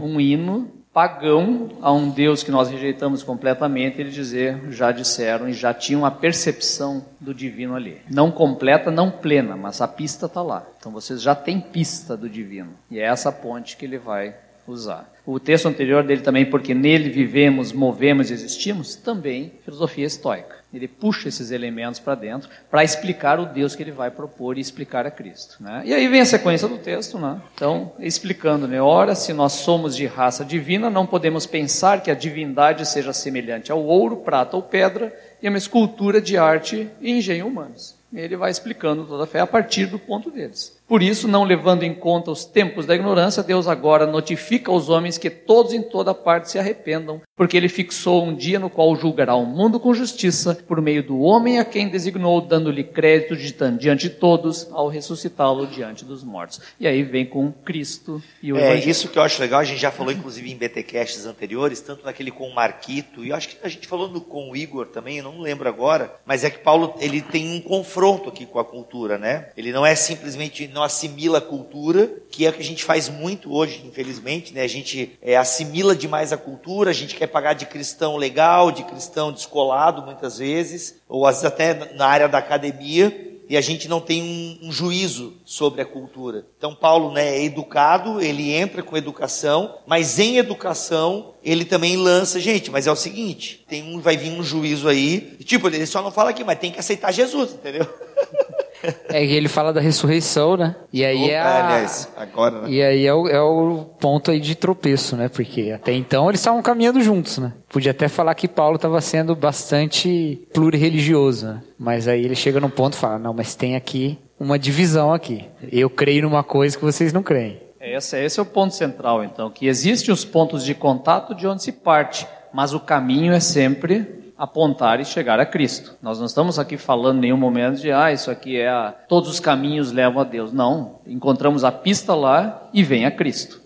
um 0.00 0.20
hino 0.20 0.77
pagão 0.98 1.68
a 1.80 1.92
um 1.92 2.10
Deus 2.10 2.42
que 2.42 2.50
nós 2.50 2.68
rejeitamos 2.68 3.22
completamente, 3.22 4.00
ele 4.00 4.10
dizer, 4.10 4.60
já 4.72 4.90
disseram 4.90 5.48
e 5.48 5.52
já 5.52 5.72
tinham 5.72 6.04
a 6.04 6.10
percepção 6.10 7.06
do 7.20 7.32
divino 7.32 7.76
ali. 7.76 7.98
Não 8.10 8.32
completa, 8.32 8.90
não 8.90 9.08
plena, 9.08 9.56
mas 9.56 9.80
a 9.80 9.86
pista 9.86 10.26
está 10.26 10.42
lá. 10.42 10.66
Então 10.76 10.90
vocês 10.90 11.22
já 11.22 11.36
têm 11.36 11.60
pista 11.60 12.16
do 12.16 12.28
divino. 12.28 12.70
E 12.90 12.98
é 12.98 13.04
essa 13.04 13.30
ponte 13.30 13.76
que 13.76 13.84
ele 13.84 13.96
vai 13.96 14.34
usar. 14.66 15.08
O 15.24 15.38
texto 15.38 15.68
anterior 15.68 16.02
dele 16.02 16.22
também, 16.22 16.44
porque 16.44 16.74
nele 16.74 17.10
vivemos, 17.10 17.72
movemos 17.72 18.28
e 18.28 18.34
existimos, 18.34 18.96
também 18.96 19.52
filosofia 19.64 20.04
estoica. 20.04 20.57
Ele 20.72 20.86
puxa 20.86 21.28
esses 21.28 21.50
elementos 21.50 21.98
para 21.98 22.14
dentro 22.14 22.48
para 22.70 22.84
explicar 22.84 23.40
o 23.40 23.46
Deus 23.46 23.74
que 23.74 23.82
ele 23.82 23.90
vai 23.90 24.10
propor 24.10 24.58
e 24.58 24.60
explicar 24.60 25.06
a 25.06 25.10
Cristo. 25.10 25.62
Né? 25.62 25.82
E 25.86 25.94
aí 25.94 26.06
vem 26.08 26.20
a 26.20 26.26
sequência 26.26 26.68
do 26.68 26.76
texto, 26.76 27.18
né? 27.18 27.40
então 27.54 27.92
explicando, 27.98 28.68
né? 28.68 28.80
ora, 28.80 29.14
se 29.14 29.32
nós 29.32 29.52
somos 29.52 29.96
de 29.96 30.06
raça 30.06 30.44
divina, 30.44 30.90
não 30.90 31.06
podemos 31.06 31.46
pensar 31.46 32.02
que 32.02 32.10
a 32.10 32.14
divindade 32.14 32.86
seja 32.86 33.12
semelhante 33.14 33.72
ao 33.72 33.82
ouro, 33.82 34.18
prata 34.18 34.56
ou 34.56 34.62
pedra 34.62 35.14
e 35.42 35.46
a 35.46 35.50
uma 35.50 35.58
escultura 35.58 36.20
de 36.20 36.36
arte 36.36 36.90
e 37.00 37.10
engenho 37.12 37.46
humanos. 37.46 37.96
Ele 38.12 38.36
vai 38.36 38.50
explicando 38.50 39.04
toda 39.04 39.24
a 39.24 39.26
fé 39.26 39.40
a 39.40 39.46
partir 39.46 39.86
do 39.86 39.98
ponto 39.98 40.30
deles. 40.30 40.77
Por 40.88 41.02
isso, 41.02 41.28
não 41.28 41.44
levando 41.44 41.82
em 41.82 41.92
conta 41.94 42.30
os 42.30 42.46
tempos 42.46 42.86
da 42.86 42.94
ignorância, 42.94 43.42
Deus 43.42 43.68
agora 43.68 44.06
notifica 44.06 44.70
aos 44.70 44.88
homens 44.88 45.18
que 45.18 45.28
todos 45.28 45.74
em 45.74 45.82
toda 45.82 46.14
parte 46.14 46.50
se 46.50 46.58
arrependam, 46.58 47.20
porque 47.36 47.56
ele 47.56 47.68
fixou 47.68 48.24
um 48.24 48.34
dia 48.34 48.58
no 48.58 48.70
qual 48.70 48.96
julgará 48.96 49.34
o 49.34 49.44
mundo 49.44 49.78
com 49.78 49.92
justiça, 49.92 50.54
por 50.66 50.80
meio 50.80 51.02
do 51.02 51.20
homem 51.20 51.58
a 51.58 51.64
quem 51.64 51.88
designou, 51.88 52.40
dando-lhe 52.40 52.82
crédito 52.82 53.36
diante 53.36 54.08
de 54.08 54.14
todos, 54.14 54.66
ao 54.72 54.88
ressuscitá-lo 54.88 55.66
diante 55.66 56.06
dos 56.06 56.24
mortos. 56.24 56.60
E 56.80 56.88
aí 56.88 57.02
vem 57.02 57.26
com 57.26 57.52
Cristo 57.52 58.22
e 58.42 58.50
o 58.50 58.56
É 58.56 58.70
Evangelho. 58.70 58.90
isso 58.90 59.08
que 59.08 59.18
eu 59.18 59.22
acho 59.22 59.40
legal, 59.42 59.60
a 59.60 59.64
gente 59.64 59.80
já 59.80 59.90
falou 59.90 60.10
inclusive 60.10 60.50
em 60.50 60.56
BTcasts 60.56 61.26
anteriores, 61.26 61.80
tanto 61.80 62.04
naquele 62.06 62.30
com 62.30 62.48
o 62.48 62.54
Marquito, 62.54 63.22
e 63.22 63.28
eu 63.28 63.36
acho 63.36 63.48
que 63.50 63.58
a 63.62 63.68
gente 63.68 63.86
falou 63.86 64.08
no, 64.08 64.22
com 64.22 64.50
o 64.50 64.56
Igor 64.56 64.86
também, 64.86 65.18
eu 65.18 65.24
não 65.24 65.40
lembro 65.40 65.68
agora, 65.68 66.14
mas 66.24 66.44
é 66.44 66.50
que 66.50 66.58
Paulo 66.60 66.94
ele 66.98 67.20
tem 67.20 67.56
um 67.56 67.60
confronto 67.60 68.30
aqui 68.30 68.46
com 68.46 68.58
a 68.58 68.64
cultura, 68.64 69.18
né? 69.18 69.50
Ele 69.54 69.70
não 69.70 69.84
é 69.84 69.94
simplesmente 69.94 70.66
não 70.78 70.84
assimila 70.84 71.38
a 71.38 71.40
cultura, 71.40 72.08
que 72.30 72.46
é 72.46 72.50
o 72.50 72.52
que 72.52 72.62
a 72.62 72.64
gente 72.64 72.84
faz 72.84 73.08
muito 73.08 73.52
hoje, 73.52 73.82
infelizmente, 73.84 74.54
né? 74.54 74.62
A 74.62 74.68
gente 74.68 75.18
é, 75.20 75.36
assimila 75.36 75.94
demais 75.94 76.32
a 76.32 76.36
cultura, 76.36 76.90
a 76.90 76.94
gente 76.94 77.16
quer 77.16 77.26
pagar 77.26 77.54
de 77.54 77.66
cristão 77.66 78.16
legal, 78.16 78.70
de 78.70 78.84
cristão 78.84 79.32
descolado 79.32 80.02
muitas 80.02 80.38
vezes, 80.38 81.00
ou 81.08 81.26
às 81.26 81.42
vezes 81.42 81.46
até 81.46 81.94
na 81.94 82.06
área 82.06 82.28
da 82.28 82.38
academia, 82.38 83.26
e 83.48 83.56
a 83.56 83.60
gente 83.60 83.88
não 83.88 84.00
tem 84.00 84.22
um, 84.22 84.68
um, 84.68 84.70
juízo 84.70 85.34
sobre 85.44 85.80
a 85.80 85.84
cultura. 85.84 86.46
Então 86.56 86.74
Paulo 86.74 87.10
né, 87.10 87.38
é 87.38 87.44
educado, 87.44 88.20
ele 88.20 88.52
entra 88.52 88.82
com 88.82 88.96
educação, 88.96 89.74
mas 89.84 90.18
em 90.18 90.36
educação 90.36 91.34
ele 91.42 91.64
também 91.64 91.96
lança, 91.96 92.38
gente, 92.38 92.70
mas 92.70 92.86
é 92.86 92.92
o 92.92 92.96
seguinte, 92.96 93.64
tem 93.66 93.82
um, 93.82 94.00
vai 94.00 94.16
vir 94.16 94.30
um 94.30 94.44
juízo 94.44 94.86
aí, 94.86 95.34
e, 95.40 95.44
tipo, 95.44 95.66
ele 95.66 95.86
só 95.86 96.02
não 96.02 96.12
fala 96.12 96.30
aqui, 96.30 96.44
mas 96.44 96.58
tem 96.58 96.70
que 96.70 96.78
aceitar 96.78 97.10
Jesus, 97.10 97.54
entendeu? 97.54 97.86
É 99.08 99.26
que 99.26 99.32
ele 99.32 99.48
fala 99.48 99.72
da 99.72 99.80
ressurreição, 99.80 100.56
né? 100.56 100.76
E 100.92 101.04
aí 101.04 101.24
Opa, 101.24 101.32
é 101.32 101.38
a... 101.38 101.66
aliás, 101.66 102.08
agora, 102.16 102.62
né? 102.62 102.70
E 102.70 102.82
aí 102.82 103.06
é 103.06 103.14
o, 103.14 103.28
é 103.28 103.40
o 103.40 103.86
ponto 103.98 104.30
aí 104.30 104.38
de 104.38 104.54
tropeço, 104.54 105.16
né? 105.16 105.28
Porque 105.28 105.72
até 105.72 105.92
então 105.92 106.28
eles 106.28 106.40
estavam 106.40 106.62
caminhando 106.62 107.00
juntos, 107.00 107.38
né? 107.38 107.52
Podia 107.68 107.90
até 107.90 108.08
falar 108.08 108.34
que 108.34 108.46
Paulo 108.46 108.76
estava 108.76 109.00
sendo 109.00 109.34
bastante 109.34 110.46
plurirreligioso, 110.52 111.46
né? 111.46 111.62
Mas 111.78 112.06
aí 112.06 112.24
ele 112.24 112.34
chega 112.34 112.60
num 112.60 112.70
ponto 112.70 112.94
e 112.94 112.98
fala, 112.98 113.18
não, 113.18 113.32
mas 113.32 113.54
tem 113.54 113.76
aqui 113.76 114.18
uma 114.38 114.58
divisão 114.58 115.12
aqui. 115.12 115.44
Eu 115.72 115.90
creio 115.90 116.22
numa 116.22 116.44
coisa 116.44 116.76
que 116.76 116.84
vocês 116.84 117.12
não 117.12 117.22
creem. 117.22 117.60
Esse, 117.80 118.18
esse 118.22 118.38
é 118.38 118.42
o 118.42 118.46
ponto 118.46 118.74
central, 118.74 119.24
então, 119.24 119.50
que 119.50 119.66
existem 119.66 120.12
os 120.12 120.24
pontos 120.24 120.64
de 120.64 120.74
contato 120.74 121.34
de 121.34 121.46
onde 121.46 121.62
se 121.62 121.72
parte, 121.72 122.26
mas 122.52 122.74
o 122.74 122.80
caminho 122.80 123.32
é 123.32 123.40
sempre 123.40 124.27
apontar 124.38 125.00
e 125.00 125.04
chegar 125.04 125.40
a 125.40 125.44
Cristo. 125.44 125.96
Nós 126.00 126.18
não 126.18 126.26
estamos 126.26 126.58
aqui 126.58 126.76
falando 126.76 127.18
em 127.18 127.22
nenhum 127.22 127.36
momento 127.36 127.80
de, 127.80 127.90
ah, 127.90 128.12
isso 128.12 128.30
aqui 128.30 128.56
é 128.56 128.68
a... 128.68 128.94
todos 129.08 129.28
os 129.28 129.40
caminhos 129.40 129.90
levam 129.90 130.20
a 130.20 130.24
Deus. 130.24 130.52
Não, 130.52 131.00
encontramos 131.06 131.64
a 131.64 131.72
pista 131.72 132.14
lá 132.14 132.68
e 132.72 132.82
vem 132.82 133.04
a 133.04 133.10
Cristo. 133.10 133.60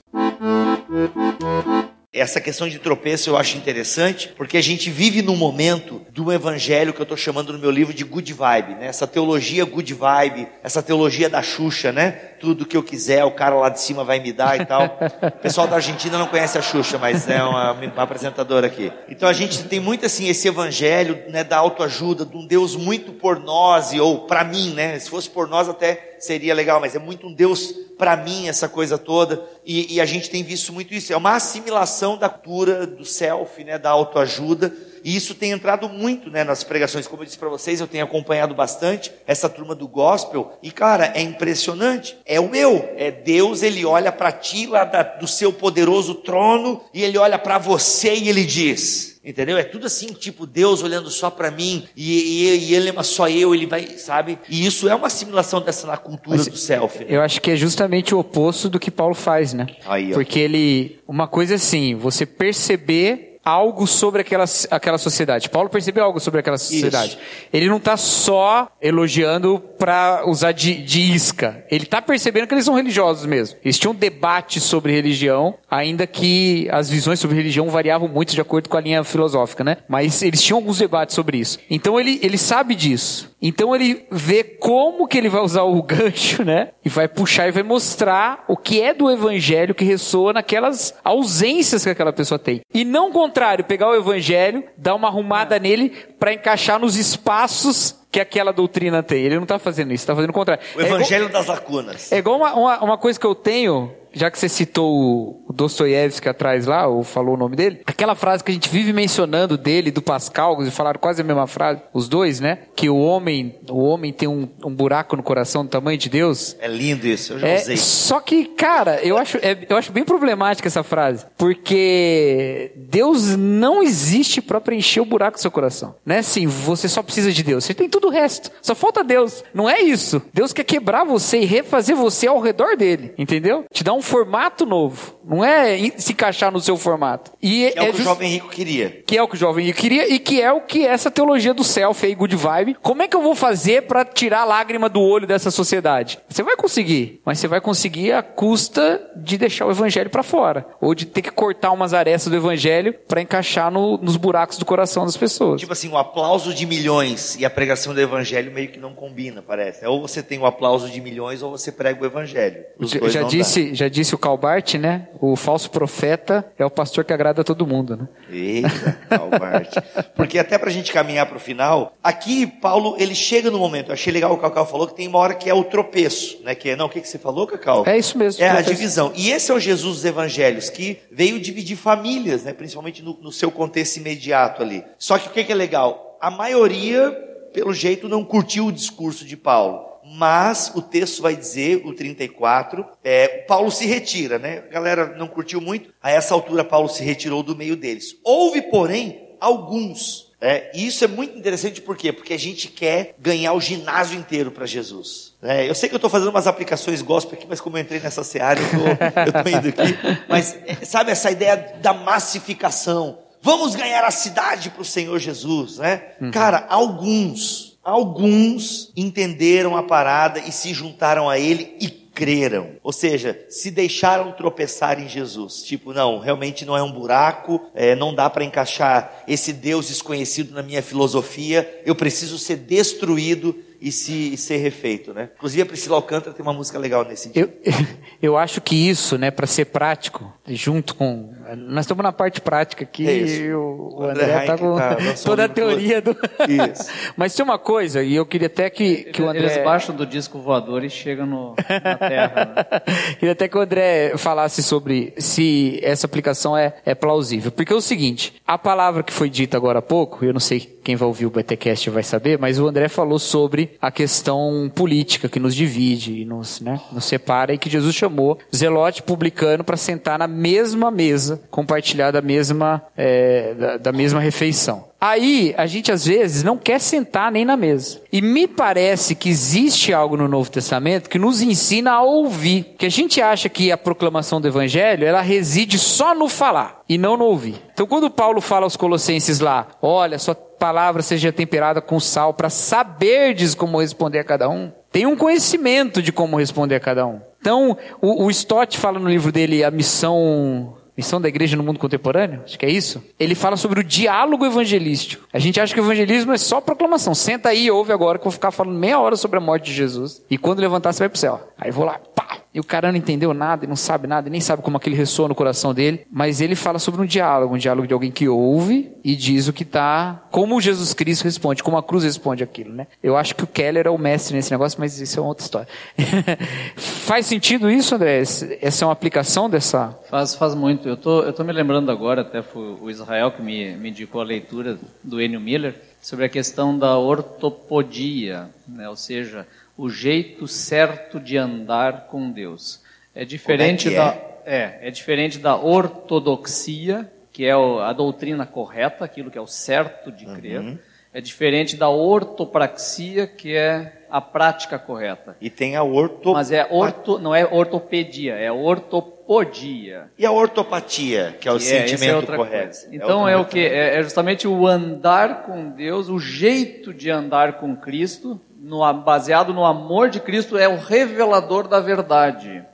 Essa 2.15 2.43
questão 2.43 2.69
de 2.69 2.79
tropeço 2.79 3.31
eu 3.31 3.39
acho 3.39 3.57
interessante, 3.57 4.29
porque 4.37 4.59
a 4.59 4.61
gente 4.61 4.91
vive 4.91 5.23
num 5.23 5.35
momento 5.35 6.03
do 6.13 6.31
evangelho 6.31 6.93
que 6.93 7.01
eu 7.01 7.05
estou 7.05 7.17
chamando 7.17 7.55
no 7.55 7.59
meu 7.59 7.71
livro 7.71 7.95
de 7.95 8.05
good 8.05 8.31
vibe, 8.35 8.75
né? 8.75 8.87
Essa 8.87 9.07
teologia 9.07 9.65
good 9.65 9.95
vibe, 9.95 10.47
essa 10.63 10.83
teologia 10.83 11.31
da 11.31 11.43
Xuxa, 11.43 11.91
né? 11.91 12.32
Tudo 12.43 12.67
que 12.67 12.77
eu 12.77 12.83
quiser, 12.83 13.25
o 13.25 13.31
cara 13.31 13.55
lá 13.55 13.69
de 13.69 13.81
cima 13.81 14.03
vai 14.03 14.19
me 14.19 14.33
dar 14.33 14.61
e 14.61 14.67
tal. 14.67 14.99
O 15.23 15.31
pessoal 15.41 15.69
da 15.69 15.77
Argentina 15.77 16.19
não 16.19 16.27
conhece 16.27 16.59
a 16.59 16.61
Xuxa, 16.61 16.99
mas 16.99 17.29
é 17.29 17.41
uma, 17.41 17.71
uma 17.71 18.03
apresentadora 18.03 18.67
aqui. 18.67 18.93
Então 19.09 19.29
a 19.29 19.33
gente 19.33 19.63
tem 19.63 19.79
muito 19.79 20.05
assim 20.05 20.27
esse 20.27 20.49
evangelho, 20.49 21.23
né, 21.29 21.45
da 21.45 21.57
autoajuda, 21.57 22.27
de 22.27 22.37
um 22.37 22.45
Deus 22.45 22.75
muito 22.75 23.13
por 23.13 23.39
nós, 23.39 23.93
ou 23.95 24.27
para 24.27 24.43
mim, 24.43 24.75
né? 24.75 24.99
Se 24.99 25.09
fosse 25.09 25.31
por 25.31 25.47
nós 25.47 25.69
até 25.69 26.17
seria 26.19 26.53
legal, 26.53 26.81
mas 26.81 26.97
é 26.97 26.99
muito 26.99 27.29
um 27.29 27.33
Deus 27.33 27.73
para 27.97 28.17
mim 28.17 28.49
essa 28.49 28.69
coisa 28.69 28.99
toda. 28.99 29.41
E, 29.65 29.95
e, 29.95 30.01
a 30.01 30.05
gente 30.05 30.29
tem 30.29 30.43
visto 30.43 30.73
muito 30.73 30.93
isso. 30.93 31.13
É 31.13 31.17
uma 31.17 31.37
assimilação 31.37 32.17
da 32.17 32.29
cultura 32.29 32.85
do 32.85 33.05
self, 33.05 33.63
né, 33.63 33.79
da 33.79 33.91
autoajuda. 33.91 34.73
E 35.05 35.15
isso 35.15 35.35
tem 35.35 35.53
entrado 35.53 35.89
muito 35.89 36.31
né, 36.31 36.45
nas 36.45 36.65
pregações. 36.65 37.07
Como 37.07 37.23
eu 37.23 37.27
disse 37.27 37.39
para 37.39 37.49
vocês, 37.49 37.81
eu 37.81 37.87
tenho 37.87 38.05
acompanhado 38.05 38.55
bastante 38.55 39.13
essa 39.27 39.49
turma 39.49 39.75
do 39.75 39.89
gospel. 39.89 40.59
E, 40.63 40.71
cara, 40.71 41.13
é 41.15 41.21
impressionante. 41.21 42.17
É 42.25 42.41
o 42.41 42.49
meu. 42.49 42.93
É 42.97 43.11
Deus, 43.11 43.63
ele 43.63 43.85
olha 43.85 44.13
para 44.13 44.33
ti 44.33 44.67
lá 44.67 44.85
da, 44.85 45.03
do 45.03 45.27
seu 45.27 45.53
poderoso 45.53 46.17
trono 46.17 46.83
e 46.93 47.03
ele 47.03 47.19
olha 47.19 47.39
para 47.39 47.59
você 47.59 48.15
e 48.15 48.29
ele 48.29 48.45
diz: 48.45 49.13
Entendeu? 49.25 49.57
É 49.57 49.63
tudo 49.63 49.87
assim, 49.87 50.09
tipo 50.09 50.47
Deus 50.47 50.83
olhando 50.83 51.09
só 51.09 51.31
para 51.31 51.49
mim 51.49 51.85
e, 51.97 52.49
e, 52.49 52.71
e, 52.71 52.75
ele 52.75 52.91
ama 52.91 53.05
só 53.05 53.29
eu, 53.29 53.55
ele 53.55 53.67
vai, 53.67 53.87
sabe? 53.97 54.37
E 54.49 54.67
isso 54.67 54.89
é 54.89 54.95
uma 54.97 55.07
assimilação 55.07 55.61
dessa 55.61 55.87
na 55.87 55.97
cultura 55.97 56.39
Mas 56.39 56.49
do 56.49 56.57
self. 56.57 56.99
Né? 56.99 57.07
Eu 57.09 57.23
acho 57.23 57.41
que 57.41 57.53
é 57.53 57.57
justamente 57.57 58.13
o 58.17 58.19
oposto 58.19 58.69
do 58.69 58.81
que 58.81 58.91
Paulo 58.91 59.15
faz, 59.15 59.53
né? 59.53 59.67
Aí, 59.87 60.13
Porque 60.13 60.41
ele, 60.41 60.99
uma 61.07 61.29
coisa 61.29 61.55
assim, 61.55 61.95
você 61.95 62.27
perceber 62.27 63.32
algo 63.45 63.87
sobre 63.87 64.21
aquela, 64.21 64.45
aquela 64.71 64.99
sociedade. 64.99 65.49
Paulo 65.49 65.69
percebeu 65.69 66.05
algo 66.05 66.21
sobre 66.21 66.41
aquela 66.41 66.59
sociedade. 66.59 67.13
Isso. 67.13 67.49
Ele 67.53 67.69
não 67.69 67.79
está 67.79 67.97
só 67.97 68.69
elogiando 68.81 69.63
para 69.83 70.23
usar 70.29 70.53
de, 70.53 70.77
de, 70.81 71.13
isca. 71.13 71.65
Ele 71.69 71.83
está 71.83 72.01
percebendo 72.01 72.47
que 72.47 72.55
eles 72.55 72.65
são 72.65 72.77
religiosos 72.77 73.27
mesmo. 73.27 73.59
Eles 73.65 73.81
tinham 73.81 73.93
um 73.93 73.97
debate 73.97 74.61
sobre 74.61 74.93
religião, 74.93 75.57
ainda 75.69 76.07
que 76.07 76.69
as 76.71 76.89
visões 76.89 77.19
sobre 77.19 77.37
religião 77.37 77.69
variavam 77.69 78.07
muito 78.07 78.33
de 78.33 78.41
acordo 78.41 78.69
com 78.69 78.77
a 78.77 78.81
linha 78.81 79.03
filosófica, 79.03 79.65
né? 79.65 79.79
Mas 79.89 80.23
eles 80.23 80.41
tinham 80.41 80.59
alguns 80.59 80.79
debates 80.79 81.17
sobre 81.17 81.39
isso. 81.39 81.59
Então 81.69 81.99
ele, 81.99 82.21
ele 82.23 82.39
sabe 82.39 82.77
disso. 82.77 83.35
Então 83.43 83.75
ele 83.75 84.07
vê 84.09 84.45
como 84.45 85.09
que 85.09 85.19
ele 85.19 85.29
vai 85.29 85.43
usar 85.43 85.65
o 85.65 85.83
gancho, 85.83 86.45
né? 86.45 86.69
E 86.85 86.89
vai 86.89 87.09
puxar 87.09 87.49
e 87.49 87.51
vai 87.51 87.65
mostrar 87.65 88.45
o 88.47 88.57
que 88.57 88.81
é 88.81 88.95
do 88.95 89.11
evangelho 89.11 89.75
que 89.75 89.85
ressoa 89.85 90.33
naquelas 90.33 90.95
ausências 91.03 91.83
que 91.83 91.91
aquela 91.91 92.13
pessoa 92.13 92.39
tem. 92.39 92.61
E 92.73 92.85
não 92.85 93.11
contrário, 93.11 93.65
pegar 93.65 93.89
o 93.89 93.97
evangelho, 93.97 94.63
dar 94.77 94.95
uma 94.95 95.09
arrumada 95.09 95.59
nele 95.59 95.91
para 96.21 96.33
encaixar 96.33 96.79
nos 96.79 96.97
espaços 96.97 98.01
que 98.13 98.21
aquela 98.21 98.53
doutrina 98.53 99.03
tem. 99.03 99.25
Ele 99.25 99.37
não 99.37 99.45
está 99.45 99.59
fazendo 99.59 99.93
isso, 99.93 100.03
está 100.03 100.15
fazendo 100.15 100.31
o 100.31 100.35
contrário. 100.35 100.63
O 100.77 100.81
evangelho 100.83 101.25
é 101.25 101.29
igual, 101.29 101.43
das 101.43 101.47
lacunas. 101.47 102.13
É 102.13 102.19
igual 102.19 102.37
uma, 102.37 102.55
uma, 102.55 102.85
uma 102.85 102.99
coisa 102.99 103.19
que 103.19 103.25
eu 103.27 103.35
tenho 103.35 103.91
já 104.13 104.31
que 104.31 104.39
você 104.39 104.49
citou 104.49 105.43
o 105.49 105.53
Dostoiévski 105.53 106.29
atrás 106.29 106.67
lá, 106.67 106.87
ou 106.87 107.03
falou 107.03 107.35
o 107.35 107.39
nome 107.39 107.57
dele, 107.57 107.81
aquela 107.87 108.15
frase 108.15 108.43
que 108.43 108.51
a 108.51 108.55
gente 108.55 108.69
vive 108.69 108.93
mencionando 108.93 109.57
dele, 109.57 109.91
do 109.91 110.03
Pascal, 110.03 110.63
e 110.63 110.71
falaram 110.71 111.01
quase 111.01 111.21
a 111.21 111.25
mesma 111.25 111.47
frase, 111.47 111.81
os 111.93 112.09
dois, 112.09 112.41
né? 112.41 112.59
Que 112.75 112.89
o 112.89 112.97
homem, 112.97 113.59
o 113.71 113.83
homem 113.83 114.13
tem 114.13 114.29
um, 114.29 114.49
um 114.65 114.75
buraco 114.75 115.17
no 115.17 115.23
coração 115.23 115.65
do 115.65 115.71
tamanho 115.71 115.99
de 115.99 116.09
Deus. 116.09 116.57
É 116.61 116.69
lindo 116.69 117.07
isso, 117.07 117.35
eu 117.35 117.39
já 117.39 117.49
é, 117.49 117.57
usei. 117.57 117.77
Só 117.77 118.21
que, 118.21 118.45
cara, 118.45 119.01
eu 119.03 119.17
acho, 119.17 119.39
é, 119.39 119.67
eu 119.69 119.77
acho 119.77 119.93
bem 119.93 120.05
problemática 120.05 120.69
essa 120.69 120.83
frase, 120.83 121.27
porque 121.37 122.73
Deus 122.77 123.37
não 123.37 123.83
existe 123.83 124.41
para 124.41 124.61
preencher 124.61 125.01
o 125.01 125.05
buraco 125.05 125.39
do 125.39 125.41
seu 125.41 125.51
coração. 125.51 125.95
Não 126.05 126.17
é 126.17 126.19
assim, 126.19 126.47
você 126.47 126.89
só 126.89 127.03
precisa 127.03 127.33
de 127.33 127.43
Deus, 127.43 127.65
você 127.65 127.75
tem 127.75 127.89
tudo 127.89 128.09
o 128.09 128.11
resto, 128.11 128.51
só 128.61 128.75
falta 128.75 129.03
Deus. 129.03 129.43
Não 129.55 129.69
é 129.69 129.81
isso. 129.81 130.23
Deus 130.33 130.53
quer 130.53 130.65
quebrar 130.65 131.05
você 131.05 131.41
e 131.41 131.45
refazer 131.45 131.97
você 131.97 132.27
ao 132.27 132.41
redor 132.41 132.77
dele, 132.77 133.15
entendeu? 133.17 133.65
Te 133.73 133.85
dá 133.85 133.93
um 133.93 134.02
formato 134.03 134.67
novo. 134.67 135.17
Não 135.25 135.45
é 135.45 135.79
se 135.97 136.13
encaixar 136.13 136.51
no 136.51 136.61
seu 136.61 136.77
formato. 136.77 137.31
E 137.41 137.71
que 137.73 137.79
é, 137.79 137.87
é, 137.87 137.91
o 137.91 137.93
que 137.93 138.01
o 138.01 138.05
jovem 138.05 138.31
rico 138.31 138.49
queria. 138.49 139.03
Que 139.07 139.17
é 139.17 139.23
o 139.23 139.29
que 139.29 139.35
o 139.35 139.39
jovem 139.39 139.67
rico 139.67 139.79
queria 139.79 140.13
e 140.13 140.19
que 140.19 140.41
é 140.41 140.53
o 140.53 140.61
que 140.61 140.87
essa 140.87 141.11
teologia 141.11 141.55
do 141.55 141.63
self 141.63 142.05
aí, 142.05 142.15
good 142.15 142.35
vibe. 142.35 142.77
Como 142.83 143.03
é 143.03 143.09
que 143.09 143.17
eu 143.17 143.23
vou 143.23 143.35
fazer 143.35 143.83
para 143.83 144.05
tirar 144.05 144.41
a 144.41 144.45
lágrima 144.45 144.89
do 144.89 145.01
olho 145.01 145.27
dessa 145.27 145.51
sociedade? 145.51 146.19
Você 146.29 146.43
vai 146.43 146.57
conseguir, 146.57 147.21
mas 147.25 147.39
você 147.39 147.47
vai 147.47 147.61
conseguir 147.61 148.13
a 148.13 148.23
custa 148.23 149.01
de 149.17 149.39
deixar 149.39 149.67
o 149.67 149.71
evangelho 149.71 150.11
para 150.11 150.23
fora. 150.23 150.67
Ou 150.81 150.95
de 150.95 151.07
ter 151.07 151.23
que 151.23 151.31
cortar 151.31 151.71
umas 151.71 151.95
arestas 151.95 152.31
do 152.31 152.37
evangelho 152.37 152.95
para 153.07 153.21
encaixar 153.21 153.71
no, 153.71 153.97
nos 153.99 154.17
buracos 154.17 154.59
do 154.59 154.65
coração 154.65 155.05
das 155.05 155.17
pessoas. 155.17 155.61
Tipo 155.61 155.73
assim, 155.73 155.89
o 155.89 155.97
aplauso 155.97 156.53
de 156.53 156.67
milhões 156.67 157.37
e 157.39 157.45
a 157.45 157.51
pregação 157.51 157.95
do 157.95 158.01
evangelho 158.01 158.53
meio 158.53 158.69
que 158.69 158.79
não 158.79 158.95
combina, 158.95 159.43
parece. 159.43 159.87
Ou 159.87 160.01
você 160.01 160.23
tem 160.23 160.39
o 160.39 160.47
aplauso 160.47 160.89
de 160.91 161.01
milhões 161.01 161.43
ou 161.43 161.51
você 161.51 161.71
prega 161.71 162.03
o 162.03 162.07
evangelho. 162.07 162.65
Os 162.79 162.91
já, 162.91 163.09
já 163.09 163.23
disse, 163.23 163.75
já 163.75 163.89
disse 163.93 164.15
o 164.15 164.19
Calbart, 164.19 164.75
né? 164.75 165.09
O 165.21 165.37
falso 165.37 165.71
profeta 165.71 166.45
é 166.59 166.65
o 166.65 166.71
pastor 166.71 167.05
que 167.05 167.13
agrada 167.13 167.43
a 167.43 167.45
todo 167.45 167.67
mundo, 167.67 167.97
né? 167.97 168.09
Eita, 168.29 168.99
Calbart. 169.09 169.77
Porque 170.17 170.39
até 170.39 170.59
para 170.59 170.71
a 170.71 170.73
gente 170.73 170.91
caminhar 170.91 171.27
para 171.27 171.37
o 171.37 171.41
final, 171.41 171.95
aqui 172.03 172.47
Paulo 172.47 172.97
ele 172.99 173.15
chega 173.15 173.51
no 173.51 173.59
momento. 173.59 173.91
Eu 173.91 173.93
achei 173.93 174.13
legal 174.13 174.33
o 174.33 174.39
que 174.39 174.45
o 174.45 174.49
Cacau 174.49 174.67
falou 174.67 174.89
que 174.89 174.95
tem 174.95 175.07
uma 175.07 175.19
hora 175.19 175.35
que 175.35 175.49
é 175.49 175.55
o 175.55 175.63
tropeço, 175.63 176.43
né? 176.43 176.55
Que 176.55 176.71
é, 176.71 176.77
não, 176.77 176.87
o 176.87 176.89
que, 176.89 177.01
que 177.01 177.09
você 177.09 177.19
falou, 177.19 177.47
Cacau? 177.47 177.85
É 177.87 177.97
isso 177.97 178.19
mesmo. 178.19 178.43
É 178.43 178.49
a 178.49 178.63
divisão. 178.63 179.13
E 179.15 179.31
esse 179.31 179.53
é 179.53 179.55
o 179.55 179.61
Jesus 179.61 179.97
dos 179.97 180.05
Evangelhos 180.05 180.71
que 180.71 180.99
veio 181.13 181.39
dividir 181.39 181.77
famílias, 181.77 182.43
né? 182.43 182.53
Principalmente 182.53 183.03
no, 183.03 183.17
no 183.21 183.31
seu 183.31 183.51
contexto 183.51 183.99
imediato 183.99 184.63
ali. 184.63 184.83
Só 184.99 185.19
que 185.19 185.29
o 185.29 185.31
que, 185.31 185.45
que 185.45 185.53
é 185.53 185.55
legal? 185.55 186.17
A 186.21 186.31
maioria, 186.31 187.11
pelo 187.53 187.75
jeito, 187.75 188.09
não 188.09 188.25
curtiu 188.25 188.67
o 188.67 188.73
discurso 188.73 189.25
de 189.25 189.37
Paulo 189.37 189.92
mas 190.05 190.73
o 190.75 190.83
texto 190.83 191.23
vai 191.23 191.37
dizer, 191.37 191.83
o 191.87 191.95
34, 191.95 192.85
é, 193.03 193.29
Paulo 193.47 193.71
se 193.71 193.87
retira, 193.87 194.39
né? 194.39 194.65
A 194.69 194.73
galera 194.73 195.15
não 195.17 195.29
curtiu 195.29 195.61
muito, 195.61 195.91
a 196.03 196.11
essa 196.11 196.35
altura 196.35 196.65
Paulo 196.65 196.89
se 196.89 197.03
retirou 197.03 197.43
do 197.43 197.57
meio 197.57 197.77
deles. 197.77 198.17
Houve, 198.25 198.63
porém, 198.63 199.29
alguns. 199.41 200.33
É, 200.41 200.73
e 200.75 200.87
isso 200.87 201.05
é 201.05 201.07
muito 201.07 201.39
interessante 201.39 201.81
por 201.81 201.97
quê? 201.97 202.13
Porque 202.13 202.35
a 202.35 202.39
gente 202.39 202.67
quer 202.67 203.15
ganhar 203.17 203.53
o 203.53 203.61
ginásio 203.61 204.19
inteiro 204.19 204.51
para 204.51 204.67
Jesus. 204.67 205.35
É, 205.41 205.69
eu 205.69 205.75
sei 205.75 205.89
que 205.89 205.95
eu 205.95 205.99
estou 205.99 206.11
fazendo 206.11 206.31
umas 206.31 206.49
aplicações 206.49 207.01
gospel 207.01 207.39
aqui, 207.39 207.47
mas 207.49 207.61
como 207.61 207.77
eu 207.77 207.83
entrei 207.83 208.01
nessa 208.01 208.25
seara, 208.25 208.59
eu 208.59 208.67
estou 209.39 209.53
indo 209.53 209.69
aqui. 209.69 209.99
Mas 210.29 210.59
é, 210.67 210.85
sabe 210.85 211.13
essa 211.13 211.31
ideia 211.31 211.77
da 211.81 211.93
massificação? 211.93 213.19
Vamos 213.41 213.77
ganhar 213.77 214.05
a 214.05 214.11
cidade 214.11 214.71
para 214.71 214.83
o 214.83 214.85
Senhor 214.85 215.19
Jesus, 215.19 215.79
né? 215.79 216.03
Uhum. 216.21 216.31
Cara, 216.33 216.67
alguns 216.69 217.72
Alguns 217.83 218.93
entenderam 218.97 219.77
a 219.77 219.83
parada 219.83 220.39
e 220.39 220.53
se 220.53 220.73
juntaram 220.73 221.29
a 221.29 221.39
ele 221.39 221.77
e 221.81 221.89
creram. 221.89 222.77
Ou 222.83 222.93
seja, 222.93 223.45
se 223.49 223.71
deixaram 223.71 224.33
tropeçar 224.33 225.01
em 225.01 225.09
Jesus. 225.09 225.63
Tipo, 225.63 225.93
não, 225.93 226.19
realmente 226.19 226.65
não 226.65 226.77
é 226.77 226.83
um 226.83 226.93
buraco, 226.93 227.61
é, 227.75 227.97
não 227.97 228.15
dá 228.15 228.29
para 228.31 228.45
encaixar 228.45 229.25
esse 229.27 229.53
Deus 229.53 229.89
desconhecido 229.89 230.55
na 230.55 230.63
minha 230.63 230.83
filosofia, 230.83 231.83
eu 231.85 231.95
preciso 231.95 232.39
ser 232.39 232.57
destruído 232.57 233.57
e, 233.83 233.91
se, 233.91 234.35
e 234.35 234.37
ser 234.37 234.59
refeito, 234.59 235.13
né? 235.13 235.31
Inclusive 235.37 235.63
a 235.63 235.67
Priscila 235.67 235.97
Alcântara 235.97 236.35
tem 236.35 236.45
uma 236.45 236.53
música 236.53 236.79
legal 236.79 237.05
nesse 237.05 237.25
sentido. 237.25 237.53
Eu, 237.65 237.75
eu 238.23 238.37
acho 238.37 238.61
que 238.61 238.77
isso, 238.89 239.19
né, 239.19 239.31
para 239.31 239.47
ser 239.47 239.67
prático, 239.67 240.33
junto 240.49 240.95
com 240.95 241.35
nós 241.57 241.85
estamos 241.85 242.03
na 242.03 242.13
parte 242.13 242.41
prática 242.41 242.85
aqui 242.85 243.07
é 243.07 243.19
e 243.19 243.55
o, 243.55 243.97
o 243.97 244.05
André 244.05 244.41
está 244.41 244.57
com 244.57 244.77
tá, 244.77 244.97
toda 245.25 245.45
a 245.45 245.49
teoria 245.49 246.01
do. 246.01 246.13
Isso. 246.49 246.91
Mas 247.17 247.35
tem 247.35 247.45
uma 247.45 247.59
coisa, 247.59 248.03
e 248.03 248.15
eu 248.15 248.25
queria 248.25 248.47
até 248.47 248.71
que, 248.71 249.05
que 249.05 249.21
o 249.21 249.29
André. 249.29 249.41
Eles 249.43 249.65
baixam 249.65 249.95
do 249.95 250.07
disco 250.07 250.39
voador 250.39 250.85
e 250.85 250.91
chegam 250.91 251.27
no, 251.27 251.55
na 251.57 251.97
Terra. 251.97 252.55
Né? 252.55 252.95
queria 253.19 253.33
até 253.33 253.49
que 253.49 253.57
o 253.57 253.61
André 253.61 254.17
falasse 254.17 254.63
sobre 254.63 255.13
se 255.19 255.79
essa 255.83 256.07
aplicação 256.07 256.57
é, 256.57 256.75
é 256.85 256.95
plausível. 256.95 257.51
Porque 257.51 257.73
é 257.73 257.77
o 257.77 257.81
seguinte: 257.81 258.35
a 258.47 258.57
palavra 258.57 259.03
que 259.03 259.13
foi 259.13 259.29
dita 259.29 259.57
agora 259.57 259.81
há 259.81 259.83
pouco, 259.83 260.25
eu 260.25 260.33
não 260.33 260.41
sei 260.41 260.61
quem 260.83 260.97
vai 260.97 261.07
ouvir 261.07 261.27
o 261.27 261.31
BTcast 261.31 261.91
vai 261.91 262.03
saber, 262.03 262.39
mas 262.39 262.59
o 262.59 262.67
André 262.67 262.89
falou 262.89 263.19
sobre 263.19 263.77
a 263.81 263.91
questão 263.91 264.71
política 264.75 265.29
que 265.29 265.39
nos 265.39 265.55
divide 265.55 266.23
e 266.23 266.25
nos, 266.25 266.61
né, 266.61 266.81
nos 266.91 267.05
separa 267.05 267.55
e 267.55 267.59
que 267.59 267.71
Jesus 267.71 267.95
chamou 267.95 268.39
zelote 268.55 269.03
publicano 269.03 269.65
para 269.65 269.77
sentar 269.77 270.19
na 270.19 270.27
mesma 270.27 270.91
mesa, 270.91 271.41
compartilhar 271.51 272.11
da 272.11 272.21
mesma, 272.21 272.83
é, 272.97 273.55
da, 273.55 273.77
da 273.77 273.93
mesma 273.93 274.21
refeição. 274.21 274.93
Aí, 275.05 275.53
a 275.59 275.67
gente 275.67 275.91
às 275.91 276.07
vezes 276.07 276.45
não 276.45 276.57
quer 276.57 276.79
sentar 276.79 277.33
nem 277.33 277.45
na 277.45 277.57
mesa. 277.57 278.01
E 278.13 278.23
me 278.23 278.47
parece 278.47 279.17
que 279.17 279.29
existe 279.29 279.93
algo 279.93 280.17
no 280.17 280.29
Novo 280.29 280.49
Testamento 280.49 281.11
que 281.11 281.19
nos 281.19 281.43
ensina 281.43 281.91
a 281.91 282.03
ouvir. 282.03 282.77
Que 282.79 282.87
a 282.87 282.89
gente 282.89 283.21
acha 283.21 283.49
que 283.49 283.73
a 283.73 283.77
proclamação 283.77 284.41
do 284.41 284.47
Evangelho, 284.47 285.05
ela 285.05 285.21
reside 285.21 285.77
só 285.77 286.15
no 286.15 286.29
falar 286.29 286.83
e 286.89 286.97
não 286.97 287.17
no 287.17 287.25
ouvir. 287.25 287.61
Então, 287.73 287.85
quando 287.85 288.09
Paulo 288.09 288.41
fala 288.41 288.65
aos 288.65 288.77
Colossenses 288.77 289.41
lá, 289.41 289.67
olha, 289.83 290.21
sua 290.21 290.37
palavra 290.63 291.03
seja 291.03 291.33
temperada 291.33 291.81
com 291.81 291.99
sal 291.99 292.33
para 292.33 292.49
saberdes 292.49 293.53
como 293.53 293.81
responder 293.81 294.21
a 294.21 294.25
cada 294.25 294.49
um, 294.49 294.71
tem 294.93 295.07
um 295.07 295.17
conhecimento 295.17 296.01
de 296.01 296.13
como 296.13 296.39
responder 296.39 296.77
a 296.77 296.81
cada 296.81 297.05
um. 297.05 297.21
Então, 297.41 297.77
o, 298.01 298.27
o 298.27 298.31
Stott 298.31 298.79
fala 298.79 299.01
no 299.01 299.09
livro 299.09 299.33
dele, 299.33 299.65
A 299.65 299.73
Missão 299.73 300.77
Missão 300.97 301.21
da 301.21 301.29
igreja 301.29 301.57
no 301.57 301.65
mundo 301.65 301.81
contemporâneo, 301.81 302.43
acho 302.45 302.57
que 302.57 302.67
é 302.67 302.71
isso. 302.71 303.03
Ele 303.19 303.35
fala 303.35 303.57
sobre 303.57 303.81
o 303.81 303.85
diálogo 303.85 304.45
evangelístico. 304.47 305.27
A 305.33 305.39
gente 305.41 305.59
acha 305.59 305.75
que 305.75 305.81
o 305.81 305.85
evangelismo 305.85 306.33
é 306.33 306.39
só 306.39 306.61
proclamação. 306.61 307.13
Senta 307.13 307.49
aí 307.49 307.65
e 307.65 307.71
ouve 307.71 307.93
agora 307.93 308.19
que 308.19 308.23
eu 308.23 308.31
vou 308.31 308.33
ficar 308.33 308.53
falando 308.53 308.79
meia 308.79 309.01
hora 309.01 309.17
sobre 309.17 309.39
a 309.39 309.41
morte 309.41 309.65
de 309.65 309.73
Jesus. 309.73 310.23
E 310.31 310.37
quando 310.37 310.61
levantar, 310.61 310.93
você 310.93 311.01
vai 311.01 311.09
pro 311.09 311.19
céu. 311.19 311.41
Aí 311.59 311.71
eu 311.71 311.75
vou 311.75 311.87
lá, 311.87 311.99
pá! 312.15 312.42
E 312.55 312.61
o 312.61 312.65
cara 312.65 312.93
não 312.93 312.99
entendeu 312.99 313.33
nada, 313.33 313.67
não 313.67 313.77
sabe 313.77 314.07
nada, 314.07 314.29
nem 314.29 314.41
sabe 314.41 314.63
como 314.63 314.77
aquele 314.77 314.95
ressoa 314.95 315.27
no 315.27 315.35
coração 315.35 315.73
dele. 315.73 316.07
Mas 316.11 316.41
ele 316.41 316.55
fala 316.55 316.79
sobre 316.79 317.01
um 317.01 317.07
diálogo, 317.07 317.55
um 317.55 317.59
diálogo 317.59 317.89
de 317.89 317.95
alguém 317.95 318.11
que 318.11 318.29
ouve 318.29 318.93
e 319.03 319.17
diz 319.17 319.49
o 319.49 319.53
que 319.53 319.65
tá, 319.65 320.23
como 320.31 320.61
Jesus 320.61 320.93
Cristo 320.93 321.25
responde, 321.25 321.63
como 321.63 321.79
a 321.79 321.83
cruz 321.83 322.05
responde 322.05 322.43
aquilo, 322.43 322.73
né? 322.73 322.87
Eu 323.03 323.17
acho 323.17 323.35
que 323.35 323.45
o 323.45 323.47
Keller 323.47 323.87
é 323.87 323.91
o 323.91 323.97
mestre 323.97 324.37
nesse 324.37 324.51
negócio, 324.51 324.79
mas 324.79 325.01
isso 325.01 325.19
é 325.19 325.23
outra 325.23 325.43
história. 325.43 325.69
Faz 326.77 327.27
sentido 327.27 327.71
isso, 327.71 327.95
André? 327.95 328.21
Essa 328.21 328.85
é 328.85 328.87
uma 328.87 328.93
aplicação 328.93 329.49
dessa. 329.49 329.99
Faz, 330.11 330.35
faz 330.35 330.55
muito. 330.55 330.87
Eu 330.89 330.97
tô, 330.97 331.23
eu 331.23 331.33
tô 331.33 331.43
me 331.43 331.53
lembrando 331.53 331.91
agora, 331.91 332.21
até 332.21 332.43
foi 332.43 332.77
o 332.81 332.91
Israel 332.91 333.33
que 333.33 333.43
me, 333.43 333.75
me 333.77 333.91
indicou 333.91 334.21
a 334.21 334.25
leitura 334.25 334.79
do 335.03 335.21
Enio 335.21 335.41
Miller, 335.41 335.75
sobre 336.03 336.25
a 336.25 336.29
questão 336.29 336.77
da 336.77 336.99
ortopodia, 336.99 338.51
né? 338.67 338.89
ou 338.89 338.97
seja, 338.97 339.47
o 339.77 339.89
jeito 339.89 340.47
certo 340.47 341.19
de 341.19 341.37
andar 341.37 342.07
com 342.07 342.31
Deus. 342.31 342.83
É 343.15 343.25
diferente 343.25 343.89
é 343.89 343.97
da 343.97 344.13
que 344.13 344.33
é, 344.45 344.79
é 344.83 344.91
diferente 344.91 345.39
da 345.39 345.57
ortodoxia, 345.57 347.11
que 347.33 347.45
é 347.45 347.53
a 347.53 347.93
doutrina 347.93 348.45
correta, 348.45 349.05
aquilo 349.05 349.31
que 349.31 349.39
é 349.39 349.41
o 349.41 349.47
certo 349.47 350.11
de 350.11 350.27
crer. 350.27 350.79
É 351.15 351.21
diferente 351.21 351.77
da 351.77 351.91
ortopraxia, 351.91 353.27
que 353.27 353.55
é 353.55 354.01
a 354.11 354.21
prática 354.21 354.79
correta. 354.79 355.37
E 355.41 355.51
tem 355.51 355.77
a 355.77 355.83
orto... 355.83 356.33
Mas 356.33 356.51
é 356.51 356.67
orto, 356.71 357.19
não 357.19 357.35
é 357.35 357.45
ortopedia, 357.45 358.35
é 358.35 358.51
ortopodia. 358.51 360.11
E 360.19 360.25
a 360.25 360.33
ortopatia, 360.33 361.37
que 361.39 361.49
é 361.49 361.53
o 361.53 361.59
Que 361.59 361.65
é- 361.65 361.77
essa 361.77 361.89
sentimento 361.89 362.13
é 362.13 362.17
outra 362.17 362.37
correto. 362.37 362.65
coisa. 362.81 362.89
Então 362.93 363.29
é, 363.29 363.37
o 363.37 363.45
que? 363.45 363.61
É, 363.61 363.99
é 363.99 364.03
justamente 364.03 364.49
o 364.49 364.67
andar 364.67 365.43
com 365.43 365.69
Deus, 365.71 366.09
o 366.09 366.19
jeito 366.19 366.93
de 366.95 367.11
andar 367.11 367.55
com 367.55 367.77
Cristo, 367.77 368.41
no, 368.63 368.93
baseado 368.95 369.53
no 369.53 369.65
amor 369.65 370.09
de 370.09 370.21
Cristo, 370.21 370.57
é 370.57 370.69
o 370.69 370.79
revelador 370.79 371.67
da 371.67 371.81
verdade. 371.81 372.65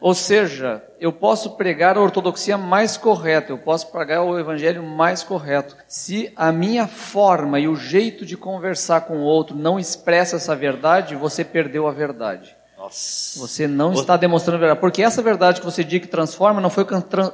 Ou 0.00 0.14
seja, 0.14 0.82
eu 1.00 1.12
posso 1.12 1.50
pregar 1.50 1.96
a 1.96 2.00
ortodoxia 2.00 2.56
mais 2.58 2.96
correta, 2.96 3.52
eu 3.52 3.58
posso 3.58 3.90
pregar 3.92 4.22
o 4.22 4.38
evangelho 4.38 4.82
mais 4.82 5.22
correto. 5.22 5.76
Se 5.86 6.32
a 6.34 6.50
minha 6.50 6.88
forma 6.88 7.60
e 7.60 7.68
o 7.68 7.76
jeito 7.76 8.26
de 8.26 8.36
conversar 8.36 9.02
com 9.02 9.18
o 9.18 9.22
outro 9.22 9.56
não 9.56 9.78
expressa 9.78 10.36
essa 10.36 10.56
verdade, 10.56 11.14
você 11.14 11.44
perdeu 11.44 11.86
a 11.86 11.92
verdade. 11.92 12.56
Nossa. 12.76 13.38
Você 13.38 13.68
não 13.68 13.92
está 13.92 14.16
demonstrando 14.16 14.56
a 14.56 14.60
verdade. 14.60 14.80
Porque 14.80 15.04
essa 15.04 15.22
verdade 15.22 15.60
que 15.60 15.64
você 15.64 15.84
diz 15.84 16.00
que 16.00 16.08
transforma 16.08 16.60
não 16.60 16.70
foi 16.70 16.84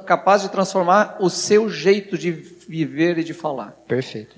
capaz 0.05 0.43
de 0.43 0.49
transformar 0.49 1.17
o 1.19 1.27
seu 1.27 1.67
jeito 1.69 2.19
de 2.19 2.58
viver 2.69 3.17
e 3.17 3.23
de 3.23 3.33
falar. 3.33 3.71
Perfeito. 3.87 4.35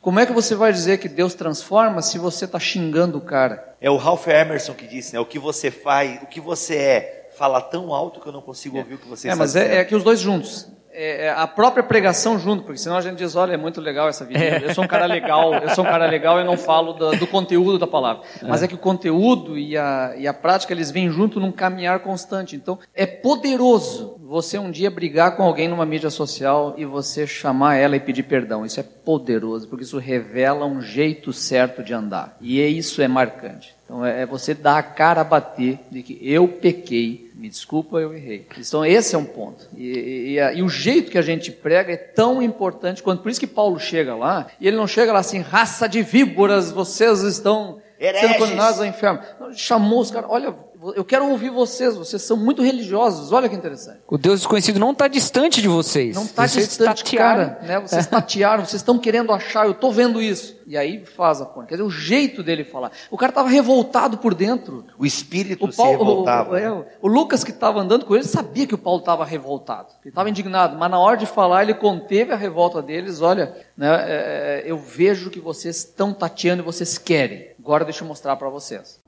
Como 0.00 0.18
é 0.18 0.24
que 0.24 0.32
você 0.32 0.54
vai 0.54 0.72
dizer 0.72 0.96
que 0.96 1.06
Deus 1.08 1.34
transforma 1.34 2.00
se 2.00 2.18
você 2.18 2.46
está 2.46 2.58
xingando 2.58 3.18
o 3.18 3.20
cara? 3.20 3.76
É 3.78 3.90
o 3.90 3.96
Ralph 3.98 4.26
Emerson 4.26 4.72
que 4.72 4.86
disse, 4.86 5.12
né? 5.12 5.20
O 5.20 5.26
que 5.26 5.38
você 5.38 5.70
faz, 5.70 6.22
o 6.22 6.26
que 6.26 6.40
você 6.40 6.76
é, 6.76 7.30
fala 7.36 7.60
tão 7.60 7.92
alto 7.92 8.20
que 8.20 8.26
eu 8.26 8.32
não 8.32 8.40
consigo 8.40 8.78
ouvir 8.78 8.94
o 8.94 8.98
que 8.98 9.06
você 9.06 9.28
É, 9.28 9.32
está 9.32 9.38
mas 9.38 9.54
é, 9.54 9.64
dizendo. 9.64 9.78
é 9.80 9.84
que 9.84 9.94
os 9.94 10.02
dois 10.02 10.18
juntos. 10.18 10.66
É, 10.96 11.26
é 11.26 11.30
a 11.30 11.46
própria 11.46 11.82
pregação 11.82 12.38
junto, 12.38 12.62
porque 12.62 12.78
senão 12.78 12.96
a 12.96 13.00
gente 13.00 13.16
diz, 13.16 13.34
olha, 13.34 13.54
é 13.54 13.56
muito 13.56 13.80
legal 13.80 14.08
essa 14.08 14.24
vida. 14.24 14.38
Eu 14.62 14.72
sou 14.72 14.84
um 14.84 14.86
cara 14.86 15.06
legal, 15.06 15.52
eu 15.54 15.68
sou 15.70 15.82
um 15.82 15.86
cara 15.88 16.06
legal 16.06 16.40
e 16.40 16.44
não 16.44 16.56
falo 16.56 16.92
do, 16.92 17.10
do 17.16 17.26
conteúdo 17.26 17.78
da 17.78 17.86
palavra. 17.86 18.22
Mas 18.42 18.62
é 18.62 18.68
que 18.68 18.74
o 18.74 18.78
conteúdo 18.78 19.58
e 19.58 19.76
a, 19.76 20.14
e 20.16 20.28
a 20.28 20.32
prática, 20.32 20.72
eles 20.72 20.92
vêm 20.92 21.10
junto 21.10 21.40
num 21.40 21.50
caminhar 21.50 21.98
constante. 21.98 22.54
Então, 22.54 22.78
é 22.94 23.04
poderoso 23.06 24.16
você 24.22 24.58
um 24.58 24.70
dia 24.70 24.90
brigar 24.90 25.36
com 25.36 25.42
alguém 25.42 25.68
numa 25.68 25.84
mídia 25.84 26.10
social 26.10 26.74
e 26.76 26.84
você 26.84 27.26
chamar 27.26 27.76
ela 27.76 27.96
e 27.96 28.00
pedir 28.00 28.22
perdão. 28.22 28.64
Isso 28.64 28.78
é 28.80 28.82
poderoso, 28.82 29.68
porque 29.68 29.84
isso 29.84 29.98
revela 29.98 30.64
um 30.64 30.80
jeito 30.80 31.32
certo 31.32 31.82
de 31.82 31.92
andar. 31.92 32.36
E 32.40 32.60
é- 32.60 32.68
isso 32.68 33.02
é 33.02 33.08
marcante. 33.08 33.74
Então, 33.94 34.04
é 34.04 34.22
é 34.22 34.26
você 34.26 34.54
dar 34.54 34.78
a 34.78 34.82
cara 34.82 35.20
a 35.20 35.24
bater 35.24 35.78
de 35.90 36.02
que 36.02 36.18
eu 36.20 36.48
pequei, 36.48 37.30
me 37.34 37.48
desculpa, 37.48 37.98
eu 37.98 38.12
errei. 38.12 38.44
Então, 38.58 38.84
esse 38.84 39.14
é 39.14 39.18
um 39.18 39.24
ponto. 39.24 39.68
E, 39.76 39.84
e- 39.86 40.38
e 40.38 40.58
e 40.58 40.62
o 40.62 40.68
jeito 40.68 41.10
que 41.12 41.18
a 41.18 41.22
gente 41.22 41.52
prega 41.52 41.92
é 41.92 41.96
tão 41.96 42.42
importante 42.42 43.02
quanto. 43.02 43.22
Por 43.22 43.30
isso 43.30 43.38
que 43.40 43.46
Paulo 43.46 43.78
chega 43.78 44.14
lá, 44.16 44.48
e 44.60 44.66
ele 44.66 44.76
não 44.76 44.86
chega 44.88 45.12
lá 45.12 45.20
assim, 45.20 45.38
raça 45.40 45.88
de 45.88 46.02
víboras, 46.02 46.72
vocês 46.72 47.22
estão 47.22 47.78
Hereges. 48.00 48.28
sendo 48.28 48.38
condenados 48.38 48.80
ao 48.80 48.86
inferno. 48.86 49.20
Chamou 49.52 50.00
os 50.00 50.10
caras, 50.10 50.28
olha, 50.30 50.52
eu 50.92 51.04
quero 51.04 51.28
ouvir 51.28 51.50
vocês, 51.50 51.96
vocês 51.96 52.20
são 52.22 52.36
muito 52.36 52.62
religiosos, 52.62 53.32
olha 53.32 53.48
que 53.48 53.54
interessante. 53.54 54.00
O 54.08 54.18
Deus 54.18 54.40
desconhecido 54.40 54.78
não 54.78 54.92
está 54.92 55.08
distante 55.08 55.62
de 55.62 55.68
vocês. 55.68 56.14
Não 56.14 56.24
está 56.24 56.46
distante, 56.46 57.02
tatearam. 57.04 57.48
cara. 57.50 57.66
Né? 57.66 57.80
Vocês 57.80 58.06
tatearam, 58.06 58.64
vocês 58.64 58.80
estão 58.82 58.98
querendo 58.98 59.32
achar, 59.32 59.66
eu 59.66 59.72
estou 59.72 59.92
vendo 59.92 60.20
isso. 60.20 60.56
E 60.66 60.76
aí 60.78 61.04
faz 61.04 61.40
a 61.40 61.44
ponte. 61.44 61.68
Quer 61.68 61.74
dizer, 61.74 61.86
o 61.86 61.90
jeito 61.90 62.42
dele 62.42 62.64
falar. 62.64 62.90
O 63.10 63.18
cara 63.18 63.30
estava 63.30 63.48
revoltado 63.48 64.16
por 64.18 64.34
dentro. 64.34 64.84
O 64.98 65.04
espírito 65.04 65.66
O, 65.66 65.70
se 65.70 65.76
Paulo, 65.76 65.98
revoltava. 65.98 66.52
o, 66.52 66.56
é, 66.56 66.86
o 67.02 67.06
Lucas 67.06 67.44
que 67.44 67.50
estava 67.50 67.80
andando 67.80 68.06
com 68.06 68.14
ele 68.14 68.24
sabia 68.24 68.66
que 68.66 68.74
o 68.74 68.78
Paulo 68.78 69.00
estava 69.00 69.24
revoltado. 69.24 69.88
Ele 70.02 70.10
estava 70.10 70.30
indignado, 70.30 70.76
mas 70.78 70.90
na 70.90 70.98
hora 70.98 71.16
de 71.18 71.26
falar 71.26 71.62
ele 71.62 71.74
conteve 71.74 72.32
a 72.32 72.36
revolta 72.36 72.80
deles. 72.80 73.20
Olha, 73.20 73.54
né, 73.76 73.88
é, 74.06 74.62
eu 74.66 74.78
vejo 74.78 75.30
que 75.30 75.40
vocês 75.40 75.78
estão 75.78 76.12
tateando 76.12 76.62
e 76.62 76.64
vocês 76.64 76.96
querem. 76.98 77.48
Agora 77.58 77.84
deixa 77.84 78.04
eu 78.04 78.08
mostrar 78.08 78.36
para 78.36 78.48
vocês. 78.48 79.00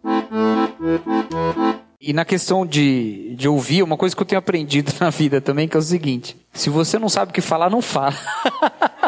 E 2.00 2.12
na 2.12 2.24
questão 2.24 2.66
de, 2.66 3.34
de 3.36 3.48
ouvir, 3.48 3.82
uma 3.82 3.96
coisa 3.96 4.14
que 4.14 4.22
eu 4.22 4.26
tenho 4.26 4.38
aprendido 4.38 4.92
na 5.00 5.10
vida 5.10 5.40
também, 5.40 5.68
que 5.68 5.76
é 5.76 5.80
o 5.80 5.82
seguinte: 5.82 6.36
se 6.52 6.70
você 6.70 6.98
não 6.98 7.08
sabe 7.08 7.30
o 7.30 7.34
que 7.34 7.40
falar, 7.40 7.70
não 7.70 7.82
fala. 7.82 8.16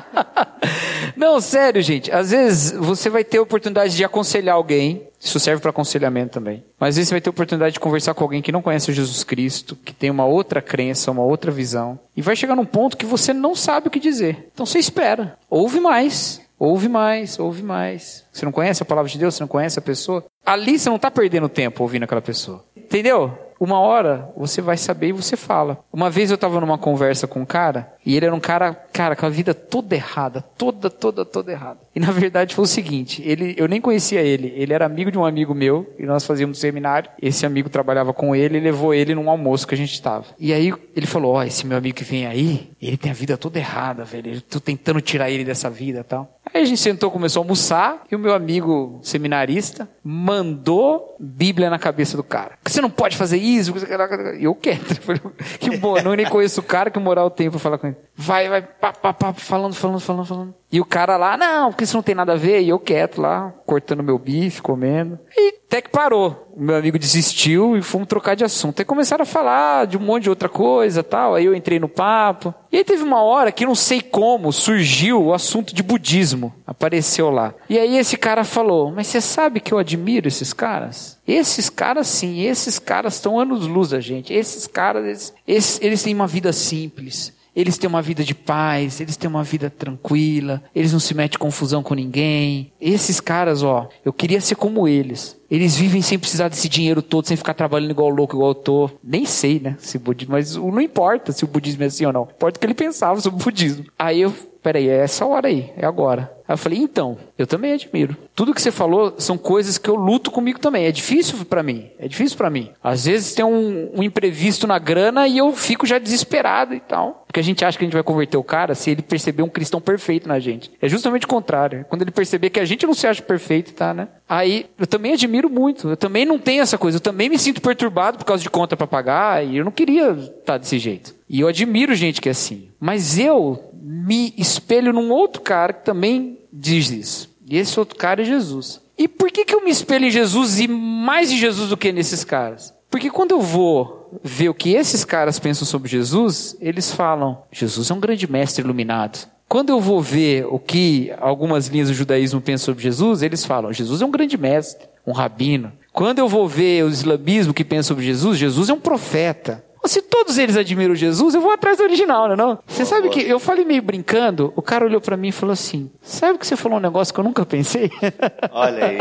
não, 1.16 1.40
sério, 1.40 1.82
gente. 1.82 2.10
Às 2.10 2.30
vezes 2.30 2.72
você 2.72 3.10
vai 3.10 3.24
ter 3.24 3.38
a 3.38 3.42
oportunidade 3.42 3.94
de 3.94 4.04
aconselhar 4.04 4.54
alguém, 4.54 5.02
isso 5.20 5.38
serve 5.38 5.60
para 5.60 5.70
aconselhamento 5.70 6.32
também. 6.32 6.64
Mas 6.78 6.90
às 6.90 6.96
vezes 6.96 7.08
você 7.08 7.14
vai 7.14 7.20
ter 7.20 7.28
a 7.28 7.32
oportunidade 7.32 7.74
de 7.74 7.80
conversar 7.80 8.14
com 8.14 8.24
alguém 8.24 8.42
que 8.42 8.52
não 8.52 8.62
conhece 8.62 8.92
Jesus 8.92 9.24
Cristo, 9.24 9.76
que 9.76 9.92
tem 9.92 10.10
uma 10.10 10.24
outra 10.24 10.62
crença, 10.62 11.10
uma 11.10 11.22
outra 11.22 11.50
visão, 11.50 11.98
e 12.16 12.22
vai 12.22 12.36
chegar 12.36 12.56
num 12.56 12.64
ponto 12.64 12.96
que 12.96 13.06
você 13.06 13.32
não 13.32 13.54
sabe 13.54 13.88
o 13.88 13.90
que 13.90 14.00
dizer. 14.00 14.48
Então 14.52 14.64
você 14.64 14.78
espera, 14.78 15.38
ouve 15.50 15.80
mais. 15.80 16.40
Ouve 16.58 16.88
mais, 16.88 17.38
ouve 17.38 17.62
mais. 17.62 18.24
Você 18.32 18.44
não 18.44 18.50
conhece 18.50 18.82
a 18.82 18.86
palavra 18.86 19.08
de 19.08 19.16
Deus, 19.16 19.36
você 19.36 19.42
não 19.44 19.48
conhece 19.48 19.78
a 19.78 19.82
pessoa. 19.82 20.24
Ali 20.44 20.76
você 20.76 20.88
não 20.88 20.96
está 20.96 21.08
perdendo 21.08 21.48
tempo 21.48 21.84
ouvindo 21.84 22.02
aquela 22.02 22.20
pessoa. 22.20 22.64
Entendeu? 22.88 23.36
Uma 23.60 23.80
hora 23.80 24.30
você 24.34 24.62
vai 24.62 24.78
saber 24.78 25.08
e 25.08 25.12
você 25.12 25.36
fala. 25.36 25.78
Uma 25.92 26.08
vez 26.08 26.30
eu 26.30 26.36
estava 26.36 26.58
numa 26.58 26.78
conversa 26.78 27.26
com 27.26 27.40
um 27.40 27.44
cara, 27.44 27.92
e 28.08 28.16
ele 28.16 28.24
era 28.24 28.34
um 28.34 28.40
cara, 28.40 28.72
cara, 28.72 29.14
com 29.14 29.26
a 29.26 29.28
vida 29.28 29.52
toda 29.52 29.94
errada, 29.94 30.40
toda, 30.40 30.88
toda, 30.88 31.26
toda 31.26 31.52
errada. 31.52 31.78
E 31.94 32.00
na 32.00 32.10
verdade 32.10 32.54
foi 32.54 32.64
o 32.64 32.66
seguinte, 32.66 33.22
ele, 33.22 33.54
eu 33.58 33.68
nem 33.68 33.82
conhecia 33.82 34.22
ele, 34.22 34.50
ele 34.56 34.72
era 34.72 34.86
amigo 34.86 35.12
de 35.12 35.18
um 35.18 35.26
amigo 35.26 35.54
meu, 35.54 35.94
e 35.98 36.06
nós 36.06 36.24
fazíamos 36.24 36.58
seminário, 36.58 37.10
esse 37.20 37.44
amigo 37.44 37.68
trabalhava 37.68 38.14
com 38.14 38.34
ele 38.34 38.56
e 38.56 38.60
levou 38.62 38.94
ele 38.94 39.14
num 39.14 39.28
almoço 39.28 39.68
que 39.68 39.74
a 39.74 39.76
gente 39.76 39.92
estava. 39.92 40.24
E 40.40 40.54
aí 40.54 40.72
ele 40.96 41.06
falou, 41.06 41.34
ó, 41.34 41.44
esse 41.44 41.66
meu 41.66 41.76
amigo 41.76 41.98
que 41.98 42.04
vem 42.04 42.26
aí, 42.26 42.70
ele 42.80 42.96
tem 42.96 43.10
a 43.10 43.14
vida 43.14 43.36
toda 43.36 43.58
errada, 43.58 44.04
velho, 44.04 44.36
eu 44.36 44.40
tô 44.40 44.58
tentando 44.58 45.02
tirar 45.02 45.30
ele 45.30 45.44
dessa 45.44 45.68
vida 45.68 46.02
tal. 46.02 46.38
Aí 46.54 46.62
a 46.62 46.64
gente 46.64 46.80
sentou, 46.80 47.10
começou 47.10 47.42
a 47.42 47.44
almoçar, 47.44 48.04
e 48.10 48.16
o 48.16 48.18
meu 48.18 48.32
amigo 48.32 49.00
seminarista 49.02 49.86
mandou 50.02 51.14
Bíblia 51.20 51.68
na 51.68 51.78
cabeça 51.78 52.16
do 52.16 52.22
cara. 52.22 52.52
Você 52.64 52.80
não 52.80 52.88
pode 52.88 53.16
fazer 53.16 53.36
isso, 53.36 53.70
e 53.70 54.44
eu. 54.44 54.56
Eu 54.68 54.96
falei, 55.02 55.20
Que 55.58 55.76
bom, 55.76 56.00
não 56.02 56.14
nem 56.14 56.26
conheço 56.26 56.60
o 56.60 56.62
cara, 56.62 56.90
que 56.90 56.98
moral 56.98 57.30
tem 57.30 57.50
pra 57.50 57.58
falar 57.58 57.78
com 57.78 57.88
ele. 57.88 57.96
Vai, 58.20 58.48
vai, 58.48 58.62
pá, 58.62 58.92
pá, 58.92 59.12
pá, 59.12 59.32
falando, 59.32 59.74
falando, 59.74 60.00
falando, 60.00 60.26
falando. 60.26 60.54
E 60.72 60.80
o 60.80 60.84
cara 60.84 61.16
lá, 61.16 61.36
não, 61.36 61.70
porque 61.70 61.84
isso 61.84 61.96
não 61.96 62.02
tem 62.02 62.14
nada 62.16 62.32
a 62.32 62.36
ver, 62.36 62.60
e 62.62 62.68
eu 62.68 62.78
quieto 62.78 63.20
lá, 63.20 63.54
cortando 63.64 64.02
meu 64.02 64.18
bife, 64.18 64.60
comendo. 64.60 65.18
E 65.36 65.54
até 65.66 65.80
que 65.80 65.88
parou. 65.88 66.48
O 66.54 66.60
meu 66.60 66.74
amigo 66.76 66.98
desistiu 66.98 67.76
e 67.76 67.80
fomos 67.82 68.08
trocar 68.08 68.34
de 68.34 68.44
assunto. 68.44 68.80
Aí 68.80 68.84
começaram 68.84 69.22
a 69.22 69.26
falar 69.26 69.86
de 69.86 69.96
um 69.96 70.00
monte 70.00 70.24
de 70.24 70.30
outra 70.30 70.48
coisa 70.48 71.02
tal. 71.04 71.36
Aí 71.36 71.44
eu 71.44 71.54
entrei 71.54 71.78
no 71.78 71.88
papo. 71.88 72.52
E 72.72 72.78
aí 72.78 72.84
teve 72.84 73.02
uma 73.04 73.22
hora 73.22 73.52
que 73.52 73.64
não 73.64 73.74
sei 73.76 74.00
como 74.02 74.52
surgiu 74.52 75.22
o 75.26 75.32
assunto 75.32 75.72
de 75.74 75.82
budismo. 75.82 76.52
Apareceu 76.66 77.30
lá. 77.30 77.54
E 77.70 77.78
aí 77.78 77.96
esse 77.96 78.16
cara 78.16 78.42
falou: 78.42 78.90
Mas 78.90 79.06
você 79.06 79.20
sabe 79.20 79.60
que 79.60 79.72
eu 79.72 79.78
admiro 79.78 80.26
esses 80.26 80.52
caras? 80.52 81.18
Esses 81.26 81.70
caras 81.70 82.08
sim, 82.08 82.40
esses 82.42 82.78
caras 82.80 83.14
estão 83.14 83.38
anos-luz 83.38 83.90
da 83.90 84.00
gente. 84.00 84.32
Esses 84.34 84.66
caras, 84.66 85.04
eles, 85.04 85.34
esses- 85.46 85.80
eles 85.80 86.02
têm 86.02 86.14
uma 86.14 86.26
vida 86.26 86.52
simples. 86.52 87.32
Eles 87.54 87.76
têm 87.76 87.88
uma 87.88 88.02
vida 88.02 88.22
de 88.22 88.34
paz, 88.34 89.00
eles 89.00 89.16
têm 89.16 89.28
uma 89.28 89.42
vida 89.42 89.68
tranquila, 89.70 90.62
eles 90.74 90.92
não 90.92 91.00
se 91.00 91.14
metem 91.14 91.36
em 91.36 91.40
confusão 91.40 91.82
com 91.82 91.94
ninguém. 91.94 92.72
Esses 92.80 93.20
caras, 93.20 93.62
ó, 93.62 93.88
eu 94.04 94.12
queria 94.12 94.40
ser 94.40 94.54
como 94.54 94.86
eles. 94.86 95.36
Eles 95.50 95.76
vivem 95.76 96.02
sem 96.02 96.18
precisar 96.18 96.48
desse 96.48 96.68
dinheiro 96.68 97.00
todo, 97.00 97.26
sem 97.26 97.36
ficar 97.36 97.54
trabalhando 97.54 97.90
igual 97.90 98.10
louco, 98.10 98.36
igual 98.36 98.50
eu 98.50 98.54
tô. 98.54 98.90
Nem 99.02 99.24
sei, 99.24 99.58
né? 99.58 99.76
Se 99.78 99.98
budismo, 99.98 100.32
mas 100.32 100.56
não 100.56 100.80
importa 100.80 101.32
se 101.32 101.44
o 101.44 101.48
budismo 101.48 101.82
é 101.84 101.86
assim 101.86 102.04
ou 102.04 102.12
não. 102.12 102.22
Importa 102.22 102.56
o 102.56 102.60
que 102.60 102.66
ele 102.66 102.74
pensava 102.74 103.20
sobre 103.20 103.40
o 103.40 103.44
budismo. 103.44 103.86
Aí 103.98 104.20
eu, 104.20 104.32
peraí, 104.62 104.88
é 104.88 104.98
essa 104.98 105.24
hora 105.24 105.48
aí, 105.48 105.72
é 105.76 105.86
agora. 105.86 106.38
Aí 106.48 106.54
eu 106.54 106.58
falei, 106.58 106.78
então, 106.78 107.18
eu 107.36 107.46
também 107.46 107.74
admiro. 107.74 108.16
Tudo 108.34 108.54
que 108.54 108.62
você 108.62 108.70
falou 108.70 109.14
são 109.18 109.36
coisas 109.36 109.76
que 109.76 109.90
eu 109.90 109.94
luto 109.94 110.30
comigo 110.30 110.58
também. 110.58 110.86
É 110.86 110.90
difícil 110.90 111.44
para 111.44 111.62
mim. 111.62 111.90
É 111.98 112.08
difícil 112.08 112.38
para 112.38 112.48
mim. 112.48 112.70
Às 112.82 113.04
vezes 113.04 113.34
tem 113.34 113.44
um, 113.44 113.90
um, 113.94 114.02
imprevisto 114.02 114.66
na 114.66 114.78
grana 114.78 115.28
e 115.28 115.36
eu 115.36 115.52
fico 115.52 115.86
já 115.86 115.98
desesperado 115.98 116.74
e 116.74 116.80
tal. 116.80 117.24
Porque 117.26 117.38
a 117.38 117.42
gente 117.42 117.62
acha 117.62 117.76
que 117.76 117.84
a 117.84 117.86
gente 117.86 117.92
vai 117.92 118.02
converter 118.02 118.38
o 118.38 118.42
cara 118.42 118.74
se 118.74 118.90
ele 118.90 119.02
perceber 119.02 119.42
um 119.42 119.48
cristão 119.48 119.78
perfeito 119.78 120.26
na 120.26 120.38
gente. 120.38 120.72
É 120.80 120.88
justamente 120.88 121.26
o 121.26 121.28
contrário. 121.28 121.84
Quando 121.86 122.00
ele 122.00 122.10
perceber 122.10 122.48
que 122.48 122.58
a 122.58 122.64
gente 122.64 122.86
não 122.86 122.94
se 122.94 123.06
acha 123.06 123.20
perfeito, 123.20 123.74
tá, 123.74 123.92
né? 123.92 124.08
Aí 124.26 124.64
eu 124.78 124.86
também 124.86 125.12
admiro 125.12 125.37
muito. 125.46 125.90
Eu 125.90 125.96
também 125.96 126.24
não 126.24 126.38
tenho 126.38 126.62
essa 126.62 126.78
coisa. 126.78 126.96
Eu 126.96 127.02
também 127.02 127.28
me 127.28 127.38
sinto 127.38 127.60
perturbado 127.60 128.18
por 128.18 128.24
causa 128.24 128.42
de 128.42 128.50
conta 128.50 128.76
para 128.76 128.86
pagar 128.86 129.46
e 129.46 129.58
eu 129.58 129.64
não 129.64 129.72
queria 129.72 130.10
estar 130.10 130.58
desse 130.58 130.78
jeito. 130.78 131.14
E 131.28 131.40
eu 131.40 131.48
admiro 131.48 131.94
gente 131.94 132.20
que 132.20 132.28
é 132.28 132.32
assim. 132.32 132.68
Mas 132.80 133.18
eu 133.18 133.62
me 133.80 134.32
espelho 134.36 134.92
num 134.92 135.10
outro 135.10 135.42
cara 135.42 135.72
que 135.72 135.84
também 135.84 136.38
diz 136.52 136.90
isso. 136.90 137.30
E 137.46 137.56
esse 137.56 137.78
outro 137.78 137.96
cara 137.96 138.22
é 138.22 138.24
Jesus. 138.24 138.80
E 138.96 139.06
por 139.06 139.30
que, 139.30 139.44
que 139.44 139.54
eu 139.54 139.64
me 139.64 139.70
espelho 139.70 140.06
em 140.06 140.10
Jesus 140.10 140.58
e 140.58 140.66
mais 140.66 141.30
em 141.30 141.36
Jesus 141.36 141.68
do 141.68 141.76
que 141.76 141.92
nesses 141.92 142.24
caras? 142.24 142.74
Porque 142.90 143.10
quando 143.10 143.32
eu 143.32 143.40
vou 143.40 144.18
ver 144.22 144.48
o 144.48 144.54
que 144.54 144.74
esses 144.74 145.04
caras 145.04 145.38
pensam 145.38 145.66
sobre 145.66 145.88
Jesus, 145.88 146.56
eles 146.60 146.90
falam: 146.90 147.42
Jesus 147.52 147.90
é 147.90 147.94
um 147.94 148.00
grande 148.00 148.30
mestre 148.30 148.64
iluminado. 148.64 149.28
Quando 149.48 149.70
eu 149.70 149.80
vou 149.80 150.02
ver 150.02 150.46
o 150.46 150.58
que 150.58 151.10
algumas 151.18 151.68
linhas 151.68 151.88
do 151.88 151.94
judaísmo 151.94 152.40
pensam 152.40 152.66
sobre 152.66 152.82
Jesus, 152.82 153.22
eles 153.22 153.44
falam: 153.44 153.72
Jesus 153.72 154.02
é 154.02 154.04
um 154.04 154.10
grande 154.10 154.36
mestre, 154.36 154.86
um 155.08 155.12
rabino. 155.12 155.72
Quando 155.92 156.18
eu 156.18 156.28
vou 156.28 156.46
ver 156.46 156.84
o 156.84 156.88
islamismo 156.88 157.54
que 157.54 157.64
pensa 157.64 157.88
sobre 157.88 158.04
Jesus, 158.04 158.38
Jesus 158.38 158.68
é 158.68 158.72
um 158.72 158.78
profeta. 158.78 159.64
Se 159.84 160.02
todos 160.02 160.36
eles 160.36 160.56
admiram 160.56 160.94
Jesus, 160.94 161.34
eu 161.34 161.40
vou 161.40 161.50
atrás 161.50 161.78
do 161.78 161.84
original, 161.84 162.26
não 162.26 162.34
é 162.34 162.36
não? 162.36 162.58
Você 162.66 162.84
sabe 162.84 163.08
que 163.08 163.20
eu 163.20 163.40
falei 163.40 163.64
meio 163.64 163.80
brincando, 163.80 164.52
o 164.54 164.60
cara 164.60 164.84
olhou 164.84 165.00
para 165.00 165.16
mim 165.16 165.28
e 165.28 165.32
falou 165.32 165.52
assim: 165.52 165.90
Sabe 166.02 166.38
que 166.38 166.46
você 166.46 166.56
falou 166.56 166.78
um 166.78 166.80
negócio 166.80 167.14
que 167.14 167.18
eu 167.18 167.24
nunca 167.24 167.46
pensei? 167.46 167.90
Olha 168.52 168.84
aí, 168.84 168.98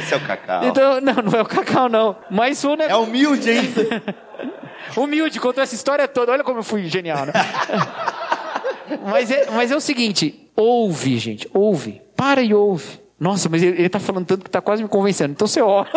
esse 0.00 0.12
é 0.12 0.16
o 0.16 0.20
cacau. 0.20 0.64
Então, 0.64 1.00
não, 1.00 1.14
não 1.14 1.38
é 1.38 1.42
o 1.42 1.46
cacau, 1.46 1.88
não. 1.88 2.16
Mas 2.30 2.60
foi 2.60 2.72
um 2.72 2.76
negócio. 2.76 3.04
É 3.04 3.06
humilde 3.06 3.50
ainda. 3.50 4.02
humilde, 4.96 5.38
contou 5.38 5.62
essa 5.62 5.74
história 5.74 6.08
toda. 6.08 6.32
Olha 6.32 6.42
como 6.42 6.60
eu 6.60 6.64
fui 6.64 6.88
genial, 6.88 7.26
né? 7.26 7.32
mas, 9.06 9.30
é, 9.30 9.50
mas 9.52 9.70
é 9.70 9.76
o 9.76 9.80
seguinte: 9.80 10.50
ouve, 10.56 11.16
gente, 11.18 11.48
ouve. 11.52 12.02
Para 12.16 12.42
e 12.42 12.52
ouve. 12.52 13.03
Nossa, 13.24 13.48
mas 13.48 13.62
ele, 13.62 13.78
ele 13.78 13.88
tá 13.88 13.98
falando 13.98 14.26
tanto 14.26 14.44
que 14.44 14.50
tá 14.50 14.60
quase 14.60 14.82
me 14.82 14.88
convencendo. 14.88 15.32
Então 15.32 15.46
você 15.46 15.62
ora. 15.62 15.88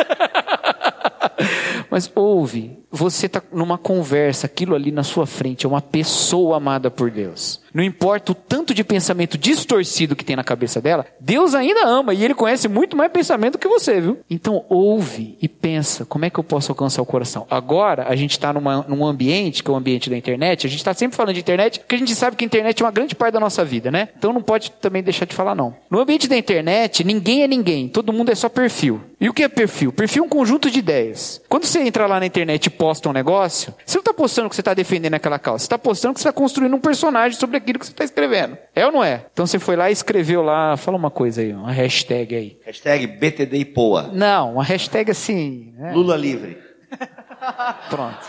mas 1.92 2.10
ouve, 2.16 2.80
você 2.92 3.26
está 3.26 3.42
numa 3.52 3.78
conversa, 3.78 4.46
aquilo 4.46 4.76
ali 4.76 4.92
na 4.92 5.04
sua 5.04 5.26
frente 5.26 5.66
é 5.66 5.70
uma 5.70 5.82
pessoa 5.82 6.58
amada 6.58 6.90
por 6.90 7.12
Deus. 7.12 7.62
Não 7.74 7.84
importa 7.84 8.32
o 8.32 8.36
tanto 8.36 8.74
de 8.74 8.84
pensamento 8.84 9.38
distorcido 9.38 10.16
que 10.16 10.26
tem 10.26 10.36
na 10.36 10.44
cabeça 10.44 10.82
dela, 10.82 11.06
Deus 11.20 11.54
ainda 11.54 11.86
ama 11.86 12.14
e 12.14 12.24
Ele 12.24 12.34
conhece 12.34 12.68
muito 12.68 12.98
mais 12.98 13.12
pensamento 13.12 13.58
que 13.58 13.68
você, 13.68 14.02
viu? 14.02 14.20
Então 14.30 14.66
ouve 14.68 15.38
e 15.42 15.48
pensa, 15.48 16.06
como 16.06 16.26
é 16.26 16.30
que 16.30 16.40
eu 16.40 16.44
posso 16.44 16.72
alcançar 16.72 17.02
o 17.02 17.06
coração? 17.06 17.46
Agora 17.50 18.06
a 18.08 18.16
gente 18.16 18.32
está 18.32 18.52
num 18.54 19.06
ambiente, 19.06 19.64
que 19.64 19.70
é 19.70 19.74
o 19.74 19.78
ambiente 19.78 20.10
da 20.10 20.18
internet, 20.18 20.66
a 20.66 20.70
gente 20.70 20.80
está 20.80 20.94
sempre 20.94 21.16
falando 21.16 21.36
de 21.36 21.42
internet, 21.42 21.80
porque 21.80 21.96
a 21.96 22.00
gente 22.00 22.16
sabe 22.16 22.36
que 22.36 22.44
a 22.44 22.48
internet 22.48 22.82
é 22.82 22.86
uma 22.86 22.92
grande 22.92 23.14
parte 23.14 23.34
da 23.34 23.40
nossa 23.40 23.64
vida, 23.64 23.92
né? 23.92 24.10
Então 24.18 24.34
não 24.34 24.42
pode 24.42 24.72
também 24.72 25.04
deixar 25.04 25.26
de 25.26 25.36
falar 25.36 25.54
não. 25.54 25.76
No 25.90 26.00
ambiente 26.00 26.28
da 26.28 26.38
internet, 26.38 27.04
ninguém 27.04 27.44
é 27.44 27.48
ninguém, 27.48 27.90
todo 27.90 28.14
mundo 28.14 28.32
é 28.32 28.36
só 28.36 28.50
perfil. 28.50 29.02
E 29.20 29.28
o 29.30 29.34
que 29.34 29.44
é 29.44 29.48
perfil? 29.48 29.92
Perfil 29.92 30.24
é 30.24 30.26
um 30.26 30.30
conjunto 30.30 30.70
de 30.70 30.80
ideias. 30.80 31.42
Quando 31.50 31.66
você 31.66 31.80
entra 31.80 32.06
lá 32.06 32.20
na 32.20 32.26
internet 32.26 32.70
posta 32.78 33.10
um 33.10 33.14
negócio, 33.14 33.74
você 33.86 33.98
não 33.98 34.02
está 34.02 34.14
postando 34.14 34.50
que 34.50 34.56
você 34.56 34.62
está 34.62 34.74
defendendo 34.74 35.16
aquela 35.16 35.40
causa, 35.40 35.60
você 35.60 35.66
está 35.66 35.78
postando 35.78 36.14
que 36.14 36.22
você 36.22 36.30
está 36.30 36.38
construindo 36.38 36.76
um 36.76 36.80
personagem 36.80 37.38
sobre 37.38 37.58
aquilo 37.58 37.80
que 37.80 37.86
você 37.86 37.92
está 37.92 38.04
escrevendo. 38.04 38.58
É 38.76 38.86
ou 38.86 38.92
não 38.92 39.04
é? 39.04 39.26
Então 39.34 39.46
você 39.46 39.60
foi 39.60 39.76
lá 39.76 39.90
e 39.90 39.94
escreveu 39.94 40.42
lá, 40.42 40.78
fala 40.78 40.98
uma 40.98 41.12
coisa 41.12 41.42
aí, 41.42 41.54
uma 41.54 41.72
hashtag 41.72 42.36
aí. 42.36 42.60
Hashtag 42.66 43.08
BTD. 43.08 43.74
Não, 44.14 44.54
uma 44.54 44.64
hashtag 44.64 45.12
assim. 45.12 45.74
Né? 45.78 45.94
Lula 45.94 46.16
livre. 46.16 46.58
Pronto. 47.90 48.20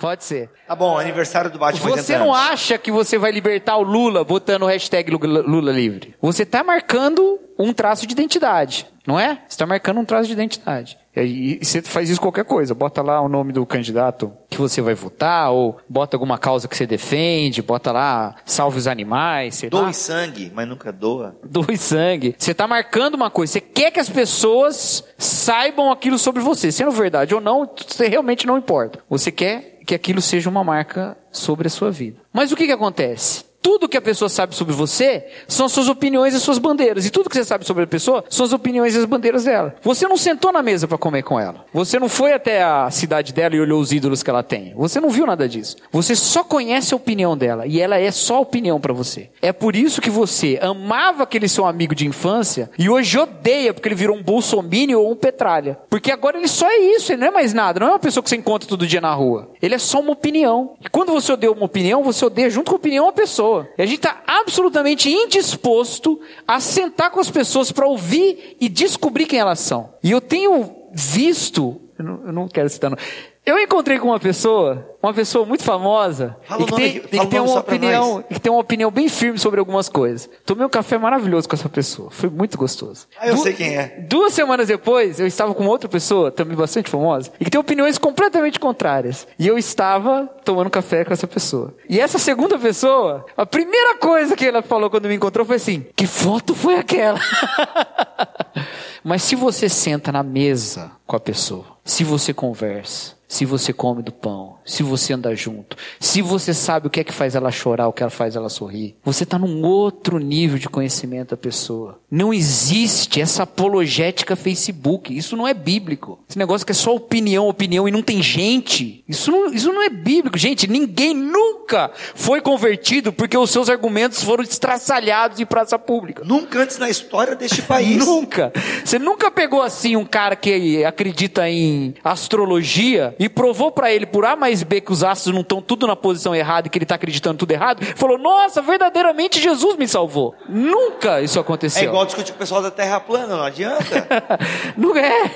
Pode 0.00 0.24
ser. 0.24 0.50
Tá 0.66 0.74
bom, 0.74 0.98
aniversário 0.98 1.50
do 1.50 1.58
Batman. 1.58 1.90
Você 1.90 2.18
não 2.18 2.34
acha 2.34 2.76
que 2.76 2.90
você 2.90 3.16
vai 3.16 3.30
libertar 3.30 3.76
o 3.76 3.82
Lula 3.82 4.24
botando 4.24 4.62
o 4.62 4.66
hashtag 4.66 5.10
Lula 5.10 5.72
livre? 5.72 6.14
Você 6.20 6.42
está 6.42 6.62
marcando 6.62 7.40
um 7.58 7.72
traço 7.72 8.06
de 8.06 8.12
identidade, 8.12 8.86
não 9.06 9.18
é? 9.18 9.34
Você 9.34 9.54
está 9.54 9.66
marcando 9.66 10.00
um 10.00 10.04
traço 10.04 10.26
de 10.26 10.32
identidade. 10.32 10.98
E, 11.16 11.60
você 11.62 11.80
faz 11.82 12.10
isso 12.10 12.20
qualquer 12.20 12.44
coisa. 12.44 12.74
Bota 12.74 13.00
lá 13.02 13.20
o 13.20 13.28
nome 13.28 13.52
do 13.52 13.64
candidato 13.64 14.32
que 14.48 14.58
você 14.58 14.80
vai 14.80 14.94
votar, 14.94 15.50
ou 15.52 15.78
bota 15.88 16.16
alguma 16.16 16.38
causa 16.38 16.66
que 16.66 16.76
você 16.76 16.86
defende, 16.86 17.62
bota 17.62 17.92
lá 17.92 18.36
salve 18.44 18.78
os 18.78 18.86
animais, 18.86 19.54
sei 19.56 19.70
Doe 19.70 19.82
lá. 19.82 19.92
sangue, 19.92 20.50
mas 20.54 20.66
nunca 20.66 20.92
doa. 20.92 21.36
Doe 21.44 21.76
sangue. 21.76 22.34
Você 22.36 22.50
está 22.52 22.66
marcando 22.66 23.14
uma 23.14 23.30
coisa. 23.30 23.52
Você 23.52 23.60
quer 23.60 23.90
que 23.90 24.00
as 24.00 24.08
pessoas 24.08 25.04
saibam 25.16 25.92
aquilo 25.92 26.18
sobre 26.18 26.42
você. 26.42 26.72
Sendo 26.72 26.90
verdade 26.90 27.34
ou 27.34 27.40
não, 27.40 27.68
você 27.76 28.08
realmente 28.08 28.46
não 28.46 28.58
importa. 28.58 29.00
Você 29.08 29.30
quer 29.30 29.78
que 29.86 29.94
aquilo 29.94 30.20
seja 30.20 30.48
uma 30.48 30.64
marca 30.64 31.16
sobre 31.30 31.66
a 31.66 31.70
sua 31.70 31.90
vida. 31.90 32.18
Mas 32.32 32.50
o 32.50 32.56
que, 32.56 32.66
que 32.66 32.72
acontece? 32.72 33.44
Tudo 33.64 33.88
que 33.88 33.96
a 33.96 34.02
pessoa 34.02 34.28
sabe 34.28 34.54
sobre 34.54 34.74
você 34.74 35.26
são 35.48 35.70
suas 35.70 35.88
opiniões 35.88 36.34
e 36.34 36.38
suas 36.38 36.58
bandeiras. 36.58 37.06
E 37.06 37.10
tudo 37.10 37.30
que 37.30 37.34
você 37.34 37.44
sabe 37.44 37.66
sobre 37.66 37.84
a 37.84 37.86
pessoa 37.86 38.22
são 38.28 38.44
as 38.44 38.52
opiniões 38.52 38.94
e 38.94 38.98
as 38.98 39.06
bandeiras 39.06 39.44
dela. 39.44 39.74
Você 39.80 40.06
não 40.06 40.18
sentou 40.18 40.52
na 40.52 40.62
mesa 40.62 40.86
para 40.86 40.98
comer 40.98 41.22
com 41.22 41.40
ela. 41.40 41.64
Você 41.72 41.98
não 41.98 42.06
foi 42.06 42.34
até 42.34 42.62
a 42.62 42.90
cidade 42.90 43.32
dela 43.32 43.56
e 43.56 43.60
olhou 43.60 43.80
os 43.80 43.90
ídolos 43.90 44.22
que 44.22 44.28
ela 44.28 44.42
tem. 44.42 44.74
Você 44.76 45.00
não 45.00 45.08
viu 45.08 45.24
nada 45.24 45.48
disso. 45.48 45.76
Você 45.90 46.14
só 46.14 46.44
conhece 46.44 46.92
a 46.92 46.96
opinião 46.98 47.38
dela 47.38 47.66
e 47.66 47.80
ela 47.80 47.98
é 47.98 48.10
só 48.10 48.42
opinião 48.42 48.78
para 48.78 48.92
você. 48.92 49.30
É 49.40 49.50
por 49.50 49.74
isso 49.74 50.02
que 50.02 50.10
você 50.10 50.58
amava 50.60 51.22
aquele 51.22 51.48
seu 51.48 51.64
amigo 51.64 51.94
de 51.94 52.06
infância 52.06 52.68
e 52.78 52.90
hoje 52.90 53.18
odeia 53.18 53.72
porque 53.72 53.88
ele 53.88 53.94
virou 53.94 54.14
um 54.14 54.22
bolsominion 54.22 55.00
ou 55.00 55.10
um 55.10 55.16
petralha. 55.16 55.78
Porque 55.88 56.12
agora 56.12 56.36
ele 56.36 56.48
só 56.48 56.68
é 56.68 56.76
isso, 56.96 57.12
ele 57.12 57.22
não 57.22 57.28
é 57.28 57.30
mais 57.30 57.54
nada. 57.54 57.80
Não 57.80 57.86
é 57.86 57.90
uma 57.92 57.98
pessoa 57.98 58.22
que 58.22 58.28
você 58.28 58.36
encontra 58.36 58.68
todo 58.68 58.86
dia 58.86 59.00
na 59.00 59.14
rua. 59.14 59.52
Ele 59.62 59.74
é 59.74 59.78
só 59.78 60.00
uma 60.00 60.12
opinião. 60.12 60.74
E 60.84 60.88
quando 60.90 61.12
você 61.12 61.32
odeia 61.32 61.50
uma 61.50 61.64
opinião, 61.64 62.02
você 62.02 62.26
odeia 62.26 62.50
junto 62.50 62.68
com 62.70 62.74
a 62.74 62.76
opinião 62.76 63.08
a 63.08 63.12
pessoa 63.12 63.53
pessoa. 63.54 63.68
E 63.78 63.82
a 63.82 63.86
gente 63.86 63.96
está 63.98 64.22
absolutamente 64.26 65.08
indisposto 65.08 66.20
a 66.46 66.58
sentar 66.58 67.10
com 67.10 67.20
as 67.20 67.30
pessoas 67.30 67.70
para 67.70 67.86
ouvir 67.86 68.56
e 68.60 68.68
descobrir 68.68 69.26
quem 69.26 69.38
elas 69.38 69.60
são. 69.60 69.94
E 70.02 70.10
eu 70.10 70.20
tenho 70.20 70.74
visto, 70.92 71.80
eu 71.98 72.04
não, 72.04 72.26
eu 72.26 72.32
não 72.32 72.48
quero 72.48 72.68
citar, 72.68 72.90
não. 72.90 72.98
Eu 73.46 73.58
encontrei 73.58 73.98
com 73.98 74.08
uma 74.08 74.18
pessoa, 74.18 74.96
uma 75.02 75.12
pessoa 75.12 75.44
muito 75.44 75.62
famosa, 75.62 76.34
fala 76.48 76.62
e 76.62 76.64
que, 76.64 76.72
tem, 76.74 76.96
e 76.96 77.00
que 77.00 77.26
tem 77.26 77.40
uma 77.40 77.60
opinião, 77.60 78.22
que 78.22 78.40
tem 78.40 78.50
uma 78.50 78.60
opinião 78.60 78.90
bem 78.90 79.06
firme 79.06 79.38
sobre 79.38 79.60
algumas 79.60 79.86
coisas. 79.86 80.30
Tomei 80.46 80.64
um 80.64 80.68
café 80.70 80.96
maravilhoso 80.96 81.46
com 81.46 81.54
essa 81.54 81.68
pessoa, 81.68 82.10
foi 82.10 82.30
muito 82.30 82.56
gostoso. 82.56 83.06
Ah, 83.18 83.28
eu 83.28 83.34
du 83.34 83.42
sei 83.42 83.52
quem 83.52 83.76
é. 83.76 84.06
Duas 84.08 84.32
semanas 84.32 84.68
depois, 84.68 85.20
eu 85.20 85.26
estava 85.26 85.54
com 85.54 85.66
outra 85.66 85.90
pessoa, 85.90 86.30
também 86.30 86.56
bastante 86.56 86.88
famosa, 86.88 87.30
e 87.38 87.44
que 87.44 87.50
tem 87.50 87.60
opiniões 87.60 87.98
completamente 87.98 88.58
contrárias. 88.58 89.28
E 89.38 89.46
eu 89.46 89.58
estava 89.58 90.26
tomando 90.42 90.70
café 90.70 91.04
com 91.04 91.12
essa 91.12 91.26
pessoa. 91.26 91.74
E 91.86 92.00
essa 92.00 92.18
segunda 92.18 92.58
pessoa, 92.58 93.26
a 93.36 93.44
primeira 93.44 93.98
coisa 93.98 94.34
que 94.34 94.46
ela 94.46 94.62
falou 94.62 94.88
quando 94.88 95.06
me 95.06 95.16
encontrou 95.16 95.44
foi 95.44 95.56
assim: 95.56 95.84
"Que 95.94 96.06
foto 96.06 96.54
foi 96.54 96.76
aquela?" 96.76 97.20
Mas 99.04 99.22
se 99.22 99.34
você 99.34 99.68
senta 99.68 100.10
na 100.10 100.22
mesa 100.22 100.90
com 101.06 101.14
a 101.14 101.20
pessoa, 101.20 101.66
se 101.84 102.02
você 102.02 102.32
conversa, 102.32 103.14
se 103.26 103.44
você 103.44 103.72
come 103.72 104.02
do 104.02 104.12
pão, 104.12 104.56
se 104.64 104.82
você 104.82 105.12
anda 105.12 105.34
junto, 105.34 105.76
se 105.98 106.22
você 106.22 106.54
sabe 106.54 106.86
o 106.86 106.90
que 106.90 107.00
é 107.00 107.04
que 107.04 107.12
faz 107.12 107.34
ela 107.34 107.50
chorar, 107.50 107.88
o 107.88 107.92
que 107.92 108.02
ela 108.02 108.10
faz 108.10 108.36
ela 108.36 108.48
sorrir, 108.48 108.96
você 109.02 109.24
está 109.24 109.38
num 109.38 109.62
outro 109.62 110.18
nível 110.18 110.58
de 110.58 110.68
conhecimento 110.68 111.30
da 111.30 111.36
pessoa. 111.36 111.98
Não 112.10 112.32
existe 112.32 113.20
essa 113.20 113.42
apologética 113.42 114.36
Facebook. 114.36 115.16
Isso 115.16 115.36
não 115.36 115.48
é 115.48 115.54
bíblico. 115.54 116.20
Esse 116.28 116.38
negócio 116.38 116.64
que 116.64 116.72
é 116.72 116.74
só 116.74 116.94
opinião, 116.94 117.48
opinião 117.48 117.88
e 117.88 117.90
não 117.90 118.02
tem 118.02 118.22
gente. 118.22 119.02
Isso 119.08 119.30
não, 119.30 119.52
isso 119.52 119.72
não 119.72 119.82
é 119.82 119.88
bíblico. 119.88 120.38
Gente, 120.38 120.68
ninguém 120.68 121.12
nunca 121.12 121.90
foi 122.14 122.40
convertido 122.40 123.12
porque 123.12 123.36
os 123.36 123.50
seus 123.50 123.68
argumentos 123.68 124.22
foram 124.22 124.44
estraçalhados 124.44 125.40
em 125.40 125.46
praça 125.46 125.78
pública. 125.78 126.22
Nunca 126.24 126.60
antes 126.60 126.78
na 126.78 126.88
história 126.88 127.34
deste 127.34 127.62
país. 127.62 127.98
nunca. 128.06 128.52
Você 128.84 128.98
nunca 128.98 129.30
pegou 129.30 129.62
assim 129.62 129.96
um 129.96 130.04
cara 130.04 130.36
que 130.36 130.84
acredita 130.84 131.48
em 131.48 131.94
astrologia 132.04 133.14
e 133.24 133.28
provou 133.28 133.72
para 133.72 133.92
ele 133.92 134.06
por 134.06 134.24
A 134.24 134.36
mais 134.36 134.62
B 134.62 134.80
que 134.80 134.92
os 134.92 135.02
astros 135.02 135.34
não 135.34 135.40
estão 135.40 135.60
tudo 135.60 135.86
na 135.86 135.96
posição 135.96 136.34
errada 136.34 136.68
e 136.68 136.70
que 136.70 136.78
ele 136.78 136.84
está 136.84 136.94
acreditando 136.94 137.38
tudo 137.38 137.50
errado. 137.50 137.84
Falou: 137.96 138.18
Nossa, 138.18 138.62
verdadeiramente 138.62 139.40
Jesus 139.40 139.76
me 139.76 139.88
salvou. 139.88 140.34
Nunca 140.48 141.20
isso 141.20 141.40
aconteceu. 141.40 141.82
É 141.82 141.86
igual 141.86 142.06
discutir 142.06 142.32
com 142.32 142.36
o 142.36 142.38
pessoal 142.38 142.62
da 142.62 142.70
Terra 142.70 143.00
plana, 143.00 143.36
não 143.36 143.44
adianta. 143.44 144.06
não 144.76 144.96
é. 144.96 145.32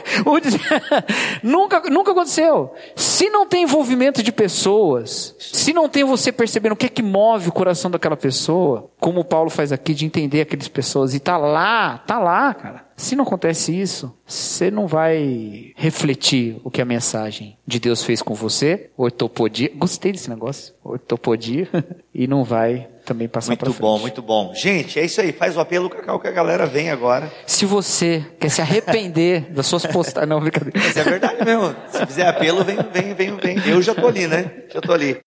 nunca, 1.42 1.80
nunca 1.90 2.12
aconteceu. 2.12 2.72
Se 2.94 3.28
não 3.30 3.46
tem 3.46 3.62
envolvimento 3.62 4.22
de 4.22 4.30
pessoas, 4.30 5.34
se 5.38 5.72
não 5.72 5.88
tem 5.88 6.04
você 6.04 6.28
você 6.28 6.32
percebendo 6.32 6.72
o 6.72 6.76
que 6.76 6.86
é 6.86 6.88
que 6.88 7.02
move 7.02 7.48
o 7.48 7.52
coração 7.52 7.90
daquela 7.90 8.16
pessoa, 8.16 8.90
como 9.00 9.20
o 9.20 9.24
Paulo 9.24 9.48
faz 9.48 9.72
aqui, 9.72 9.94
de 9.94 10.04
entender 10.04 10.42
aquelas 10.42 10.68
pessoas, 10.68 11.14
e 11.14 11.20
tá 11.20 11.36
lá, 11.36 11.98
tá 11.98 12.18
lá, 12.18 12.52
cara. 12.52 12.87
Se 12.98 13.14
não 13.14 13.22
acontece 13.22 13.72
isso, 13.80 14.12
você 14.26 14.72
não 14.72 14.88
vai 14.88 15.72
refletir 15.76 16.60
o 16.64 16.70
que 16.70 16.82
a 16.82 16.84
mensagem 16.84 17.56
de 17.64 17.78
Deus 17.78 18.02
fez 18.02 18.20
com 18.20 18.34
você, 18.34 18.90
ortopodia, 18.96 19.70
gostei 19.72 20.10
desse 20.10 20.28
negócio, 20.28 20.74
ortopodia, 20.82 21.68
e 22.12 22.26
não 22.26 22.42
vai 22.42 22.88
também 23.04 23.28
passar 23.28 23.56
para 23.56 23.68
Muito 23.68 23.76
frente. 23.78 23.80
bom, 23.88 23.98
muito 24.00 24.20
bom. 24.20 24.52
Gente, 24.52 24.98
é 24.98 25.04
isso 25.04 25.20
aí. 25.20 25.32
Faz 25.32 25.56
o 25.56 25.60
apelo, 25.60 25.88
Cacau, 25.88 26.18
que 26.18 26.26
a 26.26 26.32
galera 26.32 26.66
vem 26.66 26.90
agora. 26.90 27.32
Se 27.46 27.64
você 27.64 28.26
quer 28.40 28.48
se 28.50 28.60
arrepender 28.60 29.42
das 29.54 29.66
suas 29.68 29.86
postagens, 29.86 30.28
não, 30.28 30.40
brincadeira. 30.40 30.78
Mas 30.78 30.96
é 30.96 31.04
verdade 31.04 31.44
mesmo. 31.44 31.76
Se 31.90 32.04
fizer 32.04 32.26
apelo, 32.26 32.64
vem, 32.64 32.76
vem, 32.92 33.14
vem, 33.14 33.36
vem. 33.36 33.68
Eu 33.68 33.80
já 33.80 33.94
tô 33.94 34.08
ali, 34.08 34.26
né? 34.26 34.64
Já 34.74 34.80
tô 34.80 34.92
ali. 34.92 35.18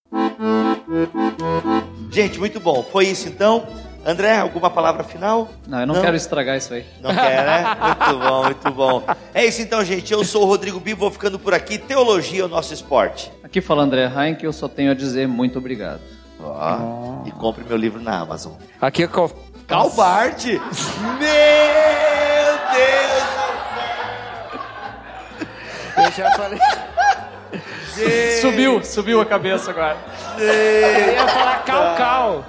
Gente, 2.11 2.37
muito 2.37 2.59
bom. 2.59 2.83
Foi 2.91 3.07
isso 3.07 3.29
então. 3.29 3.65
André, 4.05 4.37
alguma 4.39 4.69
palavra 4.69 5.03
final? 5.03 5.49
Não, 5.67 5.81
eu 5.81 5.87
não, 5.87 6.01
quero 6.01 6.15
estragar 6.15 6.57
isso 6.57 6.73
aí. 6.73 6.85
Não 7.01 7.13
quer, 7.13 7.45
né? 7.45 7.77
Muito 7.81 8.19
bom, 8.19 8.43
muito 8.43 8.71
bom. 8.71 9.03
É 9.33 9.45
isso 9.45 9.61
então, 9.61 9.83
gente. 9.85 10.11
Eu 10.11 10.23
sou 10.23 10.43
o 10.43 10.45
Rodrigo 10.45 10.79
Bibo, 10.79 11.01
vou 11.01 11.11
ficando 11.11 11.37
por 11.37 11.53
aqui. 11.53 11.77
Teologia 11.77 12.41
é 12.41 12.45
o 12.45 12.47
nosso 12.47 12.73
esporte. 12.73 13.31
Aqui 13.43 13.61
fala 13.61 13.83
André 13.83 14.05
Heinck, 14.05 14.43
eu 14.43 14.51
só 14.51 14.67
tenho 14.67 14.91
a 14.91 14.95
dizer 14.95 15.27
muito 15.27 15.59
obrigado. 15.59 16.01
Ó, 16.39 17.23
E 17.25 17.31
compre 17.31 17.63
meu 17.63 17.77
livro 17.77 18.01
na 18.01 18.19
Amazon. 18.19 18.53
Aqui 18.79 19.03
é. 19.03 19.09
Calbart! 19.67 20.45
Meu 20.45 20.59
Deus! 22.73 23.21
Eu 25.97 26.11
já 26.11 26.31
falei. 26.31 26.59
Subiu, 28.41 28.83
subiu 28.83 29.21
a 29.21 29.25
cabeça 29.25 29.71
agora. 29.71 29.97
Eu 30.37 31.13
ia 31.13 31.27
falar 31.27 31.63
cal-cal. 31.63 32.45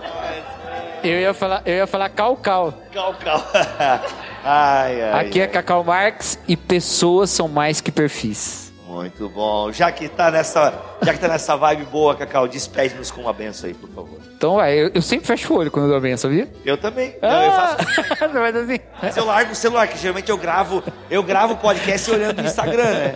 Eu 1.02 1.20
ia 1.20 1.34
falar, 1.34 1.62
eu 1.66 1.74
ia 1.74 1.86
falar 1.86 2.08
cal-cal. 2.10 2.72
Cal, 2.92 3.14
cal. 3.14 3.44
Ai, 4.44 5.00
ai. 5.00 5.26
Aqui 5.26 5.40
é 5.40 5.46
Cacau 5.46 5.84
Marx 5.84 6.36
e 6.48 6.56
pessoas 6.56 7.30
são 7.30 7.46
mais 7.46 7.80
que 7.80 7.92
perfis. 7.92 8.61
Muito 8.92 9.26
bom. 9.30 9.72
Já 9.72 9.90
que 9.90 10.06
tá 10.06 10.30
nessa, 10.30 10.70
já 11.00 11.14
que 11.14 11.18
tá 11.18 11.26
nessa 11.26 11.56
vibe 11.56 11.86
boa, 11.86 12.14
Cacau, 12.14 12.46
despede-nos 12.46 13.10
com 13.10 13.22
uma 13.22 13.32
benção 13.32 13.66
aí, 13.66 13.74
por 13.74 13.88
favor. 13.88 14.18
Então, 14.36 14.56
vai, 14.56 14.74
eu, 14.74 14.90
eu 14.94 15.00
sempre 15.00 15.26
fecho 15.26 15.54
o 15.54 15.56
olho 15.56 15.70
quando 15.70 15.86
eu 15.86 15.88
dou 15.88 15.96
a 15.96 16.00
benção, 16.00 16.30
sabia? 16.30 16.46
Eu 16.62 16.76
também. 16.76 17.16
Não, 17.22 17.42
eu 17.42 17.52
faço 17.52 17.76
Você 18.22 18.28
faz 18.28 18.56
assim. 18.56 18.80
Mas 19.00 19.16
eu 19.16 19.24
largo 19.24 19.52
o 19.52 19.54
celular, 19.54 19.88
que 19.88 19.96
geralmente 19.96 20.30
eu 20.30 20.36
gravo, 20.36 20.82
eu 21.10 21.22
gravo 21.22 21.54
o 21.54 21.56
podcast 21.56 22.10
olhando 22.10 22.42
no 22.42 22.46
Instagram, 22.46 22.90
né? 22.90 23.12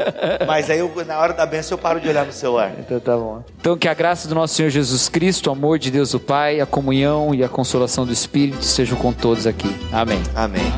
Mas 0.47 0.71
aí 0.71 0.79
eu, 0.79 0.91
na 1.05 1.19
hora 1.19 1.35
da 1.35 1.45
benção 1.45 1.77
eu 1.77 1.83
paro 1.83 2.01
de 2.01 2.09
olhar 2.09 2.25
no 2.25 2.33
celular. 2.33 2.73
Então 2.79 2.99
tá 2.99 3.15
bom. 3.15 3.45
Então 3.61 3.77
que 3.77 3.87
a 3.87 3.95
graça 3.95 4.27
do 4.29 4.35
nosso 4.35 4.55
Senhor 4.55 4.71
Jesus 4.71 5.11
Cristo, 5.11 5.49
o 5.49 5.53
amor 5.53 5.79
de 5.79 5.91
Deus 5.91 6.15
o 6.15 6.21
Pai, 6.21 6.59
a 6.59 6.67
comunhão 6.67 7.35
e 7.35 7.45
a 7.45 7.49
consolação 7.51 8.07
do 8.07 8.13
Espírito 8.13 8.65
sejam 8.65 8.97
com 8.97 9.13
todos 9.13 9.47
aqui. 9.47 9.69
Amém. 9.93 10.23
Amém. 10.35 10.73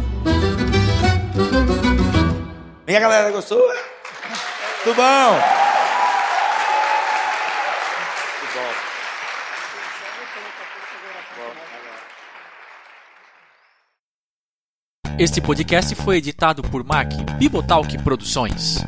Minha 2.84 3.01
galera, 3.01 3.30
gostou? 3.30 3.62
Bom. 4.95 5.39
Este 15.18 15.41
podcast 15.41 15.95
foi 15.97 16.18
editado 16.18 16.62
por 16.62 16.84
Mac 16.84 17.12
Bibotalk 17.39 17.99
Produções. 18.03 18.78